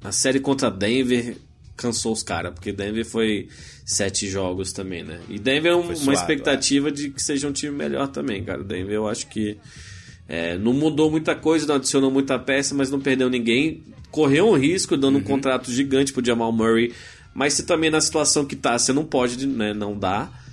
[0.05, 1.37] a série contra Denver
[1.77, 3.49] cansou os caras, porque Denver foi
[3.85, 5.21] sete jogos também, né?
[5.29, 8.63] E Denver é um- uma expectativa de que seja um time melhor também, cara.
[8.65, 9.57] Denver eu acho que
[10.29, 13.83] é, não mudou muita coisa, não adicionou muita peça, mas não perdeu ninguém.
[14.11, 15.21] Correu um risco dando Uhum.
[15.21, 16.93] um contrato gigante pro Jamal Murray,
[17.33, 20.47] mas se também na situação que tá, você não pode, né, não dar.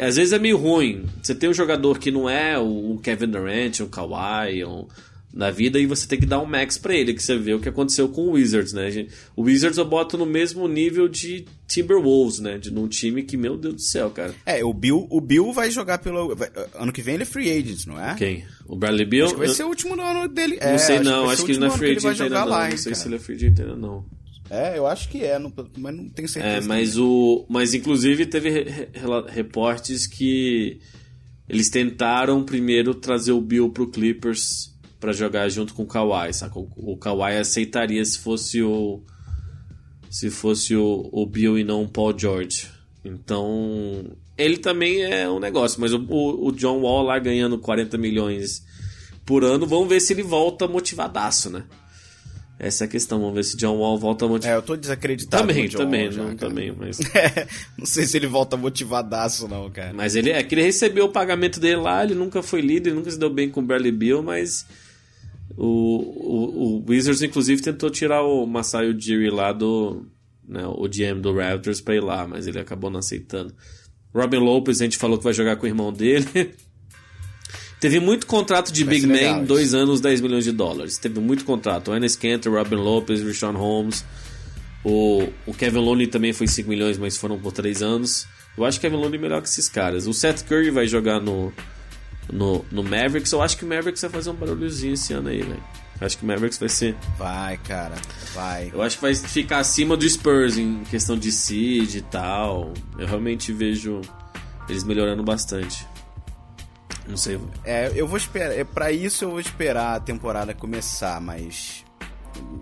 [0.00, 1.04] Às vezes é meio ruim.
[1.22, 4.86] Você tem um jogador que não é o o Kevin Durant, um Kawhi, um,
[5.34, 7.60] na vida e você tem que dar um max pra ele, que você vê o
[7.60, 9.06] que aconteceu com o Wizards, né?
[9.36, 12.56] O Wizards eu boto no mesmo nível de Timberwolves, né?
[12.56, 14.34] De num time que, meu Deus do céu, cara.
[14.46, 16.34] É, o Bill, o Bill vai jogar pelo.
[16.34, 18.14] vai- ano que vem ele é free agent, não é?
[18.14, 18.44] Quem?
[18.66, 19.26] O Bradley Bill?
[19.26, 20.56] Acho que vai ser o último ano dele.
[20.58, 22.40] não É, sei acho não, acho ser que o ele não é free agent ainda
[22.40, 22.48] não.
[22.48, 23.08] lá, não sei se cara.
[23.08, 24.04] ele é free agent ainda não.
[24.50, 26.56] É, eu acho que é, não- mas não tenho certeza.
[26.56, 27.04] É, mas também.
[27.04, 27.46] o.
[27.48, 28.88] Mas inclusive teve re- re-
[29.28, 30.78] reportes que
[31.48, 36.58] eles tentaram primeiro trazer o Bill pro Clippers pra jogar junto com o Kawhi, saca?
[36.58, 39.02] O, o Kawhi aceitaria se fosse o.
[40.08, 42.68] Se fosse o, o Bill e não o Paul George.
[43.04, 44.04] Então.
[44.38, 48.62] Ele também é um negócio, mas o, o, o John Wall lá ganhando 40 milhões
[49.24, 51.64] por ano, vamos ver se ele volta motivadaço, né?
[52.58, 54.54] Essa é a questão, vamos ver se John Wall volta motivado.
[54.54, 56.98] É, eu tô desacreditado Também, também, Wall não, também, mas.
[57.14, 57.46] É,
[57.76, 59.92] não sei se ele volta motivadaço, não, cara.
[59.92, 62.96] Mas ele é que ele recebeu o pagamento dele lá, ele nunca foi líder, ele
[62.96, 64.66] nunca se deu bem com o Bradley Bill, mas
[65.54, 70.06] o, o, o Wizards inclusive tentou tirar o Masai Ujiri lá do
[70.48, 73.54] né, o GM do Raptors pra ir lá, mas ele acabou não aceitando.
[74.14, 76.26] Robin Lopez a gente falou que vai jogar com o irmão dele.
[77.80, 80.96] Teve muito contrato de Vai Big Man, dois anos, 10 milhões de dólares.
[80.96, 81.94] Teve muito contrato.
[81.94, 84.04] Enes Kanter, Robin Lopez, Richard Holmes.
[84.82, 88.26] O, o Kevin Looney também foi 5 milhões, mas foram por 3 anos.
[88.56, 90.06] Eu acho que o Kevin Looney é melhor que esses caras.
[90.06, 91.52] O Seth Curry vai jogar no,
[92.32, 93.32] no, no Mavericks.
[93.32, 95.62] Eu acho que o Mavericks vai fazer um barulhozinho esse ano aí, velho.
[96.00, 96.94] Acho que o Mavericks vai ser.
[97.18, 97.96] Vai, cara,
[98.34, 98.70] vai.
[98.72, 102.72] Eu acho que vai ficar acima do Spurs em questão de seed e tal.
[102.98, 104.00] Eu realmente vejo
[104.68, 105.86] eles melhorando bastante.
[107.06, 107.40] Não sei.
[107.64, 108.56] É, eu vou esperar.
[108.56, 111.84] É, pra isso eu vou esperar a temporada começar, mas.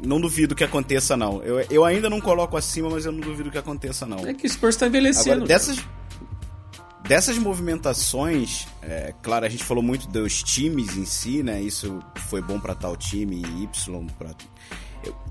[0.05, 1.43] Não duvido que aconteça, não.
[1.43, 4.19] Eu, eu ainda não coloco acima, mas eu não duvido que aconteça, não.
[4.27, 5.33] É que o Spurs tá envelhecendo.
[5.33, 5.79] Agora, dessas,
[7.09, 11.61] dessas movimentações, é, claro, a gente falou muito dos times em si, né?
[11.61, 14.31] Isso foi bom pra tal time, Y pra...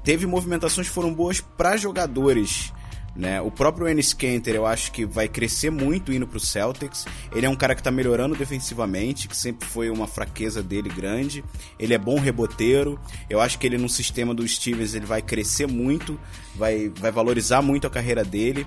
[0.04, 2.74] Teve movimentações que foram boas pra jogadores.
[3.16, 3.40] Né?
[3.42, 7.06] O próprio Enes Kanter eu acho que vai crescer muito indo pro Celtics.
[7.34, 11.44] Ele é um cara que tá melhorando defensivamente, que sempre foi uma fraqueza dele grande.
[11.78, 13.00] Ele é bom reboteiro.
[13.30, 16.20] Eu acho que ele no sistema do Stevens ele vai crescer muito,
[16.56, 18.66] vai, vai valorizar muito a carreira dele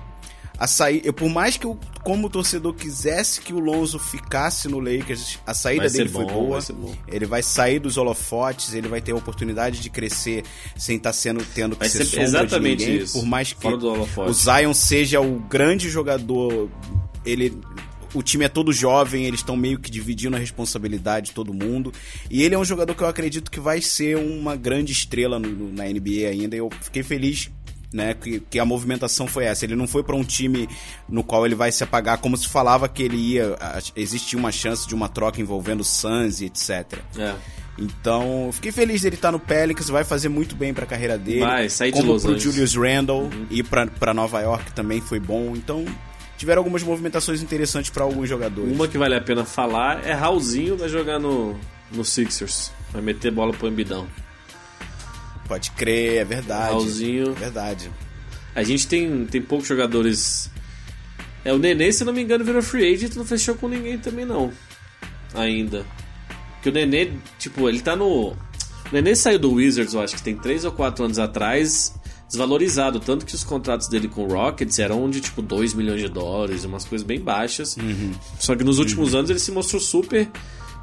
[0.57, 4.79] a sair, eu, por mais que eu, como torcedor, quisesse que o Lonzo ficasse no
[4.79, 6.59] Lakers, a saída Vai dele foi bom, boa.
[6.59, 6.99] vai.
[7.07, 10.43] Ele vai sair dos holofotes, ele vai ter a oportunidade de crescer
[10.75, 13.03] sem estar sendo tendo que Vai ser ser exatamente ninguém.
[13.03, 13.19] isso.
[13.19, 16.69] Por mais que o Zion seja o grande jogador,
[17.25, 17.53] ele
[18.13, 21.91] o time é todo jovem, eles estão meio que dividindo a responsabilidade de todo mundo.
[22.31, 25.49] E ele é um jogador que eu acredito que vai ser uma grande estrela no-
[25.49, 26.55] no- na NBA ainda.
[26.55, 27.51] Eu fiquei feliz
[27.93, 29.65] né, que, que a movimentação foi essa.
[29.65, 30.67] Ele não foi para um time
[31.07, 33.55] no qual ele vai se apagar, como se falava que ele ia.
[33.59, 36.99] a- Existia uma chance de uma troca envolvendo Suns e etc.
[37.17, 37.33] É.
[37.79, 41.41] Então, fiquei feliz dele estar no Pelicans, vai fazer muito bem pra carreira dele.
[41.41, 42.45] Vai, sair de Como Los pro Angeles.
[42.45, 42.51] Uhum.
[42.65, 45.53] Julius Randle e pra, pra Nova York também foi bom.
[45.55, 45.85] Então,
[46.37, 48.73] tiveram algumas movimentações interessantes pra alguns jogadores.
[48.73, 51.55] Uma que vale a pena falar é Raulzinho vai jogar no,
[51.91, 52.71] no Sixers.
[52.91, 54.07] Vai meter bola pro Embidão.
[55.47, 56.71] Pode crer, é verdade.
[56.71, 57.31] Raulzinho.
[57.31, 57.89] É verdade.
[58.53, 60.49] A gente tem, tem poucos jogadores.
[61.45, 64.25] É, o Nenê, se não me engano, virou free agent não fechou com ninguém também,
[64.25, 64.51] não.
[65.33, 65.85] Ainda.
[66.55, 68.31] Porque o Nenê, tipo, ele tá no.
[68.31, 68.37] O
[68.91, 71.93] Nenê saiu do Wizards, eu acho que tem 3 ou 4 anos atrás,
[72.27, 72.99] desvalorizado.
[72.99, 76.65] Tanto que os contratos dele com o Rockets eram de tipo 2 milhões de dólares,
[76.65, 77.77] umas coisas bem baixas.
[78.39, 80.29] Só que nos últimos anos ele se mostrou super.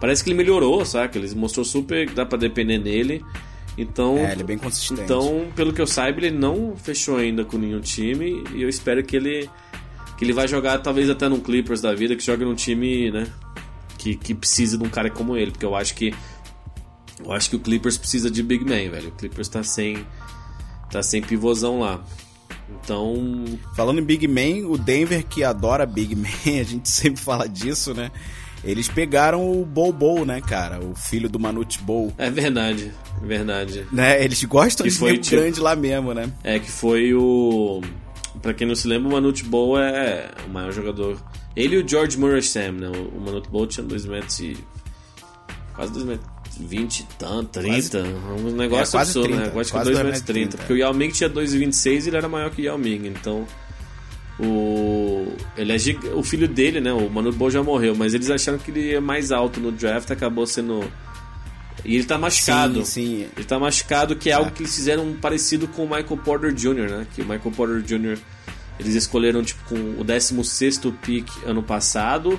[0.00, 1.18] Parece que ele melhorou, saca?
[1.18, 3.24] Ele se mostrou super, dá pra depender nele.
[3.76, 5.02] Então, É, ele é bem consistente.
[5.02, 9.02] então, pelo que eu saiba, ele não fechou ainda com nenhum time e eu espero
[9.04, 9.50] que ele
[10.16, 13.26] que ele vai jogar talvez até num Clippers da vida, que jogue num time, né,
[13.98, 16.14] que, que precisa de um cara como ele, porque eu acho que
[17.24, 19.08] eu acho que o Clippers precisa de big man, velho.
[19.08, 20.04] O Clippers tá sem
[20.90, 22.04] tá sem pivôzão lá.
[22.82, 23.44] Então,
[23.74, 26.28] Falando em Big Man, o Denver que adora Big Man,
[26.60, 28.10] a gente sempre fala disso, né?
[28.64, 30.80] Eles pegaram o Bobo, né, cara?
[30.84, 32.12] O filho do Manute Bowl.
[32.16, 32.92] é verdade,
[33.22, 33.86] é verdade.
[33.92, 34.24] Né?
[34.24, 36.30] Eles gostam Que de foi, nego tipo- grande lá mesmo, né?
[36.42, 37.82] É que foi o.
[38.42, 41.18] Pra quem não se lembra, o Manute Bowl é o maior jogador.
[41.54, 42.88] Ele e o George Murray Sam, né?
[43.14, 44.56] O Manute Bowl tinha 2 metros e.
[45.74, 46.34] Quase 2 metros.
[46.58, 47.98] 20 e tanto, 30.
[48.38, 49.50] um negócio É, quase absurdo, 30, né?
[49.50, 50.48] Quase que quase 2 dois metros metros 30.
[50.50, 53.06] 30, Porque o Yao Ming tinha 2,26 e ele era maior que o Yao Ming.
[53.08, 53.44] Então.
[54.38, 55.32] O.
[55.56, 55.98] Ele é gig...
[56.08, 56.92] O filho dele, né?
[56.92, 60.10] O Manute Bowl já morreu, mas eles acharam que ele ia mais alto no draft,
[60.10, 60.84] acabou sendo.
[61.84, 62.84] E ele tá machucado.
[62.84, 63.28] Sim, sim.
[63.36, 66.90] Ele tá machucado, que é algo que eles fizeram parecido com o Michael Porter Jr.,
[66.90, 67.06] né?
[67.14, 68.18] Que o Michael Porter Jr.
[68.80, 72.38] eles escolheram tipo com o 16 pick ano passado.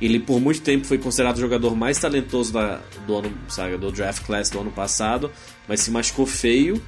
[0.00, 3.92] Ele por muito tempo foi considerado o jogador mais talentoso da, do ano, sabe, do
[3.92, 5.30] draft class do ano passado,
[5.68, 6.82] mas se machucou feio.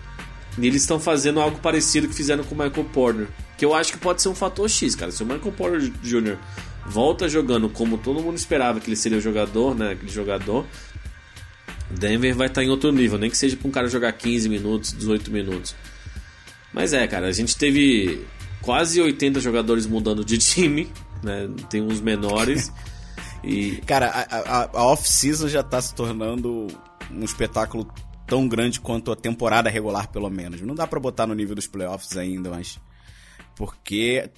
[0.58, 3.28] E eles estão fazendo algo parecido que fizeram com o Michael Porter,
[3.58, 5.12] que eu acho que pode ser um fator X, cara.
[5.12, 6.36] Se o Michael Porter Jr.
[6.86, 10.64] volta jogando como todo mundo esperava que ele seria o jogador, né, aquele jogador,
[11.90, 14.92] Denver vai estar em outro nível, nem que seja para um cara jogar 15 minutos,
[14.92, 15.74] 18 minutos.
[16.72, 18.24] Mas é, cara, a gente teve
[18.60, 20.90] quase 80 jogadores mudando de time,
[21.22, 21.48] né?
[21.70, 22.72] Tem uns menores.
[23.44, 26.66] e Cara, a, a- a off-season já tá se tornando
[27.10, 27.86] um espetáculo
[28.26, 30.60] tão grande quanto a temporada regular, pelo menos.
[30.60, 32.78] Não dá pra botar no nível dos playoffs ainda, mas.
[33.54, 34.30] Porque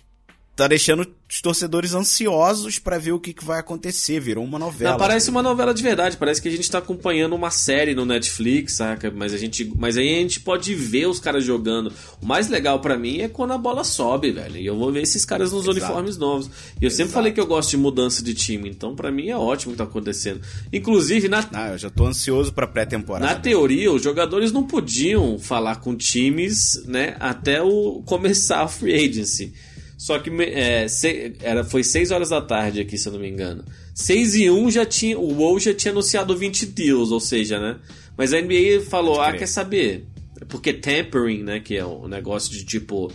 [0.59, 4.19] tá deixando os torcedores ansiosos pra ver o que, que vai acontecer.
[4.19, 4.91] Virou uma novela.
[4.91, 8.05] Não, parece uma novela de verdade, parece que a gente tá acompanhando uma série no
[8.05, 9.09] Netflix, saca?
[9.09, 11.93] Mas a gente, mas aí a gente pode ver os caras jogando.
[12.21, 14.57] O mais legal pra mim é quando a bola sobe, velho.
[14.57, 15.77] E eu vou ver esses caras nos Exato.
[15.79, 16.51] uniformes novos.
[16.81, 17.13] E eu sempre Exato.
[17.13, 19.79] falei que eu gosto de mudança de time, então pra mim é ótimo o que
[19.79, 20.41] tá acontecendo.
[20.73, 23.33] Inclusive na Ah, eu já tô ansioso pra pré-temporada.
[23.33, 29.09] Na teoria, os jogadores não podiam falar com times, né, até o começar a free
[29.09, 29.55] agency.
[29.99, 33.29] Só que é, se- era, foi 6 horas da tarde aqui, se eu não me
[33.29, 33.65] engano.
[33.95, 35.19] 6 e 1 já tinha.
[35.19, 37.77] O WoW já tinha anunciado 20 deals, ou seja, né?
[38.17, 40.07] Mas a NBA falou: ah, quer saber?
[40.49, 41.59] Porque tampering, né?
[41.59, 43.11] Que é o negócio de tipo.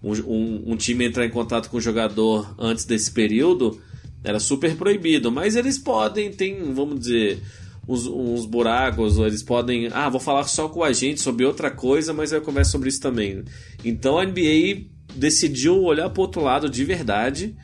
[0.00, 3.80] Um, um- um time entrar em contato com o jogador antes desse período
[4.22, 5.32] era super proibido.
[5.32, 7.40] Mas eles podem, tem, vamos dizer,
[7.88, 9.88] uns, uns buracos, ou eles podem.
[9.90, 13.00] Ah, vou falar só com a gente sobre outra coisa, mas eu converso sobre isso
[13.00, 13.42] também.
[13.84, 17.54] Então a NBA decidiu olhar pro outro lado de verdade,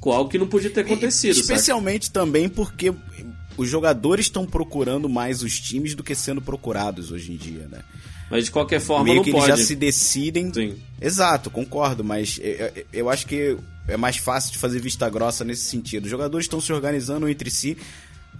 [0.00, 1.34] com algo que não podia ter acontecido.
[1.34, 1.40] saca?
[1.42, 2.92] Especialmente também porque
[3.56, 7.80] os jogadores estão procurando mais os times do que sendo procurados hoje em dia, né?
[8.30, 9.58] Mas de qualquer forma Meio não que eles pode.
[9.60, 10.54] já se decidem.
[10.54, 10.76] Sim.
[11.00, 13.56] Exato, concordo, mas eu, eu- eu acho que
[13.88, 16.04] é mais fácil de fazer vista grossa nesse sentido.
[16.04, 17.76] Os jogadores estão se organizando entre si,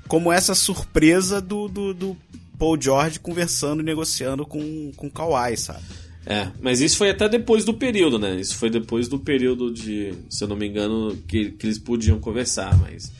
[0.06, 2.16] como essa surpresa do, do, do
[2.56, 5.82] Paul George conversando, negociando com, com o Kawhi, sabe?
[6.26, 8.38] É, mas isso foi até depois do período, né?
[8.38, 12.18] Isso foi depois do período de, se eu não me engano, que, que eles podiam
[12.20, 13.10] conversar, mas.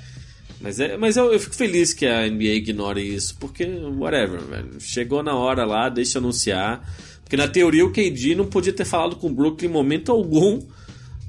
[0.61, 4.73] Mas, é, mas eu, eu fico feliz que a NBA ignore isso, porque, whatever, velho.
[4.79, 6.87] Chegou na hora lá, deixa anunciar.
[7.23, 10.61] Porque na teoria o KD não podia ter falado com o Brooklyn em momento algum,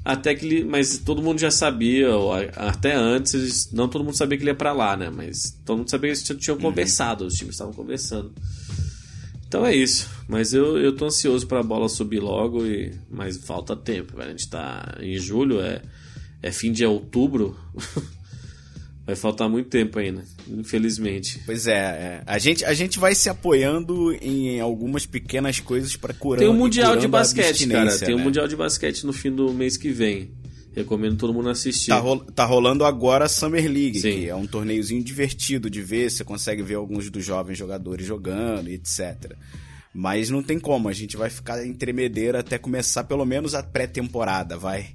[0.04, 0.64] até que ele.
[0.64, 2.08] Mas todo mundo já sabia,
[2.56, 5.08] até antes, não todo mundo sabia que ele ia pra lá, né?
[5.08, 8.30] Mas todo mundo sabia que eles tinham- tinham conversado, os times estavam conversando.
[9.52, 10.08] Então é isso.
[10.26, 14.28] Mas eu, eu tô ansioso pra bola subir logo, e mas falta tempo, velho.
[14.28, 15.82] A gente tá em julho, é,
[16.42, 17.54] é fim de outubro.
[19.04, 21.42] Vai faltar muito tempo ainda, infelizmente.
[21.44, 22.22] Pois é, é.
[22.24, 26.54] A, gente, a gente vai se apoiando em algumas pequenas coisas para curar Tem o
[26.54, 27.98] Mundial de a Basquete, cara.
[27.98, 28.22] Tem o né?
[28.22, 30.30] Mundial de Basquete no fim do mês que vem.
[30.74, 31.90] Recomendo todo mundo assistir.
[31.90, 34.10] Tá, rol- tá rolando agora a Summer League, Sim.
[34.20, 38.68] que é um torneiozinho divertido de ver, você consegue ver alguns dos jovens jogadores jogando
[38.70, 39.32] e etc.
[39.94, 44.56] Mas não tem como, a gente vai ficar entremedeira até começar pelo menos a pré-temporada,
[44.56, 44.86] vai.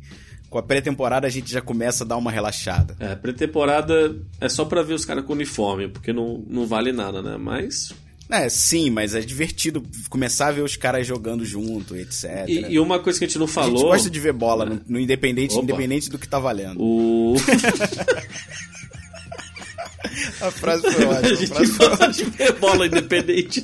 [0.49, 2.95] Com a pré-temporada a gente já começa a dar uma relaxada.
[2.99, 7.21] É, pré-temporada é só pra ver os caras com uniforme, porque não, não vale nada,
[7.21, 7.37] né?
[7.37, 7.93] Mas.
[8.29, 12.45] É, sim, mas é divertido começar a ver os caras jogando junto, etc.
[12.47, 13.83] E, e uma coisa que a gente não A gente falou.
[13.83, 15.63] gosta de ver bola no, no independente, Opa.
[15.63, 16.77] independente do que tá valendo.
[16.81, 17.35] O.
[20.41, 21.19] A frase foi A ótima.
[21.29, 23.63] a gente frase foi gosta de ver bola independente.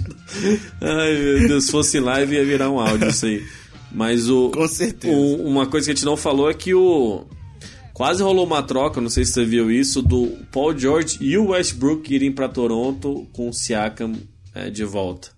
[0.81, 3.44] Ai, meu Deus, se fosse live ia virar um áudio isso aí.
[3.91, 4.49] Mas o.
[4.49, 5.15] Com certeza.
[5.15, 7.26] o- uma coisa que a gente não falou é que o.
[7.94, 11.49] Quase rolou uma troca, não sei se você viu isso, do Paul George e o
[11.49, 14.14] Westbrook irem pra Toronto com o Siakam
[14.53, 15.30] é, de volta.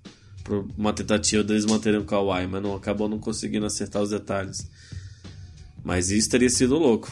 [0.43, 4.69] Por uma tentativa deles manterem o Kawhi, mas não, acabou não conseguindo acertar os detalhes.
[5.83, 7.11] Mas isso teria sido louco.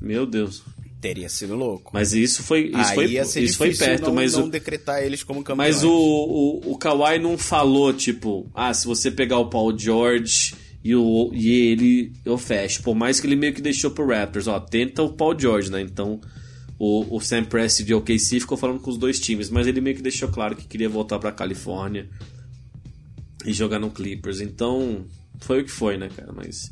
[0.00, 0.62] Meu Deus.
[1.00, 1.90] Teria sido louco.
[1.92, 5.22] Mas isso foi, isso Aí foi, isso foi perto, não, mas não o, decretar eles
[5.22, 5.74] como campeões.
[5.74, 10.54] Mas o, o, o Kawhi não falou, tipo, ah, se você pegar o Paul George
[10.82, 12.82] e, o, e ele, eu fecho.
[12.82, 15.80] Por mais que ele meio que deixou pro Raptors, ó, tenta o Paul George, né?
[15.80, 16.20] Então,
[16.86, 19.96] o, o Sam Presti de OKC ficou falando com os dois times, mas ele meio
[19.96, 22.08] que deixou claro que queria voltar pra Califórnia
[23.46, 24.40] e jogar no Clippers.
[24.40, 25.06] Então,
[25.40, 26.32] foi o que foi, né, cara?
[26.32, 26.70] Mas,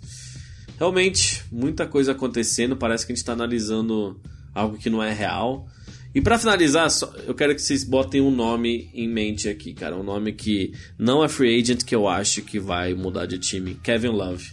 [0.78, 2.76] realmente, muita coisa acontecendo.
[2.76, 4.20] Parece que a gente tá analisando
[4.54, 5.66] algo que não é real.
[6.14, 9.96] E para finalizar, só- eu quero que vocês botem um nome em mente aqui, cara.
[9.96, 13.74] Um nome que não é free agent, que eu acho que vai mudar de time.
[13.82, 14.52] Kevin Love.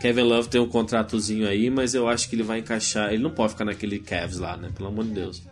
[0.00, 3.12] Kevin Love tem um contratozinho aí, mas eu acho que ele vai encaixar.
[3.12, 4.70] Ele não pode ficar naquele Cavs lá, né?
[4.74, 5.42] Pelo amor de Deus.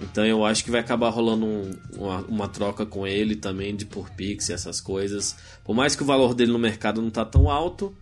[0.00, 3.84] Então eu acho que vai acabar rolando um- uma, uma troca com ele também de
[3.84, 5.36] por pix e essas coisas.
[5.64, 7.94] Por mais que o valor dele no mercado não tá tão alto,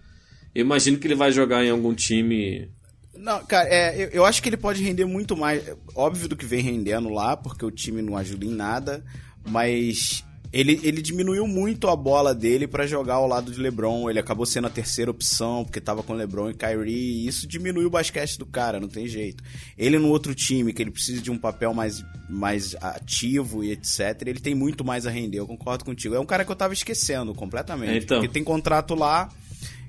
[0.55, 2.71] eu imagino que ele vai jogar em algum time.
[3.15, 5.63] Não, cara, é, eu, eu acho que ele pode render muito mais.
[5.95, 9.03] Óbvio do que vem rendendo lá, porque o time não ajuda em nada.
[9.49, 14.09] Mas ele, ele diminuiu muito a bola dele pra jogar ao lado de LeBron.
[14.09, 16.95] Ele acabou sendo a terceira opção, porque tava com LeBron e Kyrie.
[16.95, 19.43] E isso diminuiu o basquete do cara, não tem jeito.
[19.77, 24.23] Ele no outro time, que ele precisa de um papel mais, mais ativo e etc.,
[24.27, 25.39] ele tem muito mais a render.
[25.39, 26.15] Eu concordo contigo.
[26.15, 28.05] É um cara que eu tava esquecendo completamente.
[28.05, 28.19] Então.
[28.19, 29.29] Porque tem contrato lá.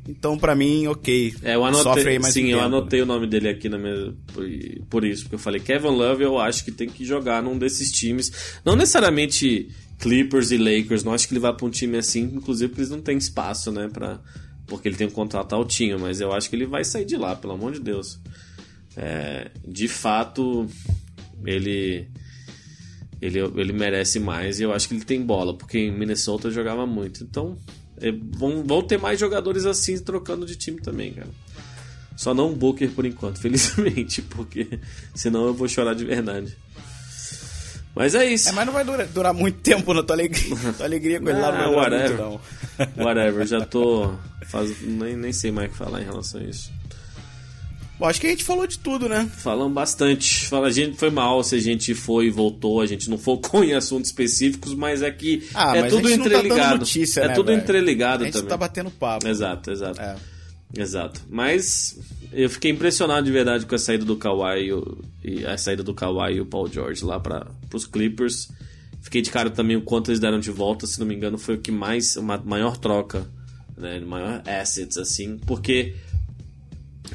[0.08, 1.36] Então, pra mim, ok.
[1.44, 2.66] É, eu anotei, Sofre aí mais sim, um eu tempo.
[2.66, 4.46] anotei o nome dele aqui na minha, por,
[4.90, 7.92] por isso, porque eu falei Kevin Love, eu acho que tem que jogar num desses
[7.92, 8.32] times,
[8.64, 9.68] não necessariamente
[10.00, 12.92] Clippers e Lakers, não acho que ele vai para um time assim, inclusive porque eles
[12.92, 14.20] não têm espaço, né, para
[14.68, 17.36] porque ele tem um contrato altinho, mas eu acho que ele vai sair de lá,
[17.36, 18.20] pelo amor de Deus.
[18.98, 20.68] É, de fato,
[21.46, 22.06] ele
[23.22, 26.86] ele, ele merece mais e eu acho que ele tem bola, porque em Minnesota jogava
[26.86, 27.24] muito.
[27.24, 27.58] Então,
[28.00, 31.30] é, vão, vão ter mais jogadores assim trocando de time também, cara.
[32.16, 34.80] Só não o Booker por enquanto, felizmente, porque
[35.16, 36.56] senão eu vou chorar de verdade.
[37.98, 38.50] Mas é isso.
[38.50, 40.56] É, mas não vai durar, durar muito tempo na tua alegria.
[40.74, 42.10] tua alegria com ele lá não vai Ah, whatever.
[42.18, 42.42] muito,
[42.98, 43.04] não.
[43.06, 44.14] Whatever, já tô.
[44.46, 46.72] Faz, nem, nem sei mais o que falar em relação a isso.
[48.00, 49.28] Bom, acho que a gente falou de tudo, né?
[49.38, 50.46] Falamos bastante.
[50.48, 53.64] Fala, a gente foi mal se a gente foi e voltou, a gente não focou
[53.66, 56.78] em assuntos específicos, mas é que Ah, é tudo a gente não tá entreligado.
[56.80, 57.60] notícia, é né, tudo velho?
[57.60, 58.50] entreligado A gente também.
[58.50, 59.28] tá batendo papo.
[59.28, 60.00] Exato, exato.
[60.00, 60.16] É.
[60.76, 61.22] Exato.
[61.30, 62.00] Mas
[62.32, 64.70] eu fiquei impressionado de verdade com a saída do Kawhi
[65.24, 68.50] e, a saída do Kawhi e o Paul George lá para os Clippers.
[69.02, 71.56] Fiquei de cara também o quanto eles deram de volta, se não me engano, foi
[71.56, 73.26] o que mais uma maior troca,
[73.78, 75.96] né, maior assets assim, porque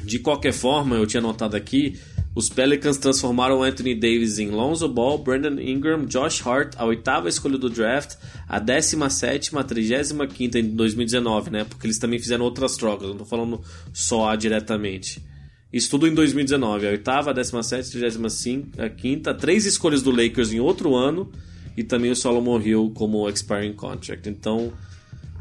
[0.03, 1.99] de qualquer forma, eu tinha notado aqui,
[2.35, 7.57] os Pelicans transformaram Anthony Davis em Lonzo Ball, Brandon Ingram, Josh Hart, a oitava escolha
[7.57, 8.15] do draft,
[8.47, 11.63] a 17 a 35 em 2019, né?
[11.63, 13.61] Porque eles também fizeram outras trocas, não tô falando
[13.93, 15.23] só a diretamente.
[15.71, 20.11] Isso tudo em 2019, a oitava, a 17, a 35, a quinta, três escolhas do
[20.11, 21.31] Lakers em outro ano
[21.77, 24.27] e também o Solomon Hill como expiring contract.
[24.27, 24.73] Então,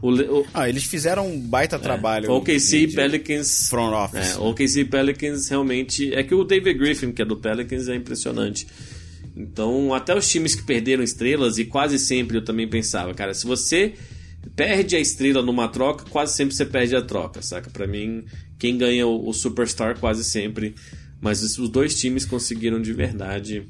[0.02, 0.10] o,
[0.40, 2.30] o, Ah, eles fizeram um baita trabalho.
[2.30, 4.34] o OKC de- Pelicans Front office.
[4.34, 6.12] é, o OKC Pelicans realmente.
[6.12, 8.66] É que o David Griffin, que é do Pelicans, é impressionante.
[9.36, 13.46] Então, até os times que perderam estrelas, e quase sempre eu também pensava, cara, se
[13.46, 13.94] você
[14.54, 17.70] perde a estrela numa troca, quase sempre você perde a troca, saca?
[17.70, 18.24] Pra mim,
[18.58, 20.74] quem ganha o, o Superstar quase sempre.
[21.20, 23.66] Mas os dois times conseguiram de verdade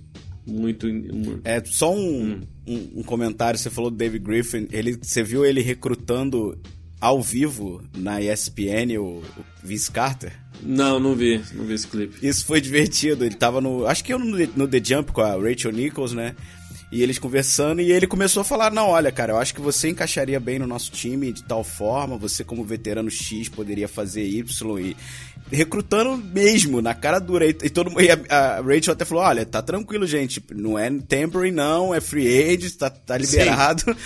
[0.47, 0.87] muito.
[0.87, 2.41] mu- É, só um, Hum.
[2.67, 6.59] um, um comentário, você falou do David Griffin, ele, você viu ele recrutando
[7.01, 9.25] ao vivo na ESPN o, o
[9.65, 10.33] Vince Carter?
[10.63, 12.25] Não, não vi, não vi esse clipe.
[12.25, 15.33] Isso foi divertido, ele tava no, acho que eu no, no The Jump com a
[15.37, 16.37] Rachel Nichols, né?
[16.93, 19.89] E eles conversando e ele começou a falar: Não, olha, cara, eu acho que você
[19.89, 24.79] encaixaria bem no nosso time de tal forma, você, como veterano X, poderia fazer Y
[24.81, 24.97] e.
[25.51, 27.47] Recrutando mesmo, na cara dura.
[27.47, 30.43] E, todo, mundo- e a, a Rachel até falou: Olha, tá tranquilo, gente.
[30.55, 33.83] Não é temporary, não, é free agent, tá, tá liberado.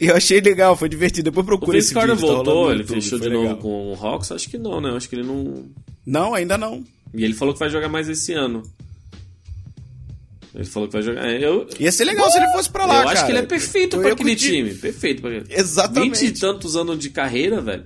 [0.00, 1.24] E eu achei legal, foi divertido.
[1.30, 2.26] Depois O procura Vince esse Carter vídeo.
[2.26, 3.56] tá rolando voltou, no ele YouTube, fechou de novo legal.
[3.58, 4.32] com o Hawks?
[4.32, 4.90] Acho que não, né?
[4.96, 5.66] Acho que ele não.
[6.06, 6.82] Não, ainda não.
[7.12, 8.62] E ele falou que vai jogar mais esse ano.
[10.54, 11.26] Ele falou que vai jogar.
[11.28, 13.26] é, Eu, Ia ser legal se ele fosse pra lá, eu acho cara.
[13.26, 14.74] que ele é perfeito Eu pra aquele time.
[14.74, 16.20] Perfeito pra aquele Exatamente.
[16.20, 17.84] Vinte e tantos anos de carreira, velho.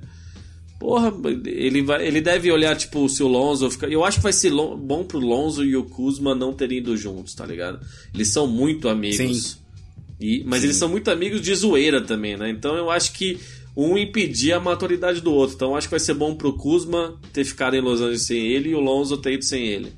[0.79, 1.13] Porra,
[1.47, 3.69] ele, vai, ele deve olhar, tipo, se o Lonzo.
[3.91, 7.35] Eu acho que vai ser bom pro Lonzo e o Kuzma não terem ido juntos,
[7.35, 7.81] tá ligado?
[8.15, 9.17] Eles são muito amigos.
[9.53, 9.57] Sim.
[10.21, 12.51] E, mas eles são muito amigos de zoeira também, né?
[12.51, 13.39] Então eu acho que
[13.77, 15.57] um impedia a maturidade do outro.
[15.57, 18.47] Então eu acho que vai ser bom pro Kuzma ter ficado em Los Angeles sem
[18.47, 19.93] ele e o Lonzo ter ido sem ele.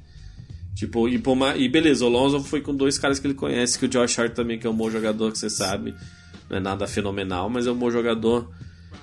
[0.80, 1.20] Tipo, e,
[1.58, 4.32] e beleza, o Lonzo foi com dois caras que ele conhece, que o Josh Hart
[4.32, 5.94] também, que é um bom jogador, que você sabe.
[6.48, 8.50] Não é nada fenomenal, mas é um bom jogador.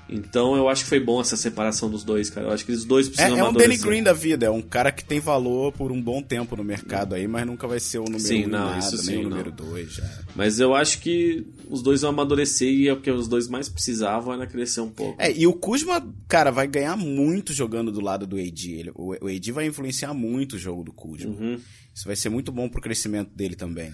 [0.09, 2.47] Então eu acho que foi bom essa separação dos dois, cara.
[2.47, 3.77] Eu acho que os dois É, precisam é um amadurecer.
[3.77, 6.63] Danny Green da vida, é um cara que tem valor por um bom tempo no
[6.63, 9.17] mercado aí, mas nunca vai ser o número Sim, um não, nada, isso nem sim,
[9.17, 9.29] o não.
[9.31, 9.91] número dois.
[9.93, 10.03] já.
[10.35, 13.67] Mas eu acho que os dois vão amadurecer e é o que os dois mais
[13.67, 15.21] precisavam era crescer um pouco.
[15.21, 18.71] É, e o Kuzma, cara, vai ganhar muito jogando do lado do AD.
[18.71, 21.31] Ele- o, o AD vai influenciar muito o jogo do Kuzma.
[21.31, 21.59] Uhum.
[21.93, 23.91] Isso vai ser muito bom pro crescimento dele também.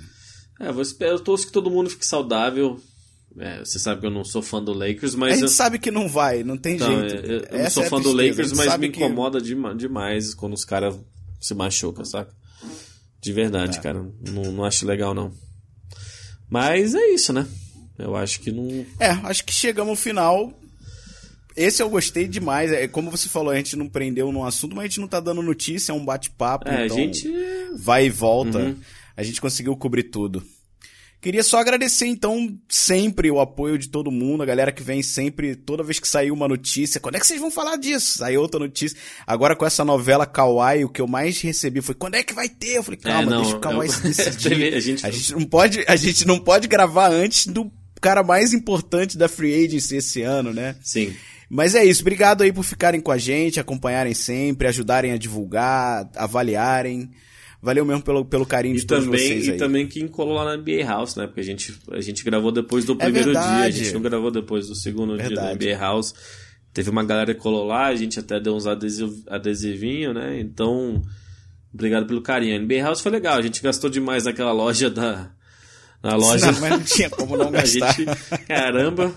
[0.60, 2.80] É, eu, esperar, eu torço que todo mundo fique saudável.
[3.40, 5.34] É, você sabe que eu não sou fã do Lakers, a mas.
[5.34, 7.26] gente eu, sabe que não vai, não tem então, jeito.
[7.26, 9.74] eu, eu não sou é a fã do a Lakers, mas me que- incomoda dema-
[9.76, 10.96] demais quando os caras
[11.42, 12.32] se machucam, saca?
[13.22, 13.34] De É.
[13.34, 14.06] verdade, cara.
[14.30, 15.32] Não, não acho legal, não.
[16.50, 17.48] Mas é isso, né?
[17.98, 18.86] Eu acho que não.
[19.00, 20.54] É, acho que chegamos ao final.
[21.56, 22.72] Esse eu gostei demais.
[22.72, 25.20] É como você falou, a gente não prendeu num assunto, mas a gente não tá
[25.20, 26.68] dando notícia, é um bate-papo.
[26.68, 27.32] É, então a gente.
[27.78, 28.58] vai e volta.
[28.60, 28.76] Uhum.
[29.16, 30.44] A gente conseguiu cobrir tudo.
[31.24, 35.56] Queria só agradecer, então, sempre o apoio de todo mundo, a galera que vem sempre,
[35.56, 38.18] toda vez que saiu uma notícia, quando é que vocês vão falar disso?
[38.18, 38.98] Saiu outra notícia.
[39.26, 42.50] Agora com essa novela Kawaii, o que eu mais recebi foi, quando é que vai
[42.50, 42.76] ter?
[42.76, 44.74] Eu falei, calma, não, deixa o Kawaii eu- se decidir.
[44.76, 47.72] A gente- a gente não pode, a gente não pode gravar antes do
[48.02, 50.76] cara mais importante da Free Agency esse ano, né?
[50.84, 51.14] Sim.
[51.50, 56.10] Mas é isso, obrigado aí por ficarem com a gente, acompanharem sempre, ajudarem a divulgar,
[56.18, 57.10] avaliarem.
[57.64, 59.58] Valeu mesmo pelo, pelo carinho E de todos também, vocês e aí.
[59.58, 61.26] também quem colou lá na NBA House, né?
[61.28, 63.78] Porque a gente, a gente gravou depois do primeiro dia, a É verdade.
[63.86, 65.66] gente não gravou depois do segundo dia da Verdade.
[65.66, 66.14] NBA House.
[66.74, 70.40] Teve uma galera que colou lá, a gente até deu uns adesiv, adesivinho, né?
[70.42, 71.02] Então,
[71.74, 72.54] obrigado pelo carinho.
[72.56, 75.32] A NBA House foi legal, a gente gastou demais naquela loja da.
[76.04, 76.52] Na loja.
[76.52, 77.94] Não, mas não tinha como não gastar.
[77.96, 78.12] gente.
[78.46, 79.16] Caramba!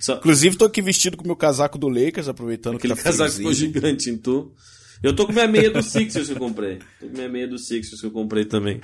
[0.00, 3.10] Só, Inclusive, tô aqui vestido com o meu casaco do Lakers, aproveitando aquele que tá
[3.10, 4.54] casaco ficou gigante em tu.
[5.02, 6.78] Eu tô com minha meia do Sixers que eu comprei.
[7.00, 8.80] Tô com minha meia do Sixers que eu comprei também.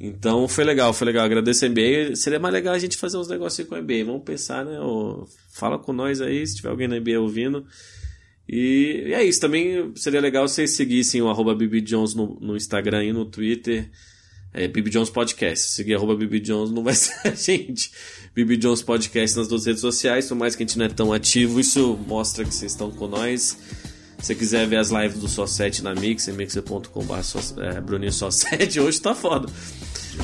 [0.00, 1.24] Então foi legal, foi legal.
[1.24, 2.16] Agradeço a NBA.
[2.16, 4.04] Seria mais legal a gente fazer uns negocinhos com a NBA.
[4.04, 4.78] Vamos pensar, né?
[5.52, 7.66] Fala com nós aí, se tiver alguém na NBA ouvindo.
[8.48, 9.40] E, e é isso.
[9.40, 13.90] Também seria legal vocês seguissem o arroba Bibi Jones no, no Instagram e no Twitter.
[14.52, 15.70] É Bibi Jones Podcast.
[15.70, 17.90] Seguir arroba Bibi Jones não vai ser a gente.
[18.34, 20.28] Bibi Jones Podcast nas duas redes sociais.
[20.28, 23.06] Por mais que a gente não é tão ativo, isso mostra que vocês estão com
[23.06, 23.58] nós.
[24.18, 26.88] Se você quiser ver as lives do Só 7 na Mixer, mixer.com.br
[27.58, 29.48] é, Bruninho Só 7, hoje tá foda.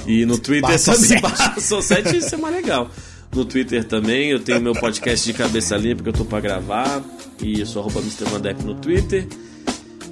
[0.06, 1.22] E no Twitter Só também, 7.
[1.22, 2.90] barra Só 7, isso é mais legal.
[3.34, 7.02] No Twitter também, eu tenho meu podcast de cabeça limpa que eu tô pra gravar.
[7.40, 8.30] E eu sou arroba Mr.
[8.30, 9.26] Mandep no Twitter.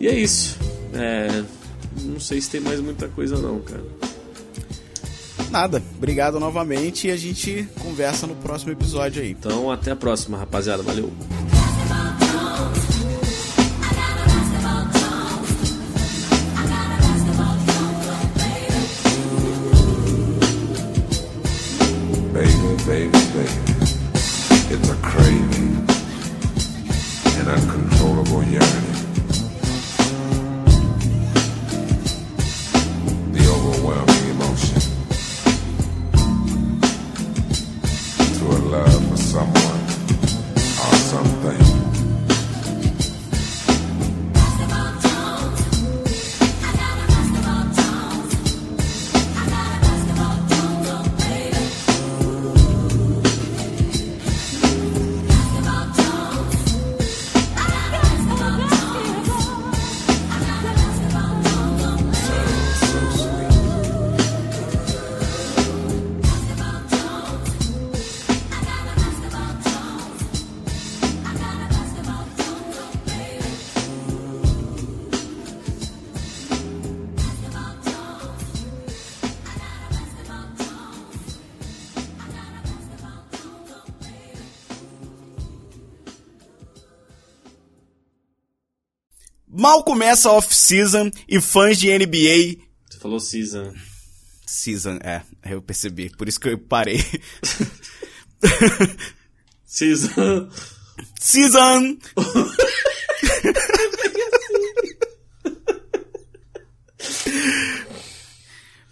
[0.01, 0.57] E é isso.
[0.95, 1.43] É,
[2.03, 3.85] não sei se tem mais muita coisa não, cara.
[5.51, 9.31] Nada, obrigado novamente e a gente conversa no próximo episódio aí.
[9.31, 10.83] Então até a próxima, rapaziada.
[10.83, 11.13] Valeu.
[22.91, 23.53] Baby, baby.
[24.73, 25.87] It's a craving,
[27.39, 28.80] an uncontrollable yearning.
[89.71, 92.61] Mal começa a off-season e fãs de NBA.
[92.91, 93.73] Você falou Season.
[94.45, 96.99] Season, é, eu percebi, por isso que eu parei.
[99.65, 100.51] Season.
[101.21, 101.97] Season!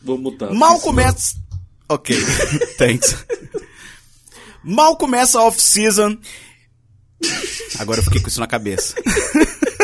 [0.00, 0.54] Vou mutar.
[0.54, 1.34] Mal começa.
[1.88, 2.16] Ok,
[2.78, 3.16] thanks.
[4.62, 6.16] Mal começa a off-season.
[7.80, 8.94] Agora eu fiquei com isso na cabeça.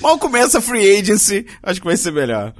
[0.00, 1.46] Mal começa a free agency.
[1.62, 2.54] Acho que vai ser melhor.